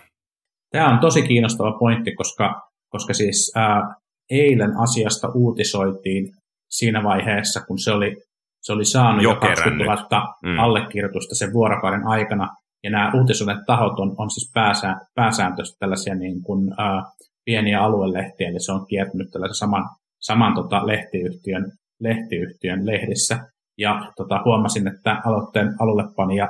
Tämä 0.70 0.88
on 0.88 0.98
tosi 0.98 1.22
kiinnostava 1.22 1.78
pointti, 1.78 2.14
koska, 2.14 2.68
koska 2.88 3.14
siis 3.14 3.52
ää, 3.56 3.94
eilen 4.30 4.72
asiasta 4.76 5.28
uutisoitiin 5.34 6.32
siinä 6.70 7.02
vaiheessa, 7.02 7.60
kun 7.66 7.78
se 7.78 7.92
oli, 7.92 8.16
se 8.62 8.72
oli 8.72 8.84
saanut 8.84 9.22
jo, 9.22 9.30
jo 9.30 9.36
20 9.36 9.84
000 9.84 10.34
mm. 10.42 10.58
allekirjoitusta 10.58 11.34
sen 11.34 11.52
vuorokauden 11.52 12.06
aikana, 12.06 12.48
ja 12.84 12.90
nämä 12.90 13.12
uutisoidet 13.14 13.64
tahot 13.66 13.98
on, 13.98 14.14
on 14.18 14.30
siis 14.30 14.50
pääsä, 14.54 14.96
pääsääntöisesti 15.14 15.78
tällaisia 15.78 16.14
niin 16.14 16.42
kuin, 16.42 16.74
ää, 16.78 17.02
pieniä 17.44 17.82
aluelehtiä, 17.82 18.48
eli 18.48 18.60
se 18.60 18.72
on 18.72 18.86
kiertynyt 18.86 19.30
tällaisen 19.30 19.54
saman, 19.54 19.84
saman 20.20 20.54
tota, 20.54 20.86
lehtiyhtiön, 20.86 21.72
lehtiyhtiön 22.00 22.86
lehdissä. 22.86 23.38
Ja 23.78 24.12
tota, 24.16 24.42
huomasin, 24.44 24.88
että 24.88 25.22
aloitteen 25.24 25.74
alullepanija 25.80 26.48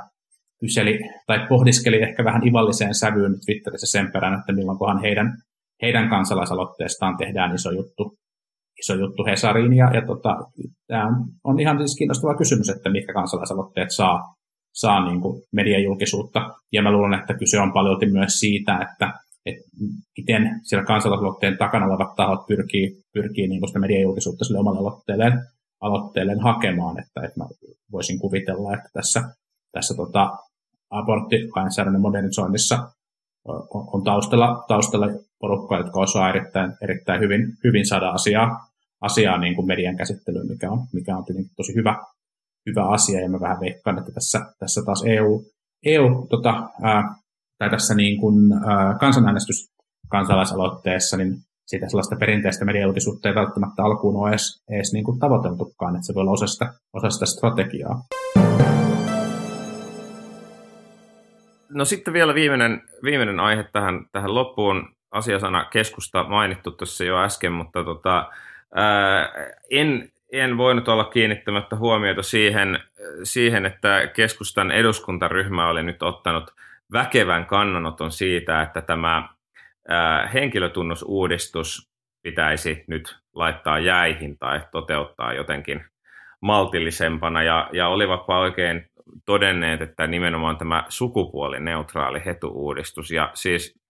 kyseli 0.60 0.98
tai 1.26 1.46
pohdiskeli 1.48 2.02
ehkä 2.02 2.24
vähän 2.24 2.46
ivalliseen 2.46 2.94
sävyyn 2.94 3.34
Twitterissä 3.44 3.86
sen 3.86 4.12
perään, 4.12 4.38
että 4.38 4.52
milloinkohan 4.52 5.00
heidän, 5.00 5.32
heidän 5.82 6.10
kansalaisaloitteestaan 6.10 7.16
tehdään 7.16 7.54
iso 7.54 7.70
juttu, 7.70 8.14
iso 8.83 8.95
juttu 8.95 9.24
Hesariin. 9.24 9.72
Ja, 9.72 9.91
ja 9.95 10.07
tota, 10.07 10.37
tämä 10.87 11.09
on, 11.45 11.61
ihan 11.61 11.78
siis 11.78 11.97
kiinnostava 11.97 12.37
kysymys, 12.37 12.68
että 12.68 12.91
mitkä 12.91 13.12
kansalaisaloitteet 13.12 13.91
saa, 13.91 14.35
saa 14.72 15.09
niin 15.09 15.20
kuin 15.20 15.43
mediajulkisuutta. 15.53 16.41
Ja 16.72 16.83
mä 16.83 16.93
luulen, 16.93 17.20
että 17.20 17.35
kyse 17.35 17.61
on 17.61 17.72
paljon 17.72 18.12
myös 18.12 18.41
siitä, 18.41 18.78
että, 18.78 19.12
että 19.47 19.64
miten 20.18 20.61
siellä 20.62 20.87
kansalaisaloitteen 20.87 21.59
takana 21.59 21.87
olevat 21.87 22.16
tahot 22.16 22.47
pyrkii, 22.47 23.03
pyrkii 23.14 23.49
niin 23.49 23.66
sitä 23.66 23.78
mediajulkisuutta 23.78 24.45
sille 24.45 24.61
omalle 24.61 24.78
aloitteelleen, 24.78 25.43
aloitteelleen 25.80 26.41
hakemaan. 26.41 26.99
Että, 26.99 27.20
että 27.24 27.41
mä 27.41 27.47
voisin 27.93 28.18
kuvitella, 28.18 28.74
että 28.74 28.89
tässä, 28.93 29.22
tässä 29.72 29.95
tota, 29.95 30.30
aborttilainsäädännön 30.91 32.03
modernisoinnissa 32.03 32.78
on 33.70 34.05
taustalla, 34.05 34.64
taustalla 34.68 35.07
porukkaa, 35.41 35.78
jotka 35.78 36.01
osaa 36.01 36.28
erittäin, 36.28 36.72
erittäin 36.83 37.20
hyvin, 37.20 37.41
hyvin 37.64 37.87
saada 37.87 38.11
asiaa, 38.11 38.66
asiaa 39.03 39.38
niin 39.38 39.57
kuin 39.57 39.66
median 39.66 39.96
käsittelyyn, 39.96 40.48
mikä 40.48 40.70
on, 40.70 40.78
mikä 40.92 41.16
on 41.16 41.24
tietenkin 41.24 41.53
tosi 41.57 41.74
hyvä, 41.74 41.96
hyvä 42.66 42.88
asia. 42.88 43.20
Ja 43.20 43.28
mä 43.28 43.40
vähän 43.40 43.61
veikkaan, 43.61 43.98
että 43.98 44.12
tässä, 44.12 44.40
tässä 44.59 44.82
taas 44.86 45.05
EU, 45.07 45.44
EU 45.86 46.26
tota, 46.30 46.68
ää, 46.82 47.14
tai 47.59 47.70
tässä 47.70 47.94
niin 47.94 48.20
kuin, 48.20 48.53
ää, 48.53 48.94
kansanäänestys 48.98 49.72
kansalaisaloitteessa, 50.09 51.16
niin 51.16 51.36
siitä 51.66 51.88
sellaista 51.88 52.16
perinteistä 52.16 52.64
mediallisuutta 52.64 53.28
ei 53.28 53.34
välttämättä 53.34 53.82
alkuun 53.84 54.16
ole 54.16 54.30
edes, 54.30 54.62
edes 54.70 54.92
niin 54.92 55.05
kuin 55.05 55.18
tavoiteltukaan, 55.18 55.94
että 55.96 56.07
se 56.07 56.14
voi 56.14 56.20
olla 56.20 56.30
osa 56.30 56.46
sitä, 56.46 56.74
osa 56.92 57.11
sitä 57.11 57.26
strategiaa. 57.26 58.03
No 61.74 61.84
sitten 61.84 62.14
vielä 62.14 62.34
viimeinen, 62.34 62.82
viimeinen 63.05 63.40
aihe 63.40 63.64
tähän, 63.72 64.07
tähän 64.12 64.34
loppuun. 64.34 64.88
Asiasana 65.11 65.64
keskusta 65.64 66.24
mainittu 66.24 66.70
tuossa 66.70 67.05
jo 67.05 67.18
äsken, 67.18 67.53
mutta 67.53 67.84
tota, 67.84 68.30
ää, 68.74 69.32
en, 69.70 70.08
en 70.32 70.56
voinut 70.56 70.88
olla 70.88 71.04
kiinnittämättä 71.04 71.76
huomiota 71.76 72.22
siihen, 72.22 72.78
siihen, 73.22 73.66
että 73.66 74.06
keskustan 74.06 74.70
eduskuntaryhmä 74.70 75.68
oli 75.68 75.82
nyt 75.82 76.02
ottanut 76.02 76.50
väkevän 76.92 77.46
kannanoton 77.46 78.12
siitä, 78.12 78.62
että 78.62 78.80
tämä 78.80 79.28
ää, 79.88 80.26
henkilötunnusuudistus 80.26 81.92
pitäisi 82.22 82.84
nyt 82.86 83.16
laittaa 83.34 83.78
jäihin 83.78 84.38
tai 84.38 84.60
toteuttaa 84.72 85.32
jotenkin 85.32 85.84
maltillisempana. 86.40 87.42
Ja, 87.42 87.68
ja 87.72 87.88
olivatpa 87.88 88.38
oikein 88.38 88.86
todenneet, 89.26 89.82
että 89.82 90.06
nimenomaan 90.06 90.58
tämä 90.58 90.84
sukupuolineutraali 90.88 92.22
hetuuudistus. 92.24 93.10
Ja 93.10 93.30
siis 93.34 93.80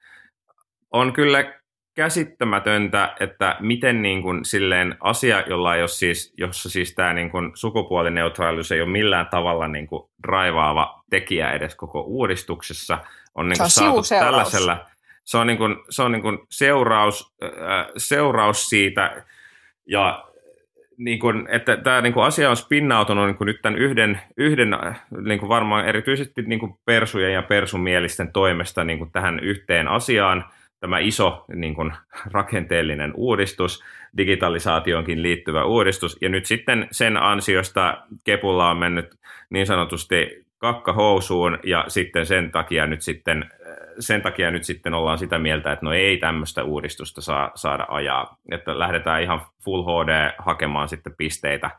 on 0.92 1.12
kyllä 1.12 1.61
käsittämätöntä, 1.94 3.14
että 3.20 3.56
miten 3.60 4.02
niin 4.02 4.22
kuin 4.22 4.44
silleen 4.44 4.96
asia, 5.00 5.44
jolla 5.46 5.74
ei 5.74 5.82
ole 5.82 5.88
siis, 5.88 6.34
jossa 6.36 6.70
siis 6.70 6.94
tämä 6.94 7.12
niin 7.12 7.30
kuin 7.30 7.50
sukupuolineutraalius 7.54 8.72
ei 8.72 8.80
ole 8.80 8.90
millään 8.90 9.26
tavalla 9.26 9.68
niin 9.68 9.86
kuin 9.86 10.10
raivaava 10.24 11.02
tekijä 11.10 11.52
edes 11.52 11.74
koko 11.74 12.00
uudistuksessa, 12.00 12.98
on, 13.34 13.48
niin 13.48 13.58
kuin 13.58 13.70
se 13.70 13.84
on 13.84 14.04
saatu 14.04 14.24
tällaisella, 14.24 14.86
se 15.24 15.38
on, 15.38 15.46
niin 15.46 15.58
kuin, 15.58 15.76
se 15.90 16.02
on 16.02 16.12
niin 16.12 16.22
kuin 16.22 16.38
seuraus, 16.50 17.34
äh, 17.42 17.86
seuraus 17.96 18.66
siitä, 18.66 19.24
ja 19.86 20.24
niin 20.96 21.18
kuin, 21.18 21.48
että 21.50 21.76
tämä 21.76 22.00
niin 22.00 22.12
kuin 22.12 22.24
asia 22.24 22.50
on 22.50 22.56
spinnautunut 22.56 23.26
niin 23.26 23.36
kuin 23.36 23.46
nyt 23.46 23.62
tämän 23.62 23.78
yhden, 23.78 24.20
yhden 24.36 24.76
niin 25.24 25.40
kuin 25.40 25.48
varmaan 25.48 25.88
erityisesti 25.88 26.42
niin 26.42 26.60
kuin 26.60 26.74
persujen 26.84 27.32
ja 27.32 27.42
persumielisten 27.42 28.32
toimesta 28.32 28.84
niin 28.84 28.98
kuin 28.98 29.10
tähän 29.10 29.40
yhteen 29.40 29.88
asiaan, 29.88 30.44
tämä 30.82 30.98
iso 30.98 31.44
niin 31.54 31.74
kuin, 31.74 31.92
rakenteellinen 32.32 33.12
uudistus, 33.14 33.84
digitalisaatioonkin 34.16 35.22
liittyvä 35.22 35.64
uudistus, 35.64 36.18
ja 36.20 36.28
nyt 36.28 36.46
sitten 36.46 36.88
sen 36.90 37.16
ansiosta 37.16 38.02
Kepulla 38.24 38.70
on 38.70 38.76
mennyt 38.76 39.14
niin 39.50 39.66
sanotusti 39.66 40.44
kakka 40.58 40.92
housuun, 40.92 41.58
ja 41.64 41.84
sitten 41.88 42.26
sen 42.26 42.50
takia 42.50 42.86
nyt 42.86 43.02
sitten 43.02 43.50
sen 43.98 44.22
takia 44.22 44.50
nyt 44.50 44.64
sitten 44.64 44.94
ollaan 44.94 45.18
sitä 45.18 45.38
mieltä, 45.38 45.72
että 45.72 45.86
no 45.86 45.92
ei 45.92 46.16
tämmöistä 46.16 46.64
uudistusta 46.64 47.20
saa, 47.20 47.50
saada 47.54 47.86
ajaa, 47.88 48.36
että 48.50 48.78
lähdetään 48.78 49.22
ihan 49.22 49.40
full 49.64 49.82
HD 49.82 50.32
hakemaan 50.38 50.88
sitten 50.88 51.14
pisteitä, 51.16 51.70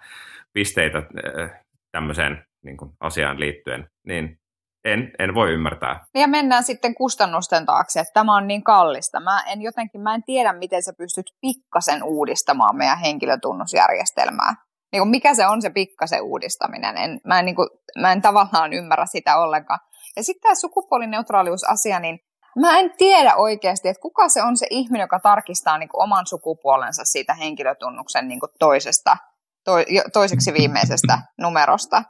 pisteitä 0.54 0.98
äh, 0.98 1.64
tämmöiseen 1.92 2.46
niin 2.62 2.78
kuin 2.78 2.92
asiaan 3.00 3.40
liittyen, 3.40 3.90
niin 4.04 4.40
en, 4.86 5.12
en 5.20 5.36
voi 5.36 5.54
ymmärtää. 5.54 6.06
Ja 6.16 6.28
mennään 6.28 6.64
sitten 6.64 6.96
kustannusten 6.96 7.66
taakse, 7.66 8.00
että 8.00 8.14
tämä 8.14 8.36
on 8.36 8.48
niin 8.48 8.64
kallista. 8.64 9.20
Mä 9.20 9.44
en 9.48 9.62
jotenkin, 9.62 10.02
mä 10.02 10.14
en 10.14 10.24
tiedä, 10.24 10.54
miten 10.54 10.84
sä 10.84 10.94
pystyt 10.98 11.26
pikkasen 11.42 12.04
uudistamaan 12.04 12.76
meidän 12.76 13.00
henkilötunnusjärjestelmää. 13.00 14.54
Niin 14.92 15.02
kuin 15.02 15.10
mikä 15.10 15.34
se 15.34 15.48
on 15.48 15.62
se 15.62 15.70
pikkasen 15.70 16.22
uudistaminen? 16.22 16.98
En, 16.98 17.20
mä, 17.28 17.40
en, 17.40 17.46
niin 17.46 17.56
kuin, 17.56 17.70
mä 18.00 18.12
en 18.12 18.22
tavallaan 18.22 18.74
ymmärrä 18.74 19.06
sitä 19.06 19.38
ollenkaan. 19.38 19.80
Ja 20.16 20.24
sitten 20.24 20.42
tämä 20.42 20.56
sukupuolineutraaliusasia, 20.56 22.00
niin 22.00 22.20
mä 22.62 22.80
en 22.80 22.92
tiedä 22.98 23.36
oikeasti, 23.36 23.90
että 23.90 24.02
kuka 24.02 24.30
se 24.30 24.44
on 24.44 24.58
se 24.58 24.68
ihminen, 24.70 25.04
joka 25.04 25.20
tarkistaa 25.20 25.78
niin 25.78 25.90
kuin 25.90 26.04
oman 26.04 26.28
sukupuolensa 26.28 27.06
siitä 27.06 27.34
henkilötunnuksen 27.34 28.28
niin 28.28 28.40
kuin 28.40 28.50
toisesta, 28.60 29.18
to, 29.66 29.72
toiseksi 30.14 30.54
viimeisestä 30.54 31.20
numerosta. 31.38 32.04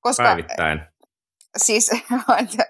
Koska, 0.00 0.22
Päivittäin. 0.22 0.89
Siis, 1.56 1.90
että, 2.42 2.64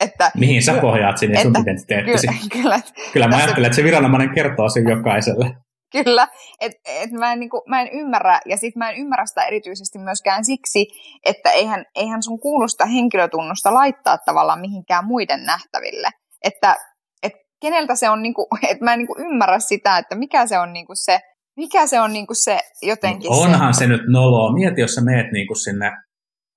että, 0.00 0.30
Mihin 0.34 0.62
sä 0.62 0.74
pohjaat 0.80 1.18
sinne 1.18 1.42
sun 1.42 1.56
identiteettisi? 1.62 2.26
Kyllä, 2.26 2.40
kyllä, 2.62 2.80
kyllä 3.12 3.28
mä 3.28 3.36
ajattelen, 3.36 3.66
että 3.66 3.76
se 3.76 3.84
viranomainen 3.84 4.34
kertoo 4.34 4.68
sen 4.68 4.88
jokaiselle. 4.88 5.56
Kyllä, 5.92 6.28
että 6.60 6.78
et 6.86 7.10
mä, 7.10 7.32
en, 7.32 7.40
niin 7.40 7.50
kuin, 7.50 7.62
mä 7.68 7.80
en 7.80 7.88
ymmärrä, 7.92 8.40
ja 8.46 8.56
sitten 8.56 8.78
mä 8.78 8.90
en 8.90 8.96
ymmärrä 8.96 9.26
sitä 9.26 9.44
erityisesti 9.44 9.98
myöskään 9.98 10.44
siksi, 10.44 10.86
että 11.26 11.50
eihän, 11.50 11.84
eihän 11.96 12.22
sun 12.22 12.40
kuulu 12.40 12.68
sitä 12.68 12.86
henkilötunnusta 12.86 13.74
laittaa 13.74 14.18
tavallaan 14.18 14.60
mihinkään 14.60 15.04
muiden 15.04 15.44
nähtäville. 15.44 16.08
Että 16.44 16.76
et 17.22 17.32
keneltä 17.62 17.94
se 17.94 18.10
on, 18.10 18.22
niin 18.24 18.34
kuin, 18.34 18.46
että 18.68 18.84
mä 18.84 18.92
en 18.92 18.98
niin 18.98 19.06
kuin 19.06 19.26
ymmärrä 19.26 19.58
sitä, 19.58 19.98
että 19.98 20.14
mikä 20.14 20.46
se 20.46 20.58
on 20.58 20.72
niin 20.72 20.86
kuin 20.86 20.96
se, 20.96 21.20
mikä 21.56 21.86
se 21.86 22.00
on 22.00 22.12
niin 22.12 22.26
kuin 22.26 22.36
se 22.44 22.60
jotenkin 22.82 23.30
Onhan 23.32 23.74
se, 23.74 23.78
se 23.78 23.86
nyt 23.86 24.02
noloa. 24.08 24.52
Mieti, 24.52 24.80
jos 24.80 24.94
sä 24.94 25.00
meet 25.00 25.32
niin 25.32 25.46
kuin 25.46 25.56
sinne 25.56 25.92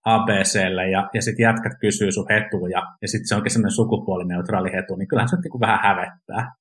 ABClle 0.06 0.90
ja, 0.90 1.10
ja 1.14 1.22
sitten 1.22 1.44
jätkät 1.44 1.74
kysyy 1.80 2.12
sun 2.12 2.28
hetuja 2.30 2.82
ja 3.02 3.08
sitten 3.08 3.28
se 3.28 3.36
onkin 3.36 3.52
semmoinen 3.52 3.76
sukupuolineutraali 3.76 4.72
hetu, 4.74 4.96
niin 4.96 5.08
kyllähän 5.08 5.30
se 5.30 5.36
niin 5.36 5.60
vähän 5.60 5.80
hävettää. 5.84 6.52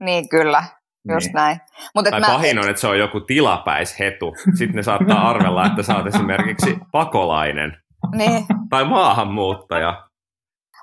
Niin, 0.00 0.28
kyllä. 0.28 0.64
Just 1.08 1.26
niin. 1.26 1.34
näin. 1.34 1.60
Mut 1.94 2.04
tai 2.10 2.20
mä, 2.20 2.26
pahin 2.26 2.58
on, 2.58 2.70
että 2.70 2.80
se 2.80 2.86
on 2.86 2.98
joku 2.98 3.20
tilapäishetu. 3.20 4.34
Sitten 4.58 4.76
ne 4.76 4.82
saattaa 4.82 5.30
arvella, 5.30 5.66
että 5.66 5.82
sä 5.82 5.96
oot 5.96 6.06
esimerkiksi 6.06 6.78
pakolainen. 6.92 7.76
Niin. 8.16 8.46
Tai 8.70 8.84
maahanmuuttaja. 8.84 10.10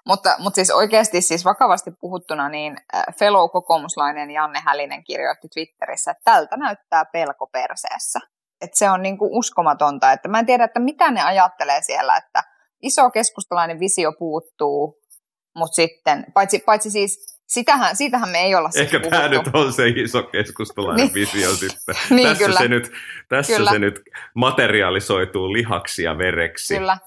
Mutta, 0.07 0.35
mutta 0.39 0.55
siis 0.55 0.71
oikeasti 0.71 1.21
siis 1.21 1.45
vakavasti 1.45 1.91
puhuttuna, 1.99 2.49
niin 2.49 2.77
äh, 2.95 3.03
fellow 3.19 3.49
kokoomuslainen 3.49 4.31
Janne 4.31 4.59
Hälinen 4.65 5.03
kirjoitti 5.03 5.47
Twitterissä, 5.53 6.11
että 6.11 6.31
tältä 6.31 6.57
näyttää 6.57 7.05
pelko 7.05 7.47
perseessä. 7.47 8.19
Että 8.61 8.77
se 8.77 8.89
on 8.89 9.01
niin 9.01 9.17
kuin 9.17 9.31
uskomatonta. 9.33 10.11
Että 10.11 10.27
mä 10.27 10.39
en 10.39 10.45
tiedä, 10.45 10.63
että 10.63 10.79
mitä 10.79 11.11
ne 11.11 11.23
ajattelee 11.23 11.81
siellä, 11.81 12.17
että 12.17 12.43
iso 12.81 13.09
keskustalainen 13.09 13.79
visio 13.79 14.13
puuttuu, 14.19 15.01
mutta 15.55 15.75
sitten, 15.75 16.25
paitsi, 16.33 16.59
paitsi 16.59 16.91
siis 16.91 17.37
Sitähän, 17.47 17.95
siitähän 17.95 18.29
me 18.29 18.37
ei 18.37 18.55
olla 18.55 18.69
siis 18.69 18.81
Ehkä 18.81 19.09
tämä 19.09 19.27
nyt 19.27 19.49
on 19.53 19.73
se 19.73 19.87
iso 19.87 20.23
keskustalainen 20.23 21.05
niin. 21.05 21.13
visio 21.13 21.55
sitten. 21.55 21.95
niin, 22.09 22.27
tässä 22.27 22.45
kyllä. 22.45 22.59
Se 22.59 22.67
nyt, 22.67 22.91
tässä 23.29 23.55
kyllä. 23.55 23.71
se 23.71 23.79
nyt 23.79 24.01
materialisoituu 24.33 25.53
lihaksi 25.53 26.03
ja 26.03 26.17
vereksi. 26.17 26.77
Kyllä. 26.77 26.97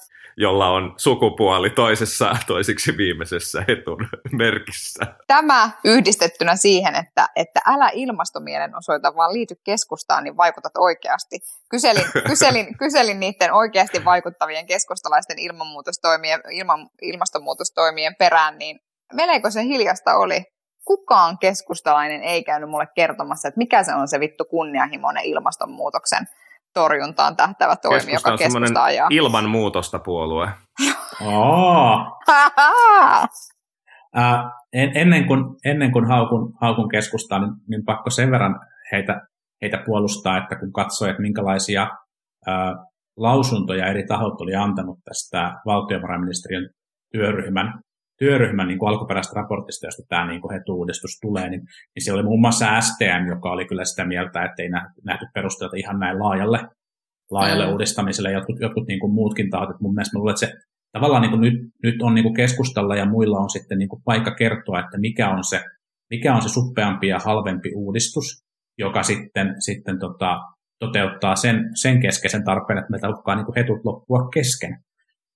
Jolla 0.40 0.68
on 0.70 0.94
sukupuoli 0.96 1.70
toisessa 1.70 2.36
toisiksi 2.46 2.96
viimeisessä 2.96 3.64
etun 3.68 4.08
merkissä. 4.32 5.06
Tämä 5.26 5.70
yhdistettynä 5.84 6.56
siihen, 6.56 6.94
että, 6.94 7.28
että 7.36 7.60
älä 7.66 7.90
ilmastomielenosoita, 7.94 9.16
vaan 9.16 9.32
liity 9.32 9.54
keskustaan, 9.64 10.24
niin 10.24 10.36
vaikutat 10.36 10.72
oikeasti. 10.78 11.38
Kyselin, 11.70 12.04
kyselin, 12.30 12.78
kyselin 12.78 13.20
niiden 13.20 13.52
oikeasti 13.52 14.04
vaikuttavien 14.04 14.66
keskustalaisten 14.66 15.38
ilmanmuutostoimien, 15.38 16.40
ilman, 16.50 16.88
ilmastonmuutostoimien 17.02 18.14
perään, 18.18 18.58
niin 18.58 18.80
melko 19.12 19.50
se 19.50 19.62
hiljasta 19.62 20.16
oli. 20.16 20.44
Kukaan 20.84 21.38
keskustalainen 21.38 22.22
ei 22.22 22.44
käynyt 22.44 22.70
mulle 22.70 22.86
kertomassa, 22.94 23.48
että 23.48 23.58
mikä 23.58 23.82
se 23.82 23.94
on 23.94 24.08
se 24.08 24.20
vittu 24.20 24.44
kunnianhimoinen 24.44 25.24
ilmastonmuutoksen 25.24 26.26
torjuntaan 26.74 27.36
tähtävä 27.36 27.76
toimi, 27.76 27.96
Keskusta 27.96 28.28
joka 28.28 28.38
keskusta 28.38 28.84
ajaa. 28.84 29.08
ilman 29.10 29.48
muutosta 29.48 29.98
puolue. 29.98 30.48
Oh. 31.24 31.98
Äh, 34.18 34.44
en, 34.72 34.90
ennen, 34.94 35.26
kuin, 35.26 35.44
ennen 35.64 35.92
kuin 35.92 36.08
haukun, 36.08 36.52
haukun 36.60 36.88
keskustaa, 36.88 37.38
niin, 37.38 37.52
niin 37.68 37.84
pakko 37.84 38.10
sen 38.10 38.30
verran 38.30 38.60
heitä, 38.92 39.20
heitä 39.62 39.82
puolustaa, 39.86 40.38
että 40.38 40.56
kun 40.56 40.72
katsoi, 40.72 41.10
että 41.10 41.22
minkälaisia 41.22 41.82
äh, 42.48 42.74
lausuntoja 43.16 43.86
eri 43.86 44.06
tahot 44.06 44.40
oli 44.40 44.54
antanut 44.54 44.98
tästä 45.04 45.54
valtiovarainministeriön 45.66 46.70
työryhmän, 47.12 47.80
työryhmän 48.20 48.68
niin 48.68 48.78
kuin 48.78 48.88
alkuperäisestä 48.88 49.40
raportista, 49.40 49.86
josta 49.86 50.02
tämä 50.08 50.26
niin 50.26 50.40
kuin 50.40 50.52
hetuudistus 50.54 51.18
tulee, 51.20 51.48
niin, 51.48 51.60
niin 51.60 52.04
siellä 52.04 52.18
oli 52.18 52.28
muun 52.28 52.40
muassa 52.40 52.80
STM, 52.80 53.28
joka 53.28 53.50
oli 53.50 53.64
kyllä 53.64 53.84
sitä 53.84 54.04
mieltä, 54.04 54.44
että 54.44 54.62
ei 54.62 54.68
nähty, 54.68 55.00
nähty 55.04 55.26
perusteita 55.34 55.76
ihan 55.76 55.98
näin 55.98 56.18
laajalle, 56.18 56.60
laajalle 57.30 57.66
mm. 57.66 57.72
uudistamiselle, 57.72 58.32
jotkut, 58.32 58.60
jotkut 58.60 58.86
niin 58.86 59.00
kuin 59.00 59.12
muutkin 59.12 59.50
tahot, 59.50 59.70
että 59.70 59.82
mun 59.82 59.94
mielestä 59.94 60.16
mä 60.16 60.20
luulen, 60.20 60.32
että 60.32 60.46
se 60.46 60.52
tavallaan 60.92 61.22
niin 61.22 61.30
kuin 61.30 61.40
nyt, 61.40 61.54
nyt 61.82 62.02
on 62.02 62.14
niin 62.14 62.22
kuin 62.22 62.34
keskustalla 62.34 62.96
ja 62.96 63.06
muilla 63.06 63.38
on 63.38 63.50
sitten 63.50 63.78
niin 63.78 63.88
kuin 63.88 64.02
paikka 64.04 64.34
kertoa, 64.34 64.80
että 64.80 64.98
mikä 64.98 65.30
on 65.30 65.44
se, 65.44 65.60
mikä 66.10 66.34
on 66.34 66.42
se 66.42 66.48
suppeampi 66.48 67.08
ja 67.08 67.18
halvempi 67.18 67.72
uudistus, 67.74 68.42
joka 68.78 69.02
sitten, 69.02 69.54
sitten 69.58 69.98
tota, 69.98 70.38
toteuttaa 70.78 71.36
sen, 71.36 71.70
sen 71.74 72.00
keskeisen 72.00 72.44
tarpeen, 72.44 72.78
että 72.78 72.90
meiltä 72.90 73.08
uhkaa 73.08 73.34
niin 73.34 73.46
kuin 73.46 73.56
hetut 73.56 73.84
loppua 73.84 74.28
kesken. 74.34 74.78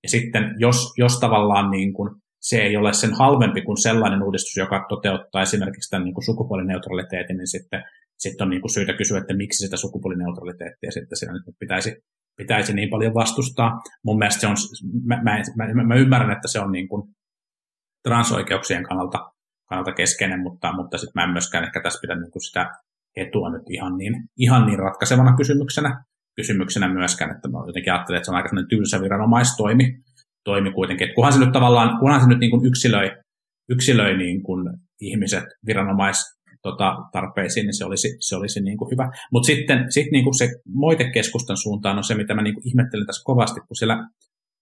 Ja 0.03 0.09
sitten 0.09 0.55
jos, 0.59 0.93
jos 0.99 1.21
tavallaan 1.21 1.71
niin 1.71 1.93
kuin 1.93 2.11
se 2.49 2.57
ei 2.57 2.77
ole 2.77 2.93
sen 2.93 3.15
halvempi 3.19 3.63
kuin 3.63 3.83
sellainen 3.83 4.23
uudistus, 4.23 4.57
joka 4.57 4.87
toteuttaa 4.89 5.43
esimerkiksi 5.43 5.91
tämän 5.91 6.05
niin 6.05 6.15
kuin 6.15 6.25
sukupuolineutraliteetin, 6.25 7.37
niin 7.37 7.51
sitten, 7.57 7.83
sitten 8.19 8.45
on 8.45 8.51
niin 8.51 8.61
kuin 8.61 8.75
syytä 8.75 8.93
kysyä, 8.93 9.19
että 9.19 9.37
miksi 9.37 9.65
sitä 9.65 9.77
sukupuolineutraliteettia 9.77 10.91
sitten 10.91 11.19
siinä 11.19 11.33
nyt 11.33 11.57
pitäisi, 11.59 11.97
pitäisi 12.37 12.75
niin 12.75 12.91
paljon 12.91 13.15
vastustaa. 13.15 13.71
Mun 14.05 14.19
mielestä 14.19 14.41
se 14.41 14.47
on, 14.47 14.57
mä, 15.05 15.17
mä, 15.23 15.43
mä, 15.75 15.85
mä 15.85 15.95
ymmärrän, 15.95 16.37
että 16.37 16.49
se 16.49 16.61
on 16.61 16.73
niin 16.73 16.89
kuin 16.89 17.03
transoikeuksien 18.09 18.83
kannalta, 18.83 19.19
kannalta 19.69 19.93
keskeinen, 19.93 20.41
mutta, 20.41 20.73
mutta 20.77 20.99
sitten 20.99 21.21
mä 21.21 21.25
en 21.25 21.31
myöskään 21.31 21.65
ehkä 21.65 21.81
tässä 21.83 22.01
pidä 22.03 22.15
niin 22.15 22.33
kuin 22.33 22.43
sitä 22.43 22.71
etua 23.17 23.51
nyt 23.51 23.63
ihan 23.71 23.97
niin, 23.97 24.15
ihan 24.39 24.67
niin 24.67 24.79
ratkaisevana 24.79 25.37
kysymyksenä, 25.37 26.05
kysymyksenä 26.37 26.89
myöskään, 26.89 27.31
että 27.37 27.49
mä 27.49 27.59
jotenkin 27.67 27.93
ajattelen, 27.93 28.19
että 28.19 28.25
se 28.27 28.31
on 28.31 28.37
aika 28.37 28.49
tylsä 28.69 29.01
viranomaistoimi, 29.01 29.85
toimi 30.45 30.73
kuitenkin. 30.73 31.09
Et 31.09 31.15
kunhan 31.15 31.33
se 31.33 31.39
nyt 31.39 31.53
tavallaan, 31.53 31.99
kunhan 31.99 32.21
se 32.21 32.29
nyt 32.29 32.39
niin 32.39 32.51
kuin 32.51 32.67
yksilöi, 32.67 33.11
yksilöi 33.69 34.17
niin 34.17 34.43
kuin 34.43 34.71
ihmiset 35.01 35.45
viranomais 35.67 36.19
tota, 36.63 36.97
tarpeisiin, 37.13 37.67
niin 37.67 37.79
se 37.79 37.85
olisi, 37.85 38.09
se 38.21 38.37
olisi 38.37 38.61
niin 38.61 38.79
kuin 38.79 38.91
hyvä. 38.91 39.11
Mutta 39.33 39.47
sitten 39.47 39.93
sit 39.93 40.07
niin 40.13 40.25
kuin 40.25 40.39
se 40.39 40.49
moitekeskustan 40.69 41.57
suuntaan 41.57 41.97
on 41.97 42.05
se, 42.05 42.15
mitä 42.15 42.35
mä 42.35 42.43
niin 42.43 42.55
kuin 42.55 42.69
ihmettelen 42.69 43.07
tässä 43.07 43.25
kovasti, 43.25 43.61
kun 43.61 43.77
siellä 43.77 44.09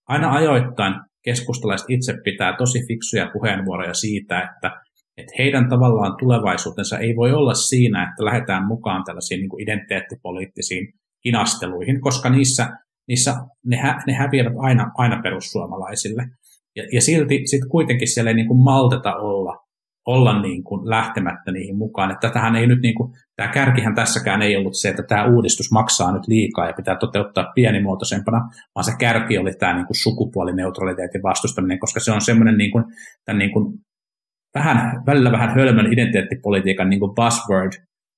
aina 0.08 0.32
ajoittain 0.32 0.94
keskustalaiset 1.24 1.90
itse 1.90 2.14
pitää 2.24 2.56
tosi 2.56 2.86
fiksuja 2.88 3.30
puheenvuoroja 3.32 3.94
siitä, 3.94 4.40
että, 4.40 4.80
että 5.16 5.32
heidän 5.38 5.68
tavallaan 5.68 6.16
tulevaisuutensa 6.18 6.98
ei 6.98 7.16
voi 7.16 7.32
olla 7.32 7.54
siinä, 7.54 8.02
että 8.02 8.24
lähdetään 8.24 8.66
mukaan 8.66 9.04
tällaisiin 9.04 9.40
niin 9.40 9.50
kuin 9.50 9.62
identiteettipoliittisiin 9.62 10.92
kinasteluihin, 11.22 12.00
koska 12.00 12.30
niissä 12.30 12.68
niissä 13.08 13.34
ne, 13.66 13.76
hä, 13.76 14.02
ne 14.06 14.12
häviävät 14.12 14.52
aina, 14.58 14.90
aina 14.98 15.22
perussuomalaisille. 15.22 16.26
Ja, 16.76 16.82
ja 16.92 17.00
silti 17.00 17.42
sit 17.46 17.60
kuitenkin 17.70 18.08
siellä 18.08 18.30
ei 18.30 18.34
niin 18.34 18.48
kuin 18.48 18.64
malteta 18.64 19.16
olla, 19.16 19.58
olla 20.06 20.42
niin 20.42 20.64
kuin 20.64 20.90
lähtemättä 20.90 21.52
niihin 21.52 21.76
mukaan. 21.76 22.10
Että 22.10 22.30
tähän 22.30 22.56
ei 22.56 22.66
nyt 22.66 22.82
niin 22.82 22.94
kuin, 22.94 23.12
tämä 23.36 23.48
kärkihän 23.48 23.94
tässäkään 23.94 24.42
ei 24.42 24.56
ollut 24.56 24.74
se, 24.74 24.88
että 24.88 25.02
tämä 25.02 25.24
uudistus 25.24 25.72
maksaa 25.72 26.12
nyt 26.12 26.28
liikaa 26.28 26.66
ja 26.66 26.72
pitää 26.72 26.96
toteuttaa 26.96 27.52
pienimuotoisempana, 27.54 28.38
vaan 28.74 28.84
se 28.84 28.92
kärki 28.98 29.38
oli 29.38 29.52
tämä 29.52 29.74
niin 29.74 29.86
kuin 29.86 30.02
sukupuolineutraliteetin 30.02 31.22
vastustaminen, 31.22 31.78
koska 31.78 32.00
se 32.00 32.12
on 32.12 32.20
semmoinen 32.20 32.58
niin 32.58 32.70
kuin, 32.70 32.84
tämän 33.24 33.38
niin 33.38 33.52
kuin 33.52 33.78
vähän, 34.54 35.02
välillä 35.06 35.32
vähän 35.32 35.54
hölmön 35.54 35.92
identiteettipolitiikan 35.92 36.90
niin 36.90 37.00
kuin 37.00 37.14
buzzword, 37.14 37.72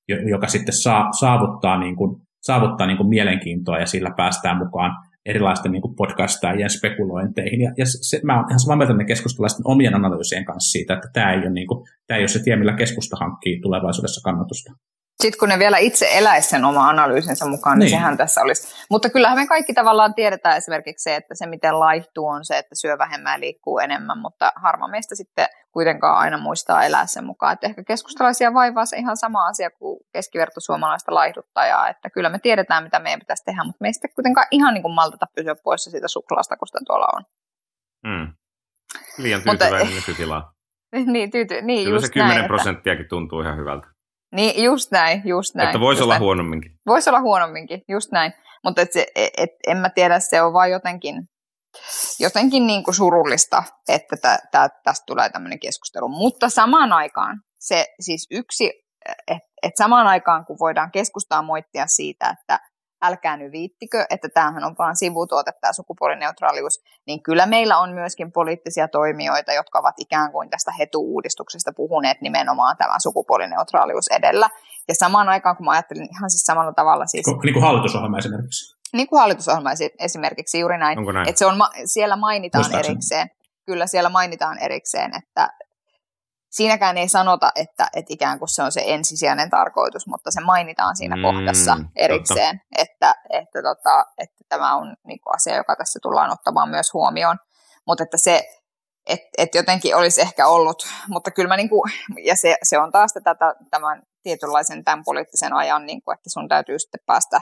joka 0.08 0.48
sitten 0.48 0.74
saa, 0.74 1.12
saavuttaa 1.12 1.80
niin 1.80 1.96
kuin 1.96 2.20
saavuttaa 2.46 2.86
niin 2.86 2.96
kuin 2.96 3.08
mielenkiintoa 3.08 3.78
ja 3.78 3.86
sillä 3.86 4.10
päästään 4.16 4.58
mukaan 4.58 4.92
erilaisten 5.26 5.72
niin 5.72 5.96
podcastajien 5.96 6.70
spekulointeihin. 6.70 7.60
Ja, 7.60 7.72
ja 7.78 7.84
se, 7.86 8.20
mä 8.24 8.34
olen 8.36 8.46
ihan 8.50 8.60
samaa 8.60 8.76
mieltä 8.76 8.94
ne 8.94 9.04
keskustalaisten 9.04 9.66
omien 9.66 9.94
analyysien 9.94 10.44
kanssa 10.44 10.72
siitä, 10.72 10.94
että 10.94 11.08
tämä 11.12 11.32
ei 11.32 11.38
ole, 11.38 11.50
niin 11.50 11.66
kuin, 11.66 11.86
tämä 12.06 12.18
ei 12.18 12.22
ole 12.22 12.28
se 12.28 12.42
tie, 12.42 12.56
millä 12.56 12.72
keskusta 12.72 13.16
hankkii 13.20 13.60
tulevaisuudessa 13.60 14.24
kannatusta. 14.24 14.72
Sitten 15.22 15.38
kun 15.38 15.48
ne 15.48 15.58
vielä 15.58 15.78
itse 15.78 16.08
eläisi 16.12 16.48
sen 16.48 16.64
oma 16.64 16.88
analyysinsä 16.88 17.46
mukaan, 17.46 17.78
niin, 17.78 17.84
niin 17.84 17.98
sehän 17.98 18.16
tässä 18.16 18.40
olisi. 18.40 18.74
Mutta 18.90 19.10
kyllähän 19.10 19.38
me 19.38 19.46
kaikki 19.46 19.74
tavallaan 19.74 20.14
tiedetään 20.14 20.56
esimerkiksi 20.56 21.02
se, 21.02 21.16
että 21.16 21.34
se 21.34 21.46
miten 21.46 21.80
laihtuu 21.80 22.26
on 22.26 22.44
se, 22.44 22.58
että 22.58 22.74
syö 22.74 22.98
vähemmän 22.98 23.32
ja 23.32 23.40
liikkuu 23.40 23.78
enemmän, 23.78 24.18
mutta 24.18 24.52
harma 24.56 24.88
meistä 24.88 25.14
sitten 25.14 25.46
kuitenkaan 25.72 26.18
aina 26.18 26.38
muistaa 26.38 26.84
elää 26.84 27.06
sen 27.06 27.24
mukaan. 27.24 27.52
Että 27.52 27.66
ehkä 27.66 27.84
keskustalaisia 27.84 28.54
vaivaa 28.54 28.86
se 28.86 28.96
ihan 28.96 29.16
sama 29.16 29.46
asia 29.46 29.70
kuin 29.70 30.00
keskiverto 30.12 30.60
suomalaista 30.60 31.14
laihduttajaa, 31.14 31.88
että 31.88 32.10
kyllä 32.10 32.28
me 32.28 32.38
tiedetään, 32.38 32.84
mitä 32.84 32.98
meidän 32.98 33.20
pitäisi 33.20 33.44
tehdä, 33.44 33.64
mutta 33.64 33.78
me 33.80 33.88
ei 33.88 33.92
sitten 33.92 34.14
kuitenkaan 34.14 34.46
ihan 34.50 34.74
niin 34.74 34.82
kuin 34.82 34.94
maltata 34.94 35.26
pysyä 35.36 35.54
poissa 35.64 35.90
siitä 35.90 36.08
suklaasta, 36.08 36.56
kun 36.56 36.68
sitä 36.68 36.80
tuolla 36.86 37.06
on. 37.16 37.22
Mm. 38.06 38.32
Liian 39.18 39.42
tyytyväinen 39.42 39.94
nykytilaa. 39.94 40.52
niin, 41.12 41.30
tyyty, 41.30 41.62
niin 41.62 41.84
Kyllä 41.84 41.96
just 41.96 42.06
se 42.06 42.12
10 42.12 42.36
näin, 42.36 42.46
prosenttiakin 42.46 43.00
että... 43.00 43.08
tuntuu 43.08 43.40
ihan 43.40 43.56
hyvältä. 43.56 43.93
Niin, 44.34 44.64
just 44.64 44.90
näin, 44.90 45.22
just 45.24 45.54
näin. 45.54 45.68
Että 45.68 45.80
voisi 45.80 46.02
olla 46.02 46.12
näin. 46.12 46.22
huonomminkin. 46.22 46.72
Voisi 46.86 47.10
olla 47.10 47.20
huonomminkin, 47.20 47.82
just 47.88 48.12
näin. 48.12 48.32
Mutta 48.64 48.82
et 48.82 48.92
se, 48.92 49.06
et, 49.14 49.30
et, 49.36 49.50
en 49.66 49.76
mä 49.76 49.90
tiedä, 49.90 50.20
se 50.20 50.42
on 50.42 50.52
vaan 50.52 50.70
jotenkin, 50.70 51.14
jotenkin 52.20 52.66
niin 52.66 52.84
kuin 52.84 52.94
surullista, 52.94 53.62
että 53.88 54.16
tä, 54.22 54.38
tä, 54.50 54.68
tästä 54.84 55.04
tulee 55.06 55.28
tämmöinen 55.28 55.60
keskustelu. 55.60 56.08
Mutta 56.08 56.48
samaan 56.48 56.92
aikaan 56.92 57.40
se 57.58 57.86
siis 58.00 58.26
yksi, 58.30 58.72
että 59.28 59.48
et 59.62 59.72
samaan 59.78 60.06
aikaan 60.06 60.46
kun 60.46 60.56
voidaan 60.60 60.90
keskustaa 60.90 61.42
moittia 61.42 61.86
siitä, 61.86 62.36
että 62.40 62.60
älkää 63.06 63.36
nyt 63.36 63.52
viittikö, 63.52 64.06
että 64.10 64.28
tämähän 64.28 64.64
on 64.64 64.74
vain 64.78 64.96
sivutuote 64.96 65.52
tämä 65.60 65.72
sukupuolineutraalius, 65.72 66.84
niin 67.06 67.22
kyllä 67.22 67.46
meillä 67.46 67.78
on 67.78 67.92
myöskin 67.92 68.32
poliittisia 68.32 68.88
toimijoita, 68.88 69.52
jotka 69.52 69.78
ovat 69.78 69.94
ikään 69.98 70.32
kuin 70.32 70.50
tästä 70.50 70.72
hetu-uudistuksesta 70.78 71.72
puhuneet 71.76 72.20
nimenomaan 72.20 72.76
tämän 72.76 73.00
sukupuolineutraalius 73.00 74.08
edellä. 74.08 74.48
Ja 74.88 74.94
samaan 74.94 75.28
aikaan, 75.28 75.56
kun 75.56 75.66
mä 75.66 75.72
ajattelin 75.72 76.08
ihan 76.10 76.30
siis 76.30 76.42
samalla 76.42 76.72
tavalla 76.72 77.06
siis... 77.06 77.26
Niin 77.26 77.54
kuin 77.54 77.62
hallitusohjelma 77.62 78.18
esimerkiksi. 78.18 78.76
Niin 78.92 79.08
kuin 79.08 79.20
hallitusohjelma 79.20 79.70
esimerkiksi 79.98 80.60
juuri 80.60 80.78
näin. 80.78 80.98
Onko 80.98 81.12
näin? 81.12 81.28
Että 81.28 81.38
se 81.38 81.46
on, 81.46 81.56
siellä 81.84 82.16
mainitaan 82.16 82.64
Muistaakseni. 82.64 82.92
erikseen, 82.92 83.30
kyllä 83.66 83.86
siellä 83.86 84.08
mainitaan 84.08 84.58
erikseen, 84.58 85.10
että 85.16 85.48
siinäkään 86.54 86.98
ei 86.98 87.08
sanota, 87.08 87.52
että, 87.54 87.88
että 87.96 88.14
ikään 88.14 88.38
kuin 88.38 88.48
se 88.48 88.62
on 88.62 88.72
se 88.72 88.82
ensisijainen 88.86 89.50
tarkoitus, 89.50 90.06
mutta 90.06 90.30
se 90.30 90.40
mainitaan 90.40 90.96
siinä 90.96 91.16
Mm, 91.16 91.22
kohdassa 91.22 91.72
totta. 91.76 91.90
erikseen, 91.96 92.60
että, 92.78 93.14
että, 93.30 93.62
tota, 93.62 94.04
että 94.18 94.44
tämä 94.48 94.76
on 94.76 94.96
niin 95.06 95.20
kuin 95.20 95.34
asia, 95.34 95.56
joka 95.56 95.76
tässä 95.76 95.98
tullaan 96.02 96.30
ottamaan 96.32 96.68
myös 96.68 96.92
huomioon. 96.92 97.36
Mutta 97.86 98.04
että 98.04 98.16
se, 98.16 98.42
että 99.06 99.28
et 99.38 99.54
jotenkin 99.54 99.96
olisi 99.96 100.20
ehkä 100.20 100.46
ollut, 100.46 100.86
mutta 101.08 101.30
kyllä 101.30 101.48
mä 101.48 101.56
niin 101.56 101.68
kuin, 101.68 101.92
ja 102.24 102.36
se, 102.36 102.56
se 102.62 102.78
on 102.78 102.92
taas 102.92 103.12
tätä, 103.12 103.54
tämän 103.70 104.02
tietynlaisen 104.22 104.84
tämän 104.84 105.04
poliittisen 105.04 105.52
ajan, 105.52 105.86
niin 105.86 106.02
kuin, 106.02 106.14
että 106.14 106.30
sun 106.30 106.48
täytyy 106.48 106.78
sitten 106.78 107.00
päästä 107.06 107.40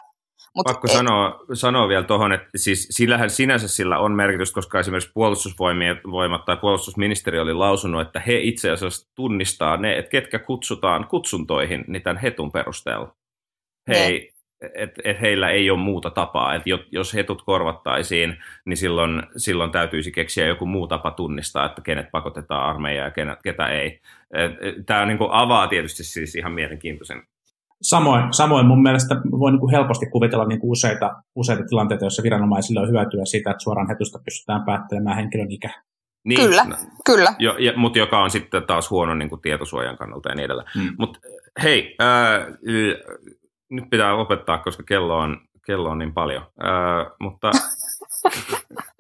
Mut 0.55 0.65
Pakko 0.65 0.87
et- 0.89 0.93
sanoa, 0.93 1.45
sanoa 1.55 1.89
vielä 1.89 2.05
tuohon, 2.05 2.33
että 2.33 2.49
siis 2.57 2.89
sillähän 2.91 3.31
sinänsä 3.31 3.69
sillä 3.69 3.99
on 3.99 4.13
merkitystä, 4.13 4.55
koska 4.55 4.81
esimerkiksi 4.81 5.11
puolustusvoimat 5.15 6.45
tai 6.45 6.57
puolustusministeri 6.57 7.39
oli 7.39 7.55
lausunut, 7.55 8.03
että 8.03 8.21
he 8.21 8.39
itse 8.39 8.71
asiassa 8.71 9.11
tunnistaa 9.15 9.77
ne, 9.77 9.99
että 9.99 10.11
ketkä 10.11 10.39
kutsutaan 10.39 11.07
kutsuntoihin 11.07 11.85
niin 11.87 12.03
tämän 12.03 12.17
hetun 12.23 12.53
perusteella. 12.53 13.15
He 13.89 13.95
ei, 13.95 14.33
et, 14.75 14.91
et 15.05 15.21
heillä 15.21 15.49
ei 15.51 15.71
ole 15.71 15.79
muuta 15.79 16.11
tapaa. 16.11 16.55
Et 16.55 16.67
jo- 16.67 16.85
jos 16.91 17.15
hetut 17.15 17.43
korvattaisiin, 17.43 18.37
niin 18.65 18.77
silloin, 18.77 19.23
silloin 19.37 19.71
täytyisi 19.71 20.13
keksiä 20.13 20.47
joku 20.47 20.67
muu 20.67 20.87
tapa 20.87 21.11
tunnistaa, 21.11 21.67
että 21.67 21.83
kenet 21.83 22.11
pakotetaan 22.11 22.69
armeijaan 22.69 23.07
ja 23.07 23.11
kenet, 23.11 23.39
ketä 23.43 23.67
ei. 23.69 24.01
Tämä 24.87 25.07
niin 25.07 25.19
avaa 25.31 25.67
tietysti 25.69 26.05
siis 26.05 26.35
ihan 26.35 26.53
mielenkiintoisen 26.53 27.23
Samoin, 27.83 28.33
samoin 28.33 28.67
mun 28.67 28.83
mielestä 28.83 29.15
voi 29.15 29.51
niin 29.51 29.61
kuin 29.61 29.71
helposti 29.71 30.07
kuvitella 30.07 30.45
niin 30.45 30.61
kuin 30.61 30.71
useita, 30.71 31.23
useita 31.35 31.65
tilanteita, 31.69 32.05
joissa 32.05 32.23
viranomaisille 32.23 32.81
on 32.81 32.91
hyötyä 32.91 33.25
siitä, 33.25 33.51
että 33.51 33.63
suoraan 33.63 33.89
hetusta 33.89 34.19
pystytään 34.25 34.65
päättelemään 34.65 35.17
henkilön 35.17 35.51
ikä. 35.51 35.71
Niin, 36.25 36.41
kyllä, 36.41 36.65
no, 36.65 36.77
kyllä. 37.07 37.35
Jo, 37.39 37.57
ja, 37.59 37.73
mutta 37.77 37.99
joka 37.99 38.23
on 38.23 38.31
sitten 38.31 38.63
taas 38.67 38.91
huono 38.91 39.15
niin 39.15 39.29
kuin 39.29 39.41
tietosuojan 39.41 39.97
kannalta 39.97 40.29
ja 40.29 40.35
niin 40.35 40.45
edelleen. 40.45 40.69
Hmm. 40.75 40.95
Mutta 40.99 41.19
hei, 41.63 41.97
ää, 41.99 42.47
nyt 43.71 43.85
pitää 43.91 44.15
opettaa, 44.15 44.59
koska 44.59 44.83
kello 44.83 45.19
on, 45.19 45.41
kello 45.67 45.91
on 45.91 45.99
niin 45.99 46.15
paljon. 46.15 46.43
Ää, 46.61 47.07
mutta 47.21 47.51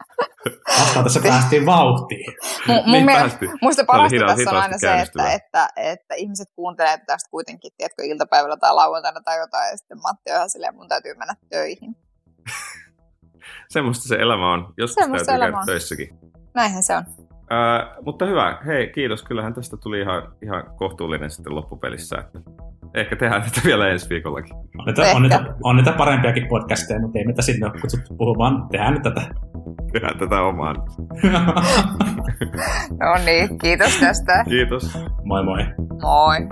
Vasta 0.81 1.03
tässä 1.03 1.21
päästiin 1.21 1.67
vauhtiin. 1.67 2.35
M- 2.69 2.93
niin 2.93 3.07
päästiin. 3.07 3.51
Musta 3.63 3.85
parasta 3.85 4.17
hita- 4.17 4.27
tässä 4.27 4.51
on 4.51 4.57
aina 4.57 4.79
se, 4.79 5.01
että, 5.01 5.33
että, 5.33 5.69
että, 5.77 6.15
ihmiset 6.15 6.49
kuuntelee 6.57 6.99
tästä 7.07 7.31
kuitenkin, 7.31 7.73
tiedätkö, 7.77 8.03
iltapäivällä 8.05 8.57
tai 8.57 8.75
lauantaina 8.75 9.21
tai 9.25 9.39
jotain, 9.39 9.71
ja 9.71 9.77
sitten 9.77 9.99
Matti 10.03 10.31
on 10.31 10.37
ihan 10.37 10.51
silleen, 10.51 10.75
mun 10.75 10.89
täytyy 10.89 11.15
mennä 11.15 11.35
töihin. 11.51 11.97
Semmoista 13.69 14.09
se 14.09 14.15
elämä 14.15 14.53
on. 14.53 14.75
Joskus 14.79 14.95
Semmosta 14.95 15.27
täytyy 15.27 15.53
käydä 15.53 15.67
töissäkin. 15.67 16.19
Näinhän 16.55 16.83
se 16.83 16.97
on. 16.97 17.05
Uh, 17.53 18.05
mutta 18.05 18.27
hyvä. 18.27 18.59
Hei, 18.67 18.89
kiitos. 18.89 19.23
Kyllähän 19.23 19.55
tästä 19.55 19.77
tuli 19.77 20.01
ihan, 20.01 20.23
ihan 20.43 20.65
kohtuullinen 20.77 21.31
sitten 21.31 21.55
loppupelissä. 21.55 22.17
Että 22.19 22.39
ehkä 22.95 23.17
tehdään 23.17 23.43
tätä 23.43 23.61
vielä 23.65 23.89
ensi 23.89 24.09
viikollakin. 24.09 24.55
On 24.55 24.85
niitä, 24.87 25.03
on 25.15 25.23
niitä, 25.23 25.45
on 25.63 25.77
niitä 25.77 25.93
parempiakin 25.93 26.49
podcasteja, 26.49 27.01
mutta 27.01 27.19
ei 27.19 27.27
mitä 27.27 27.43
sinne 27.43 27.67
ole 27.67 27.81
kutsuttu 27.81 28.17
puhumaan. 28.17 28.69
Tehdään 28.71 28.95
nyt 28.95 29.03
tätä. 29.03 29.21
Tehdään 29.93 30.19
tätä 30.19 30.43
omaan. 30.43 30.77
no 33.01 33.25
niin, 33.25 33.59
kiitos 33.59 34.01
tästä. 34.01 34.45
Kiitos. 34.49 34.99
Moi 35.25 35.45
moi. 35.45 35.65
Moi. 36.03 36.49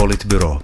Politbyro. 0.00 0.58